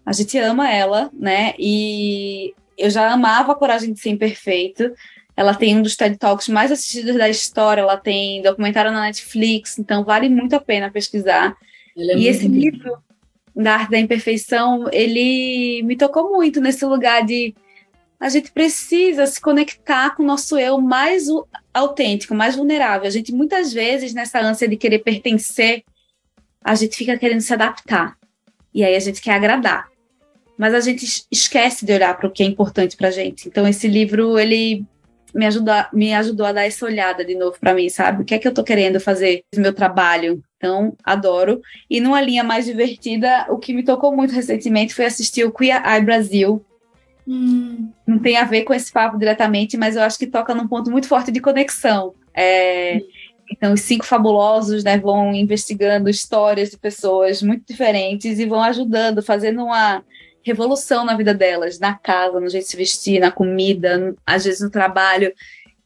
A 0.07 0.13
gente 0.13 0.39
ama 0.39 0.71
ela, 0.71 1.11
né? 1.13 1.55
E 1.59 2.55
eu 2.79 2.89
já 2.89 3.11
amava 3.11 3.53
a 3.53 3.57
coragem 3.57 3.93
de 3.93 3.99
ser 3.99 4.11
imperfeito. 4.11 4.93
Ela 5.37 5.55
tem 5.55 5.77
um 5.77 5.83
dos 5.83 5.97
TED 5.97 6.17
Talks 6.19 6.49
mais 6.49 6.71
assistidos 6.71 7.17
da 7.17 7.29
história, 7.29 7.81
ela 7.81 7.97
tem 7.97 8.41
documentário 8.43 8.93
na 8.93 9.03
Netflix, 9.03 9.79
então 9.79 10.05
vale 10.05 10.29
muito 10.29 10.55
a 10.55 10.61
pena 10.61 10.91
pesquisar. 10.91 11.57
É 11.97 12.17
e 12.17 12.29
esse 12.29 12.47
livro 12.47 12.97
da 13.57 13.75
arte 13.75 13.91
da 13.91 13.99
imperfeição, 13.99 14.89
ele 14.93 15.83
me 15.83 15.97
tocou 15.97 16.31
muito 16.33 16.61
nesse 16.61 16.85
lugar 16.85 17.25
de 17.25 17.55
a 18.25 18.29
gente 18.31 18.51
precisa 18.53 19.27
se 19.27 19.39
conectar 19.39 20.17
com 20.17 20.23
o 20.23 20.27
nosso 20.27 20.59
eu 20.59 20.81
mais 20.81 21.27
autêntico, 21.75 22.35
mais 22.35 22.57
vulnerável. 22.57 23.07
A 23.07 23.11
gente 23.11 23.31
muitas 23.35 23.71
vezes 23.71 24.15
nessa 24.15 24.41
ânsia 24.41 24.67
de 24.67 24.79
querer 24.79 25.01
pertencer, 25.01 25.85
a 26.65 26.75
gente 26.75 26.97
fica 26.97 27.19
querendo 27.19 27.43
se 27.43 27.53
adaptar. 27.53 28.17
E 28.73 28.83
aí 28.83 28.97
a 28.97 28.99
gente 28.99 29.21
quer 29.21 29.35
agradar. 29.35 29.89
Mas 30.57 30.73
a 30.73 30.81
gente 30.81 31.27
esquece 31.31 31.85
de 31.85 31.93
olhar 31.93 32.17
para 32.17 32.27
o 32.27 32.31
que 32.31 32.43
é 32.43 32.47
importante 32.47 32.97
para 32.97 33.09
a 33.09 33.11
gente. 33.11 33.47
Então 33.47 33.69
esse 33.69 33.87
livro 33.87 34.39
ele 34.39 34.87
me 35.35 35.45
ajudou, 35.45 35.75
me 35.93 36.15
ajudou 36.15 36.47
a 36.47 36.53
dar 36.53 36.65
essa 36.65 36.87
olhada 36.87 37.27
de 37.27 37.35
novo 37.35 37.59
para 37.61 37.75
mim, 37.75 37.91
sabe? 37.91 38.23
O 38.23 38.25
que 38.25 38.35
é 38.35 38.39
que 38.39 38.49
eu 38.49 38.53
estou 38.53 38.65
querendo 38.65 38.99
fazer 38.99 39.45
no 39.55 39.61
meu 39.61 39.75
trabalho? 39.75 40.43
Então, 40.57 40.97
adoro. 41.05 41.61
E 41.91 42.01
numa 42.01 42.23
linha 42.23 42.43
mais 42.43 42.65
divertida, 42.65 43.45
o 43.51 43.59
que 43.59 43.75
me 43.75 43.85
tocou 43.85 44.17
muito 44.17 44.33
recentemente 44.33 44.95
foi 44.95 45.05
assistir 45.05 45.45
o 45.45 45.53
Queer 45.53 45.83
Eye 45.87 46.01
Brasil, 46.01 46.65
Hum. 47.27 47.91
Não 48.07 48.19
tem 48.19 48.37
a 48.37 48.45
ver 48.45 48.65
com 48.65 48.75
esse 48.75 48.93
papo 48.93 49.19
diretamente, 49.19 49.77
mas 49.77 49.97
eu 49.97 50.03
acho 50.03 50.19
que 50.19 50.27
toca 50.27 50.55
num 50.55 50.69
ponto 50.69 50.91
muito 50.91 51.09
forte 51.09 51.31
de 51.31 51.41
conexão. 51.41 52.15
É, 52.35 52.97
hum. 52.97 53.07
Então, 53.51 53.73
os 53.75 53.81
cinco 53.83 54.05
fabulosos 54.05 54.83
né, 54.85 54.99
vão 54.99 55.35
investigando 55.35 56.09
histórias 56.09 56.71
de 56.71 56.79
pessoas 56.79 57.43
muito 57.43 57.67
diferentes 57.67 58.39
e 58.39 58.47
vão 58.47 58.63
ajudando, 58.63 59.23
fazendo 59.23 59.65
uma 59.65 60.03
revolução 60.43 61.05
na 61.05 61.17
vida 61.17 61.35
delas, 61.35 61.79
na 61.79 61.95
casa, 61.95 62.41
no 62.41 62.49
jeito 62.49 62.65
de 62.65 62.71
se 62.71 62.77
vestir, 62.77 63.21
na 63.21 63.31
comida, 63.31 64.15
às 64.27 64.45
vezes 64.45 64.61
no 64.61 64.71
trabalho. 64.71 65.33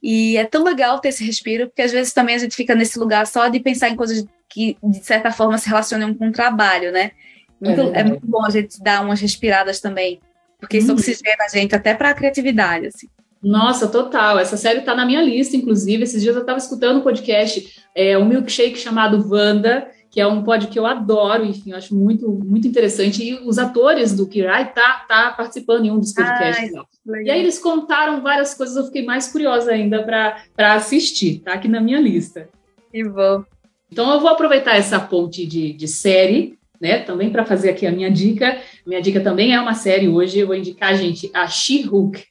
E 0.02 0.36
é 0.36 0.44
tão 0.44 0.62
legal 0.64 1.00
ter 1.00 1.08
esse 1.08 1.24
respiro, 1.24 1.66
porque 1.66 1.82
às 1.82 1.92
vezes 1.92 2.12
também 2.12 2.34
a 2.34 2.38
gente 2.38 2.56
fica 2.56 2.74
nesse 2.74 2.98
lugar 2.98 3.26
só 3.26 3.48
de 3.48 3.60
pensar 3.60 3.88
em 3.88 3.96
coisas 3.96 4.24
que, 4.48 4.76
de 4.82 5.04
certa 5.04 5.30
forma, 5.30 5.58
se 5.58 5.68
relacionam 5.68 6.14
com 6.14 6.28
o 6.28 6.32
trabalho, 6.32 6.90
né? 6.90 7.12
Muito, 7.60 7.80
é, 7.94 8.00
é, 8.00 8.04
muito 8.04 8.26
bom 8.26 8.44
a 8.44 8.50
gente 8.50 8.80
dar 8.80 9.04
umas 9.04 9.20
respiradas 9.20 9.80
também, 9.80 10.20
porque 10.58 10.78
isso 10.78 10.90
hum. 10.90 10.94
oxigena 10.94 11.44
a 11.44 11.48
gente 11.48 11.74
até 11.74 11.94
para 11.94 12.10
a 12.10 12.14
criatividade, 12.14 12.86
assim. 12.86 13.08
Nossa, 13.42 13.86
total. 13.86 14.38
Essa 14.38 14.56
série 14.56 14.80
está 14.80 14.94
na 14.94 15.06
minha 15.06 15.22
lista, 15.22 15.56
inclusive. 15.56 16.02
Esses 16.02 16.22
dias 16.22 16.34
eu 16.34 16.40
estava 16.40 16.58
escutando 16.58 16.98
um 16.98 17.02
podcast, 17.02 17.82
é, 17.94 18.18
um 18.18 18.24
milkshake 18.24 18.76
chamado 18.76 19.24
Wanda, 19.30 19.88
que 20.10 20.20
é 20.20 20.26
um 20.26 20.42
pod 20.42 20.66
que 20.66 20.78
eu 20.78 20.86
adoro, 20.86 21.44
enfim, 21.44 21.70
eu 21.70 21.76
acho 21.76 21.94
muito, 21.94 22.28
muito 22.28 22.66
interessante. 22.66 23.22
E 23.22 23.34
os 23.34 23.58
atores 23.58 24.14
do 24.14 24.26
Kirai 24.26 24.72
tá, 24.72 25.04
tá 25.06 25.32
participando 25.36 25.84
em 25.84 25.90
um 25.90 25.98
dos 25.98 26.12
podcasts. 26.12 26.74
Ai, 26.74 27.22
e 27.24 27.30
aí 27.30 27.40
eles 27.40 27.58
contaram 27.58 28.22
várias 28.22 28.54
coisas, 28.54 28.76
eu 28.76 28.86
fiquei 28.86 29.04
mais 29.04 29.30
curiosa 29.30 29.70
ainda 29.70 30.02
para 30.02 30.74
assistir, 30.74 31.40
tá 31.40 31.52
aqui 31.52 31.68
na 31.68 31.80
minha 31.80 32.00
lista. 32.00 32.48
E 32.92 33.04
vou. 33.04 33.44
Então 33.92 34.10
eu 34.12 34.20
vou 34.20 34.30
aproveitar 34.30 34.76
essa 34.76 34.98
ponte 34.98 35.46
de, 35.46 35.72
de 35.72 35.86
série, 35.86 36.58
né, 36.80 37.00
também 37.00 37.30
para 37.30 37.44
fazer 37.44 37.70
aqui 37.70 37.86
a 37.86 37.92
minha 37.92 38.10
dica. 38.10 38.60
Minha 38.88 39.02
dica 39.02 39.20
também 39.20 39.54
é 39.54 39.60
uma 39.60 39.74
série 39.74 40.08
hoje, 40.08 40.38
eu 40.38 40.46
vou 40.46 40.56
indicar, 40.56 40.96
gente, 40.96 41.30
a 41.34 41.46
She-Hulk. 41.46 42.24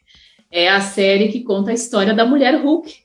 É 0.50 0.68
a 0.70 0.82
série 0.82 1.28
que 1.28 1.42
conta 1.42 1.70
a 1.70 1.74
história 1.76 2.16
da 2.16 2.26
mulher 2.26 2.56
Hulk, 2.56 2.96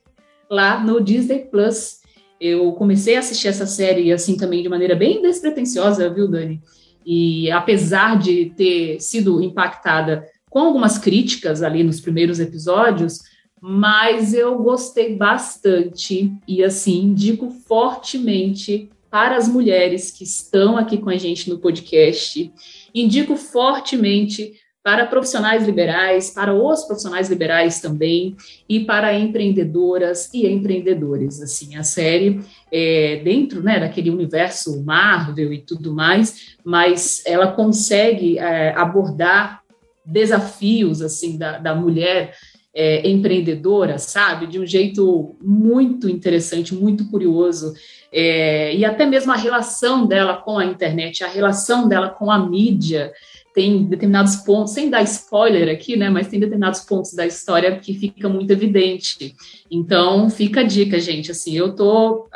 lá 0.49 0.83
no 0.83 1.03
Disney 1.03 1.41
Plus. 1.41 2.01
Eu 2.41 2.73
comecei 2.73 3.15
a 3.15 3.19
assistir 3.19 3.49
essa 3.49 3.67
série 3.67 4.11
assim 4.11 4.39
também 4.39 4.63
de 4.63 4.71
maneira 4.71 4.97
bem 4.97 5.21
despretensiosa, 5.21 6.09
viu, 6.09 6.29
Dani? 6.29 6.63
E 7.05 7.51
apesar 7.51 8.19
de 8.19 8.55
ter 8.57 8.99
sido 9.01 9.43
impactada 9.43 10.27
com 10.49 10.61
algumas 10.61 10.97
críticas 10.97 11.63
ali 11.63 11.85
nos 11.85 12.01
primeiros 12.01 12.41
episódios, 12.41 13.19
mas 13.61 14.33
eu 14.33 14.57
gostei 14.63 15.15
bastante 15.15 16.33
e 16.49 16.65
assim 16.65 17.03
indico 17.03 17.51
fortemente 17.51 18.89
para 19.11 19.37
as 19.37 19.47
mulheres 19.47 20.11
que 20.11 20.25
estão 20.25 20.79
aqui 20.79 20.97
com 20.97 21.11
a 21.11 21.19
gente 21.19 21.51
no 21.51 21.59
podcast. 21.59 22.51
Indico 22.95 23.37
fortemente 23.37 24.53
para 24.83 25.07
profissionais 25.07 25.65
liberais, 25.65 26.31
para 26.31 26.53
os 26.53 26.85
profissionais 26.85 27.31
liberais 27.31 27.81
também, 27.81 28.37
e 28.69 28.81
para 28.81 29.17
empreendedoras 29.17 30.29
e 30.35 30.47
empreendedores. 30.47 31.41
Assim, 31.41 31.77
a 31.77 31.85
série 31.85 32.41
é 32.71 33.21
dentro 33.23 33.63
né, 33.63 33.79
daquele 33.79 34.11
universo 34.11 34.83
Marvel 34.83 35.53
e 35.53 35.59
tudo 35.59 35.95
mais, 35.95 36.57
mas 36.65 37.23
ela 37.25 37.53
consegue 37.53 38.39
é, 38.39 38.75
abordar 38.77 39.63
desafios 40.05 41.01
assim 41.01 41.39
da, 41.39 41.59
da 41.59 41.77
mulher 41.77 42.35
é, 42.75 43.09
empreendedora, 43.09 43.99
sabe, 43.99 44.47
de 44.47 44.59
um 44.59 44.67
jeito 44.67 45.37
muito 45.41 46.09
interessante, 46.09 46.75
muito 46.75 47.09
curioso, 47.09 47.75
é, 48.13 48.75
e 48.75 48.85
até 48.85 49.07
mesmo 49.07 49.33
a 49.33 49.37
relação 49.37 50.07
dela 50.07 50.37
com 50.37 50.59
a 50.59 50.65
internet, 50.65 51.25
a 51.25 51.29
relação 51.29 51.89
dela 51.89 52.11
com 52.11 52.31
a 52.31 52.39
mídia 52.39 53.13
tem 53.55 53.85
determinados 53.85 54.37
pontos, 54.37 54.73
sem 54.73 54.89
dar 54.89 55.03
spoiler 55.03 55.69
aqui, 55.69 55.95
né, 55.95 56.09
mas 56.09 56.29
tem 56.29 56.41
determinados 56.41 56.81
pontos 56.81 57.13
da 57.13 57.27
história 57.27 57.79
que 57.79 57.93
fica 57.93 58.29
muito 58.29 58.51
evidente. 58.51 59.35
Então, 59.71 60.31
fica 60.31 60.61
a 60.61 60.65
dica, 60.65 60.99
gente, 60.99 61.31
assim, 61.31 61.55
eu 61.55 61.75
tô 61.75 62.29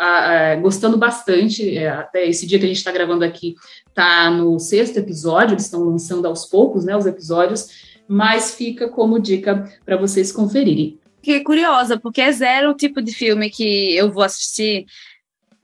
gostando 0.61 0.97
bastante, 0.99 1.77
é, 1.77 1.89
até 1.89 2.27
esse 2.27 2.47
dia 2.47 2.59
que 2.59 2.67
a 2.67 2.69
gente 2.69 2.79
está 2.79 2.93
gravando 2.93 3.25
aqui, 3.25 3.55
tá 3.95 4.31
no 4.31 4.59
sexto 4.59 4.99
episódio, 4.99 5.55
eles 5.55 5.65
estão 5.65 5.85
lançando 5.85 6.27
aos 6.27 6.45
poucos, 6.45 6.85
né, 6.85 6.95
os 6.95 7.07
episódios, 7.07 7.69
mas 8.07 8.55
fica 8.55 8.89
como 8.89 9.19
dica 9.19 9.71
para 9.85 9.97
vocês 9.97 10.31
conferirem. 10.31 10.99
Fiquei 11.23 11.43
curiosa, 11.43 11.99
porque 11.99 12.21
é 12.21 12.31
zero 12.31 12.71
o 12.71 12.77
tipo 12.77 13.01
de 13.03 13.13
filme 13.13 13.51
que 13.51 13.97
eu 13.97 14.13
vou 14.13 14.23
assistir, 14.23 14.85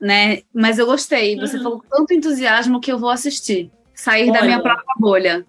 né, 0.03 0.41
mas 0.53 0.77
eu 0.77 0.85
gostei, 0.85 1.39
você 1.39 1.57
uhum. 1.57 1.63
falou 1.63 1.79
com 1.79 1.87
tanto 1.87 2.13
entusiasmo 2.13 2.81
que 2.81 2.91
eu 2.91 2.99
vou 2.99 3.09
assistir 3.09 3.71
sair 3.93 4.29
Olha, 4.29 4.39
da 4.39 4.45
minha 4.45 4.61
própria 4.61 4.95
bolha. 4.99 5.45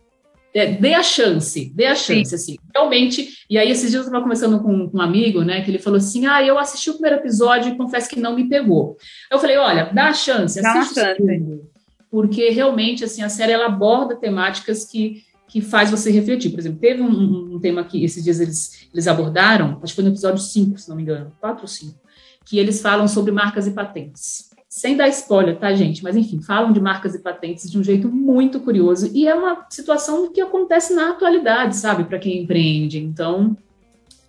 É, 0.55 0.67
dê 0.67 0.95
a 0.95 1.03
chance, 1.03 1.73
dê 1.75 1.87
a 1.87 1.97
chance, 1.97 2.31
Sim. 2.31 2.35
assim, 2.37 2.57
realmente, 2.73 3.45
e 3.51 3.59
aí 3.59 3.69
esses 3.69 3.91
dias 3.91 4.03
eu 4.03 4.07
estava 4.07 4.23
conversando 4.23 4.61
com, 4.61 4.89
com, 4.89 4.99
um 4.99 5.01
amigo, 5.01 5.43
né, 5.43 5.63
que 5.63 5.71
ele 5.71 5.81
falou 5.81 5.97
assim, 5.97 6.27
ah, 6.27 6.45
eu 6.45 6.57
assisti 6.57 6.91
o 6.91 6.93
primeiro 6.93 7.17
episódio 7.17 7.73
e 7.73 7.77
confesso 7.77 8.09
que 8.09 8.21
não 8.21 8.37
me 8.37 8.49
pegou. 8.49 8.97
Eu 9.29 9.41
falei, 9.41 9.57
olha, 9.57 9.91
dá 9.93 10.11
a 10.11 10.15
chance, 10.15 10.63
dá 10.63 10.79
assiste 10.79 11.01
a 11.01 11.17
chance. 11.17 11.61
porque 12.09 12.51
realmente, 12.51 13.03
assim, 13.03 13.23
a 13.23 13.29
série, 13.29 13.51
ela 13.51 13.67
aborda 13.67 14.15
temáticas 14.15 14.85
que, 14.85 15.25
que 15.49 15.61
faz 15.61 15.91
você 15.91 16.13
refletir, 16.13 16.51
por 16.51 16.61
exemplo, 16.61 16.79
teve 16.79 17.03
um, 17.03 17.55
um 17.57 17.59
tema 17.59 17.83
que 17.83 18.05
esses 18.05 18.23
dias 18.23 18.39
eles, 18.39 18.87
eles 18.93 19.09
abordaram, 19.09 19.81
acho 19.83 19.93
que 19.93 19.97
foi 19.97 20.05
no 20.05 20.11
episódio 20.11 20.41
5, 20.41 20.79
se 20.79 20.89
não 20.89 20.95
me 20.95 21.03
engano, 21.03 21.33
4 21.41 21.63
ou 21.63 21.69
5, 21.69 21.99
que 22.45 22.59
eles 22.59 22.81
falam 22.81 23.09
sobre 23.09 23.33
marcas 23.33 23.67
e 23.67 23.73
patentes 23.73 24.55
sem 24.75 24.97
dar 24.97 25.09
spoiler, 25.09 25.57
tá, 25.57 25.73
gente? 25.73 26.03
Mas 26.03 26.17
enfim, 26.17 26.43
falam 26.43 26.73
de 26.73 26.81
marcas 26.81 27.15
e 27.15 27.21
patentes 27.21 27.71
de 27.71 27.79
um 27.79 27.85
jeito 27.85 28.09
muito 28.09 28.59
curioso 28.59 29.09
e 29.15 29.29
é 29.29 29.33
uma 29.33 29.65
situação 29.71 30.33
que 30.33 30.41
acontece 30.41 30.93
na 30.95 31.11
atualidade, 31.11 31.77
sabe, 31.77 32.03
para 32.03 32.19
quem 32.19 32.43
empreende. 32.43 32.99
Então, 32.99 33.57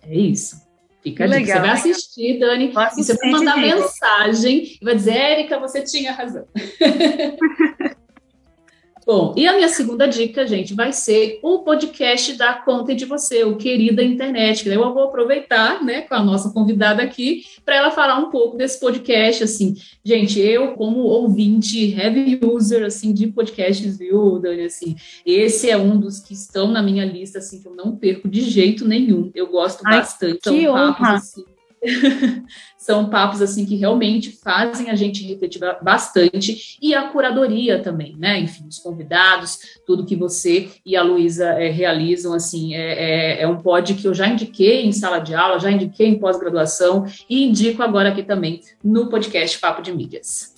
é 0.08 0.16
isso. 0.16 0.64
Fica 1.02 1.24
a 1.24 1.26
dica. 1.26 1.46
Você 1.46 1.58
vai 1.58 1.70
assistir, 1.70 2.38
Dani, 2.38 2.68
e 2.68 3.02
você 3.02 3.14
vai 3.16 3.30
mandar 3.32 3.56
mensagem 3.56 4.78
e 4.80 4.84
vai 4.84 4.94
dizer, 4.94 5.16
Érica, 5.16 5.58
você 5.58 5.82
tinha 5.82 6.12
razão. 6.12 6.46
Bom, 9.06 9.32
e 9.36 9.46
a 9.46 9.54
minha 9.54 9.68
segunda 9.68 10.08
dica, 10.08 10.44
gente, 10.48 10.74
vai 10.74 10.92
ser 10.92 11.38
o 11.40 11.60
podcast 11.60 12.32
da 12.36 12.54
Conta 12.54 12.92
de 12.92 13.04
Você, 13.04 13.44
o 13.44 13.56
Querida 13.56 14.02
Internet. 14.02 14.68
Eu 14.68 14.92
vou 14.92 15.04
aproveitar, 15.04 15.84
né, 15.84 16.00
com 16.00 16.14
a 16.16 16.24
nossa 16.24 16.50
convidada 16.50 17.04
aqui, 17.04 17.44
para 17.64 17.76
ela 17.76 17.92
falar 17.92 18.18
um 18.18 18.30
pouco 18.30 18.56
desse 18.56 18.80
podcast, 18.80 19.44
assim. 19.44 19.76
Gente, 20.04 20.40
eu, 20.40 20.72
como 20.72 21.02
ouvinte, 21.02 21.94
heavy 21.94 22.40
user, 22.42 22.84
assim, 22.84 23.14
de 23.14 23.28
podcasts, 23.28 23.96
viu, 23.96 24.40
Dani, 24.40 24.64
assim, 24.64 24.96
esse 25.24 25.70
é 25.70 25.76
um 25.76 25.96
dos 25.96 26.18
que 26.18 26.34
estão 26.34 26.66
na 26.66 26.82
minha 26.82 27.04
lista, 27.04 27.38
assim, 27.38 27.62
que 27.62 27.68
eu 27.68 27.76
não 27.76 27.94
perco 27.94 28.26
de 28.28 28.40
jeito 28.40 28.84
nenhum. 28.84 29.30
Eu 29.36 29.46
gosto 29.46 29.82
Ai, 29.86 29.98
bastante. 29.98 30.40
Que 30.40 30.68
honra! 30.68 30.92
Papos, 30.94 31.14
assim, 31.14 31.44
são 32.78 33.10
papos 33.10 33.42
assim 33.42 33.66
que 33.66 33.76
realmente 33.76 34.30
fazem 34.30 34.90
a 34.90 34.94
gente 34.94 35.26
refletir 35.26 35.60
bastante 35.82 36.78
e 36.80 36.94
a 36.94 37.08
curadoria 37.08 37.82
também, 37.82 38.16
né? 38.16 38.38
Enfim, 38.38 38.66
os 38.68 38.78
convidados, 38.78 39.58
tudo 39.86 40.06
que 40.06 40.16
você 40.16 40.70
e 40.84 40.96
a 40.96 41.02
Luísa 41.02 41.46
é, 41.46 41.68
realizam, 41.70 42.32
assim, 42.32 42.74
é, 42.74 43.38
é, 43.38 43.42
é, 43.42 43.48
um 43.48 43.60
pod 43.60 43.94
que 43.94 44.06
eu 44.06 44.14
já 44.14 44.26
indiquei 44.28 44.84
em 44.84 44.92
sala 44.92 45.18
de 45.18 45.34
aula, 45.34 45.58
já 45.58 45.70
indiquei 45.70 46.08
em 46.08 46.18
pós-graduação 46.18 47.04
e 47.28 47.44
indico 47.44 47.82
agora 47.82 48.10
aqui 48.10 48.22
também 48.22 48.60
no 48.82 49.08
podcast 49.08 49.58
Papo 49.58 49.82
de 49.82 49.92
Mídias. 49.92 50.55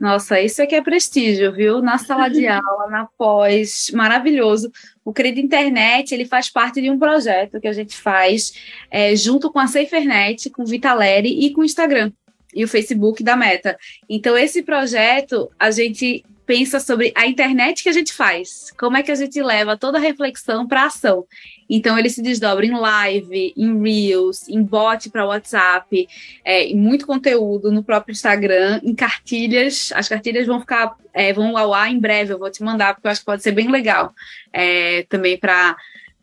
Nossa, 0.00 0.40
isso 0.40 0.62
aqui 0.62 0.74
é 0.74 0.82
prestígio, 0.82 1.52
viu? 1.52 1.82
Na 1.82 1.98
sala 1.98 2.28
de 2.28 2.46
aula, 2.48 2.88
na 2.88 3.06
pós, 3.18 3.90
maravilhoso. 3.92 4.72
O 5.04 5.12
Querido 5.12 5.38
Internet, 5.38 6.14
ele 6.14 6.24
faz 6.24 6.48
parte 6.48 6.80
de 6.80 6.90
um 6.90 6.98
projeto 6.98 7.60
que 7.60 7.68
a 7.68 7.72
gente 7.72 7.94
faz 7.94 8.54
é, 8.90 9.14
junto 9.14 9.52
com 9.52 9.58
a 9.58 9.66
SaferNet, 9.66 10.48
com 10.48 10.62
o 10.62 10.66
Vitaleri 10.66 11.44
e 11.44 11.52
com 11.52 11.60
o 11.60 11.64
Instagram 11.64 12.10
e 12.54 12.64
o 12.64 12.68
Facebook 12.68 13.22
da 13.22 13.36
Meta. 13.36 13.76
Então, 14.08 14.38
esse 14.38 14.62
projeto, 14.62 15.50
a 15.58 15.70
gente 15.70 16.24
pensa 16.50 16.80
sobre 16.80 17.12
a 17.14 17.28
internet 17.28 17.80
que 17.80 17.88
a 17.88 17.92
gente 17.92 18.12
faz, 18.12 18.72
como 18.76 18.96
é 18.96 19.04
que 19.04 19.12
a 19.12 19.14
gente 19.14 19.40
leva 19.40 19.76
toda 19.76 19.98
a 19.98 20.00
reflexão 20.00 20.66
para 20.66 20.86
ação. 20.86 21.24
Então 21.68 21.96
ele 21.96 22.10
se 22.10 22.20
desdobra 22.20 22.66
em 22.66 22.76
live, 22.76 23.54
em 23.56 23.80
reels, 23.80 24.48
em 24.48 24.60
bot 24.60 25.08
para 25.10 25.24
WhatsApp, 25.24 26.08
é, 26.44 26.64
em 26.64 26.74
muito 26.74 27.06
conteúdo 27.06 27.70
no 27.70 27.84
próprio 27.84 28.10
Instagram, 28.10 28.80
em 28.82 28.96
cartilhas. 28.96 29.92
As 29.94 30.08
cartilhas 30.08 30.44
vão 30.44 30.58
ficar, 30.58 30.96
é, 31.14 31.32
vão 31.32 31.56
ao 31.56 31.72
ar 31.72 31.88
em 31.88 32.00
breve. 32.00 32.32
Eu 32.32 32.38
vou 32.40 32.50
te 32.50 32.64
mandar 32.64 32.94
porque 32.94 33.06
eu 33.06 33.12
acho 33.12 33.20
que 33.20 33.26
pode 33.26 33.44
ser 33.44 33.52
bem 33.52 33.70
legal 33.70 34.12
é, 34.52 35.04
também 35.08 35.38
para 35.38 35.76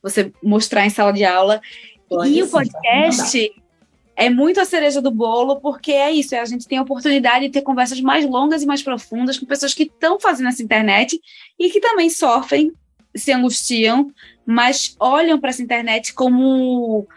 você 0.03 0.29
mostrar 0.43 0.85
em 0.85 0.89
sala 0.89 1.13
de 1.13 1.23
aula. 1.23 1.61
Pode 2.09 2.31
e 2.31 2.33
sim, 2.33 2.41
o 2.41 2.49
podcast 2.49 3.53
é 4.17 4.31
muito 4.31 4.59
a 4.59 4.65
cereja 4.65 4.99
do 4.99 5.11
bolo, 5.11 5.61
porque 5.61 5.91
é 5.91 6.11
isso, 6.11 6.33
é 6.33 6.39
a 6.39 6.45
gente 6.45 6.67
tem 6.67 6.79
a 6.79 6.81
oportunidade 6.81 7.45
de 7.45 7.51
ter 7.51 7.61
conversas 7.61 8.01
mais 8.01 8.25
longas 8.25 8.63
e 8.63 8.65
mais 8.65 8.81
profundas 8.81 9.37
com 9.37 9.45
pessoas 9.45 9.75
que 9.75 9.83
estão 9.83 10.19
fazendo 10.19 10.49
essa 10.49 10.63
internet 10.63 11.21
e 11.59 11.69
que 11.69 11.79
também 11.79 12.09
sofrem, 12.09 12.73
se 13.15 13.31
angustiam, 13.31 14.11
mas 14.43 14.95
olham 14.99 15.39
para 15.39 15.51
essa 15.51 15.61
internet 15.61 16.15
como 16.15 17.07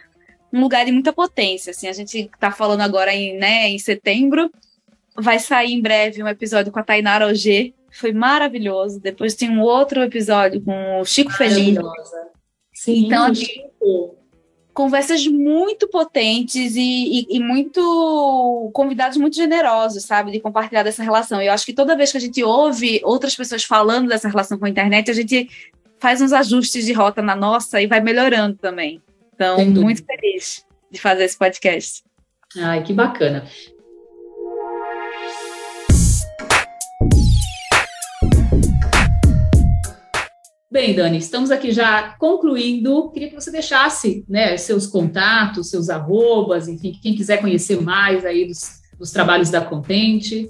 um 0.52 0.60
lugar 0.60 0.84
de 0.84 0.92
muita 0.92 1.10
potência. 1.10 1.70
Assim, 1.70 1.88
a 1.88 1.92
gente 1.92 2.18
está 2.18 2.50
falando 2.50 2.82
agora 2.82 3.14
em, 3.14 3.38
né, 3.38 3.70
em 3.70 3.78
setembro, 3.78 4.50
vai 5.16 5.38
sair 5.38 5.72
em 5.72 5.80
breve 5.80 6.22
um 6.22 6.28
episódio 6.28 6.70
com 6.70 6.80
a 6.80 6.84
Tainara 6.84 7.26
Ogê, 7.26 7.72
foi 7.90 8.12
maravilhoso. 8.12 9.00
Depois 9.00 9.34
tem 9.34 9.48
um 9.48 9.62
outro 9.62 10.02
episódio 10.02 10.60
com 10.60 11.00
o 11.00 11.04
Chico 11.06 11.32
Feliz. 11.32 11.78
Sim, 12.74 13.06
então, 13.06 13.24
assim, 13.24 13.46
conversas 14.72 15.26
muito 15.26 15.88
potentes 15.88 16.76
e, 16.76 16.80
e, 16.80 17.36
e, 17.36 17.40
muito 17.40 18.70
convidados 18.72 19.18
muito 19.18 19.36
generosos, 19.36 20.04
sabe, 20.04 20.30
de 20.30 20.40
compartilhar 20.40 20.82
dessa 20.82 21.02
relação. 21.02 21.42
Eu 21.42 21.52
acho 21.52 21.66
que 21.66 21.72
toda 21.72 21.96
vez 21.96 22.12
que 22.12 22.18
a 22.18 22.20
gente 22.20 22.42
ouve 22.42 23.00
outras 23.04 23.34
pessoas 23.34 23.64
falando 23.64 24.08
dessa 24.08 24.28
relação 24.28 24.58
com 24.58 24.66
a 24.66 24.70
internet, 24.70 25.10
a 25.10 25.14
gente 25.14 25.48
faz 25.98 26.20
uns 26.20 26.32
ajustes 26.32 26.86
de 26.86 26.92
rota 26.92 27.20
na 27.20 27.36
nossa 27.36 27.80
e 27.80 27.86
vai 27.86 28.00
melhorando 28.00 28.56
também. 28.56 29.02
Então, 29.34 29.64
muito 29.64 30.04
feliz 30.04 30.64
de 30.90 31.00
fazer 31.00 31.24
esse 31.24 31.36
podcast. 31.36 32.02
Ai, 32.58 32.82
que 32.82 32.92
bacana. 32.92 33.46
Bem, 40.72 40.94
Dani, 40.94 41.18
estamos 41.18 41.50
aqui 41.50 41.72
já 41.72 42.14
concluindo. 42.16 43.10
Queria 43.10 43.28
que 43.28 43.34
você 43.34 43.50
deixasse 43.50 44.24
né, 44.28 44.56
seus 44.56 44.86
contatos, 44.86 45.68
seus 45.68 45.90
arrobas, 45.90 46.68
enfim, 46.68 46.96
quem 47.02 47.12
quiser 47.12 47.38
conhecer 47.40 47.82
mais 47.82 48.24
aí 48.24 48.46
dos, 48.46 48.80
dos 48.96 49.10
trabalhos 49.10 49.50
da 49.50 49.60
Contente. 49.60 50.48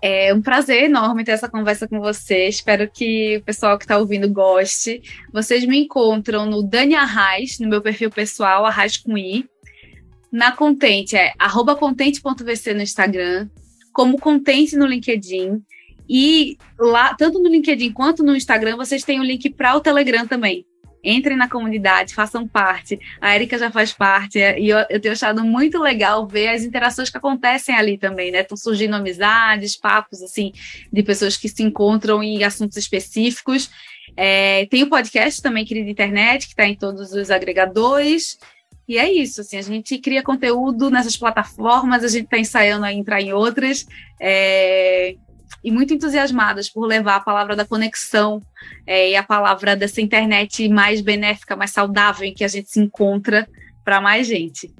É 0.00 0.32
um 0.32 0.40
prazer 0.40 0.84
enorme 0.84 1.24
ter 1.24 1.32
essa 1.32 1.46
conversa 1.46 1.86
com 1.86 2.00
você. 2.00 2.48
Espero 2.48 2.90
que 2.90 3.36
o 3.36 3.44
pessoal 3.44 3.76
que 3.76 3.84
está 3.84 3.98
ouvindo 3.98 4.32
goste. 4.32 5.02
Vocês 5.30 5.66
me 5.66 5.84
encontram 5.84 6.46
no 6.46 6.62
Dani 6.62 6.94
Arraes, 6.94 7.58
no 7.58 7.68
meu 7.68 7.82
perfil 7.82 8.08
pessoal, 8.10 8.64
Arraes 8.64 8.96
com 8.96 9.18
I. 9.18 9.44
Na 10.32 10.52
Contente 10.52 11.16
é 11.16 11.34
arroba 11.38 11.76
contente.vc 11.76 12.72
no 12.72 12.82
Instagram, 12.82 13.46
como 13.92 14.18
Contente 14.18 14.74
no 14.74 14.86
LinkedIn. 14.86 15.62
E 16.08 16.56
lá, 16.78 17.14
tanto 17.14 17.38
no 17.38 17.48
LinkedIn 17.48 17.92
quanto 17.92 18.22
no 18.22 18.34
Instagram, 18.34 18.76
vocês 18.76 19.04
têm 19.04 19.18
o 19.18 19.22
um 19.22 19.26
link 19.26 19.50
para 19.50 19.76
o 19.76 19.80
Telegram 19.80 20.26
também. 20.26 20.64
Entrem 21.04 21.36
na 21.36 21.48
comunidade, 21.48 22.14
façam 22.14 22.46
parte. 22.46 22.98
A 23.20 23.34
Erika 23.34 23.56
já 23.56 23.70
faz 23.70 23.92
parte, 23.92 24.38
e 24.38 24.68
eu, 24.68 24.78
eu 24.90 25.00
tenho 25.00 25.12
achado 25.12 25.44
muito 25.44 25.78
legal 25.78 26.26
ver 26.26 26.48
as 26.48 26.64
interações 26.64 27.08
que 27.08 27.16
acontecem 27.16 27.74
ali 27.74 27.96
também, 27.96 28.32
né? 28.32 28.40
Estão 28.40 28.56
surgindo 28.56 28.96
amizades, 28.96 29.76
papos, 29.76 30.22
assim, 30.22 30.52
de 30.92 31.02
pessoas 31.02 31.36
que 31.36 31.48
se 31.48 31.62
encontram 31.62 32.22
em 32.22 32.42
assuntos 32.42 32.76
específicos. 32.76 33.70
É, 34.16 34.66
tem 34.66 34.82
o 34.82 34.88
podcast 34.88 35.40
também, 35.40 35.64
Querida 35.64 35.90
Internet, 35.90 36.46
que 36.46 36.52
está 36.52 36.66
em 36.66 36.74
todos 36.74 37.12
os 37.12 37.30
agregadores. 37.30 38.36
E 38.88 38.96
é 38.98 39.12
isso, 39.12 39.42
assim, 39.42 39.58
a 39.58 39.62
gente 39.62 39.98
cria 39.98 40.22
conteúdo 40.22 40.90
nessas 40.90 41.16
plataformas, 41.16 42.02
a 42.02 42.08
gente 42.08 42.24
está 42.24 42.38
ensaiando 42.38 42.86
a 42.86 42.92
entrar 42.92 43.20
em 43.20 43.32
outras. 43.32 43.86
É, 44.20 45.14
e 45.62 45.70
muito 45.70 45.92
entusiasmadas 45.92 46.68
por 46.68 46.86
levar 46.86 47.16
a 47.16 47.20
palavra 47.20 47.56
da 47.56 47.64
conexão 47.64 48.40
é, 48.86 49.10
e 49.10 49.16
a 49.16 49.22
palavra 49.22 49.74
dessa 49.76 50.00
internet 50.00 50.68
mais 50.68 51.00
benéfica, 51.00 51.56
mais 51.56 51.70
saudável, 51.70 52.26
em 52.26 52.34
que 52.34 52.44
a 52.44 52.48
gente 52.48 52.70
se 52.70 52.80
encontra 52.80 53.48
para 53.84 54.00
mais 54.00 54.26
gente. 54.26 54.72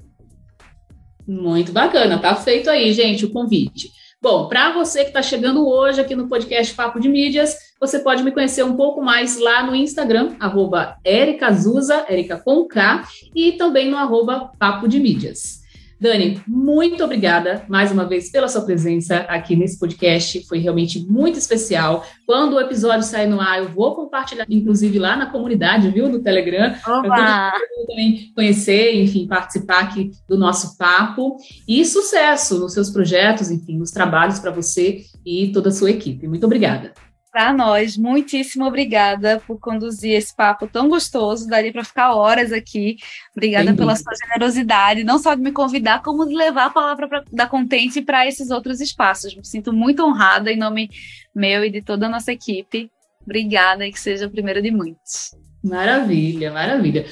Muito 1.27 1.71
bacana, 1.71 2.17
tá 2.17 2.35
feito 2.35 2.69
aí, 2.69 2.91
gente, 2.93 3.25
o 3.25 3.31
convite. 3.31 3.91
Bom, 4.21 4.49
para 4.49 4.73
você 4.73 5.03
que 5.03 5.11
está 5.11 5.21
chegando 5.21 5.65
hoje 5.65 6.01
aqui 6.01 6.13
no 6.13 6.27
podcast 6.27 6.73
Papo 6.73 6.99
de 6.99 7.07
Mídias, 7.07 7.55
você 7.79 7.99
pode 7.99 8.21
me 8.21 8.31
conhecer 8.31 8.63
um 8.63 8.75
pouco 8.75 9.01
mais 9.01 9.39
lá 9.39 9.63
no 9.63 9.73
Instagram, 9.73 10.35
arroba 10.39 10.97
Erika 11.05 11.53
Zuza, 11.53 12.05
Erika 12.09 12.37
com 12.37 12.67
K, 12.67 13.07
e 13.33 13.53
também 13.53 13.89
no 13.89 13.95
arroba 13.95 14.51
Papo 14.59 14.89
de 14.89 14.99
Mídias. 14.99 15.58
Dani, 15.99 16.41
muito 16.47 17.03
obrigada 17.03 17.65
mais 17.67 17.91
uma 17.91 18.05
vez 18.05 18.31
pela 18.31 18.47
sua 18.47 18.61
presença 18.61 19.17
aqui 19.27 19.53
nesse 19.53 19.77
podcast. 19.77 20.47
Foi 20.47 20.57
realmente 20.57 20.99
muito 20.99 21.37
especial. 21.37 22.05
Quando 22.25 22.53
o 22.53 22.59
episódio 22.61 23.03
sair 23.03 23.27
no 23.27 23.41
ar, 23.41 23.59
eu 23.59 23.67
vou 23.67 23.93
compartilhar, 23.93 24.45
inclusive 24.49 24.97
lá 24.97 25.17
na 25.17 25.25
comunidade, 25.25 25.89
viu, 25.89 26.09
do 26.09 26.23
Telegram, 26.23 26.73
para 26.83 27.51
também 27.85 28.31
conhecer, 28.33 28.95
enfim, 28.95 29.27
participar 29.27 29.79
aqui 29.81 30.11
do 30.27 30.37
nosso 30.37 30.77
papo. 30.77 31.35
E 31.67 31.83
sucesso 31.83 32.57
nos 32.59 32.73
seus 32.73 32.89
projetos, 32.89 33.51
enfim, 33.51 33.77
nos 33.77 33.91
trabalhos 33.91 34.39
para 34.39 34.51
você 34.51 35.03
e 35.25 35.51
toda 35.51 35.67
a 35.67 35.73
sua 35.73 35.91
equipe. 35.91 36.29
Muito 36.29 36.45
obrigada 36.45 36.93
para 37.31 37.53
nós. 37.53 37.97
Muitíssimo 37.97 38.65
obrigada 38.65 39.41
por 39.45 39.59
conduzir 39.59 40.13
esse 40.13 40.35
papo 40.35 40.67
tão 40.67 40.89
gostoso. 40.89 41.47
Daria 41.47 41.71
para 41.71 41.83
ficar 41.83 42.13
horas 42.13 42.51
aqui. 42.51 42.97
Obrigada 43.35 43.73
pela 43.73 43.95
sua 43.95 44.13
generosidade, 44.25 45.03
não 45.03 45.19
só 45.19 45.33
de 45.35 45.41
me 45.41 45.51
convidar, 45.51 46.01
como 46.01 46.25
de 46.25 46.35
levar 46.35 46.65
a 46.65 46.69
palavra 46.69 47.07
pra, 47.07 47.23
da 47.31 47.47
Contente 47.47 48.01
para 48.01 48.27
esses 48.27 48.49
outros 48.49 48.81
espaços. 48.81 49.35
Me 49.35 49.45
sinto 49.45 49.71
muito 49.73 50.03
honrada 50.03 50.51
em 50.51 50.57
nome 50.57 50.89
meu 51.33 51.63
e 51.63 51.69
de 51.69 51.81
toda 51.81 52.07
a 52.07 52.09
nossa 52.09 52.31
equipe. 52.31 52.89
Obrigada 53.23 53.85
e 53.85 53.91
que 53.91 53.99
seja 53.99 54.27
o 54.27 54.31
primeiro 54.31 54.61
de 54.61 54.71
muitos. 54.71 55.35
Maravilha, 55.63 56.51
maravilha. 56.51 57.05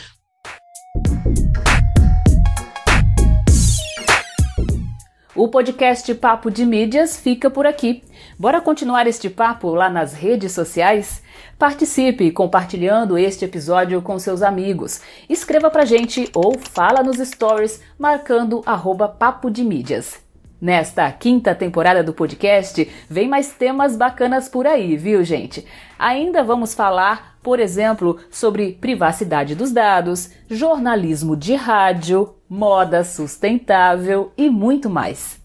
O 5.37 5.47
podcast 5.47 6.15
Papo 6.15 6.49
de 6.49 6.65
Mídias 6.65 7.15
fica 7.15 7.47
por 7.47 7.67
aqui. 7.67 8.03
Bora 8.39 8.59
continuar 8.59 9.05
este 9.05 9.29
papo 9.29 9.69
lá 9.69 9.87
nas 9.87 10.13
redes 10.13 10.51
sociais? 10.51 11.21
Participe 11.59 12.31
compartilhando 12.31 13.19
este 13.19 13.45
episódio 13.45 14.01
com 14.01 14.17
seus 14.17 14.41
amigos. 14.41 14.99
Escreva 15.29 15.69
pra 15.69 15.85
gente 15.85 16.27
ou 16.33 16.57
fala 16.57 17.03
nos 17.03 17.19
stories 17.19 17.79
marcando 17.99 18.63
arroba 18.65 19.07
Papo 19.07 19.51
de 19.51 19.63
Mídias. 19.63 20.26
Nesta 20.59 21.11
quinta 21.11 21.53
temporada 21.53 22.01
do 22.03 22.13
podcast, 22.13 22.89
vem 23.07 23.27
mais 23.27 23.53
temas 23.53 23.95
bacanas 23.95 24.49
por 24.49 24.65
aí, 24.65 24.97
viu, 24.97 25.23
gente? 25.23 25.63
Ainda 25.99 26.43
vamos 26.43 26.73
falar, 26.73 27.37
por 27.43 27.59
exemplo, 27.59 28.19
sobre 28.31 28.71
privacidade 28.71 29.53
dos 29.53 29.71
dados, 29.71 30.31
jornalismo 30.49 31.37
de 31.37 31.53
rádio, 31.53 32.33
moda 32.49 33.03
sustentável 33.03 34.31
e 34.35 34.49
muito 34.49 34.89
mais. 34.89 35.39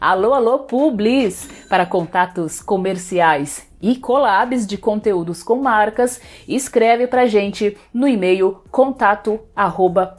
Alô, 0.00 0.32
alô, 0.32 0.60
Publis! 0.60 1.48
Para 1.68 1.84
contatos 1.84 2.62
comerciais 2.62 3.66
e 3.84 3.96
collabs 3.96 4.66
de 4.66 4.78
conteúdos 4.78 5.42
com 5.42 5.56
marcas, 5.56 6.18
escreve 6.48 7.06
pra 7.06 7.26
gente 7.26 7.76
no 7.92 8.08
e-mail 8.08 8.62
contato 8.70 9.38
arroba 9.54 10.16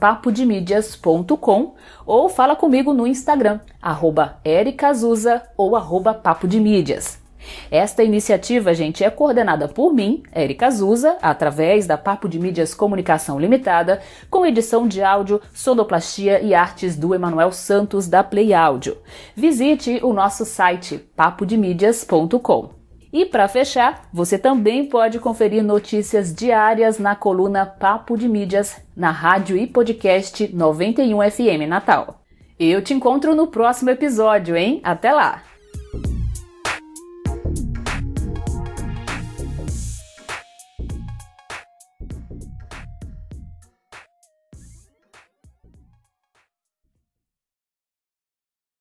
ou 2.05 2.29
fala 2.29 2.55
comigo 2.55 2.93
no 2.93 3.07
Instagram, 3.07 3.59
arroba 3.81 4.37
ericazuza 4.45 5.41
ou 5.57 5.75
arroba 5.75 6.13
papo 6.13 6.47
de 6.47 6.59
mídias. 6.59 7.19
Esta 7.71 8.03
iniciativa, 8.03 8.73
gente, 8.73 9.03
é 9.03 9.09
coordenada 9.09 9.67
por 9.67 9.93
mim, 9.93 10.23
Erika 10.35 10.67
Azusa, 10.67 11.17
através 11.21 11.85
da 11.85 11.95
Papo 11.97 12.27
de 12.27 12.39
Mídias 12.39 12.73
Comunicação 12.73 13.39
Limitada, 13.39 14.01
com 14.31 14.45
edição 14.45 14.87
de 14.87 15.03
áudio, 15.03 15.39
sonoplastia 15.53 16.41
e 16.41 16.55
artes 16.55 16.95
do 16.95 17.13
Emanuel 17.13 17.51
Santos 17.51 18.07
da 18.07 18.23
Play 18.23 18.53
Áudio. 18.53 18.97
Visite 19.35 19.99
o 20.01 20.11
nosso 20.11 20.43
site 20.43 20.97
papodemídias.com. 21.15 22.74
E 23.15 23.25
para 23.25 23.47
fechar, 23.47 24.09
você 24.11 24.37
também 24.37 24.87
pode 24.87 25.19
conferir 25.19 25.63
notícias 25.63 26.35
diárias 26.35 26.99
na 26.99 27.15
coluna 27.15 27.65
Papo 27.65 28.17
de 28.17 28.27
Mídias 28.27 28.75
na 28.93 29.09
rádio 29.09 29.55
e 29.55 29.65
podcast 29.65 30.53
91 30.53 31.31
FM 31.31 31.65
Natal. 31.65 32.25
Eu 32.59 32.81
te 32.81 32.93
encontro 32.93 33.33
no 33.33 33.47
próximo 33.47 33.89
episódio, 33.89 34.57
hein? 34.57 34.81
Até 34.83 35.13
lá! 35.13 35.41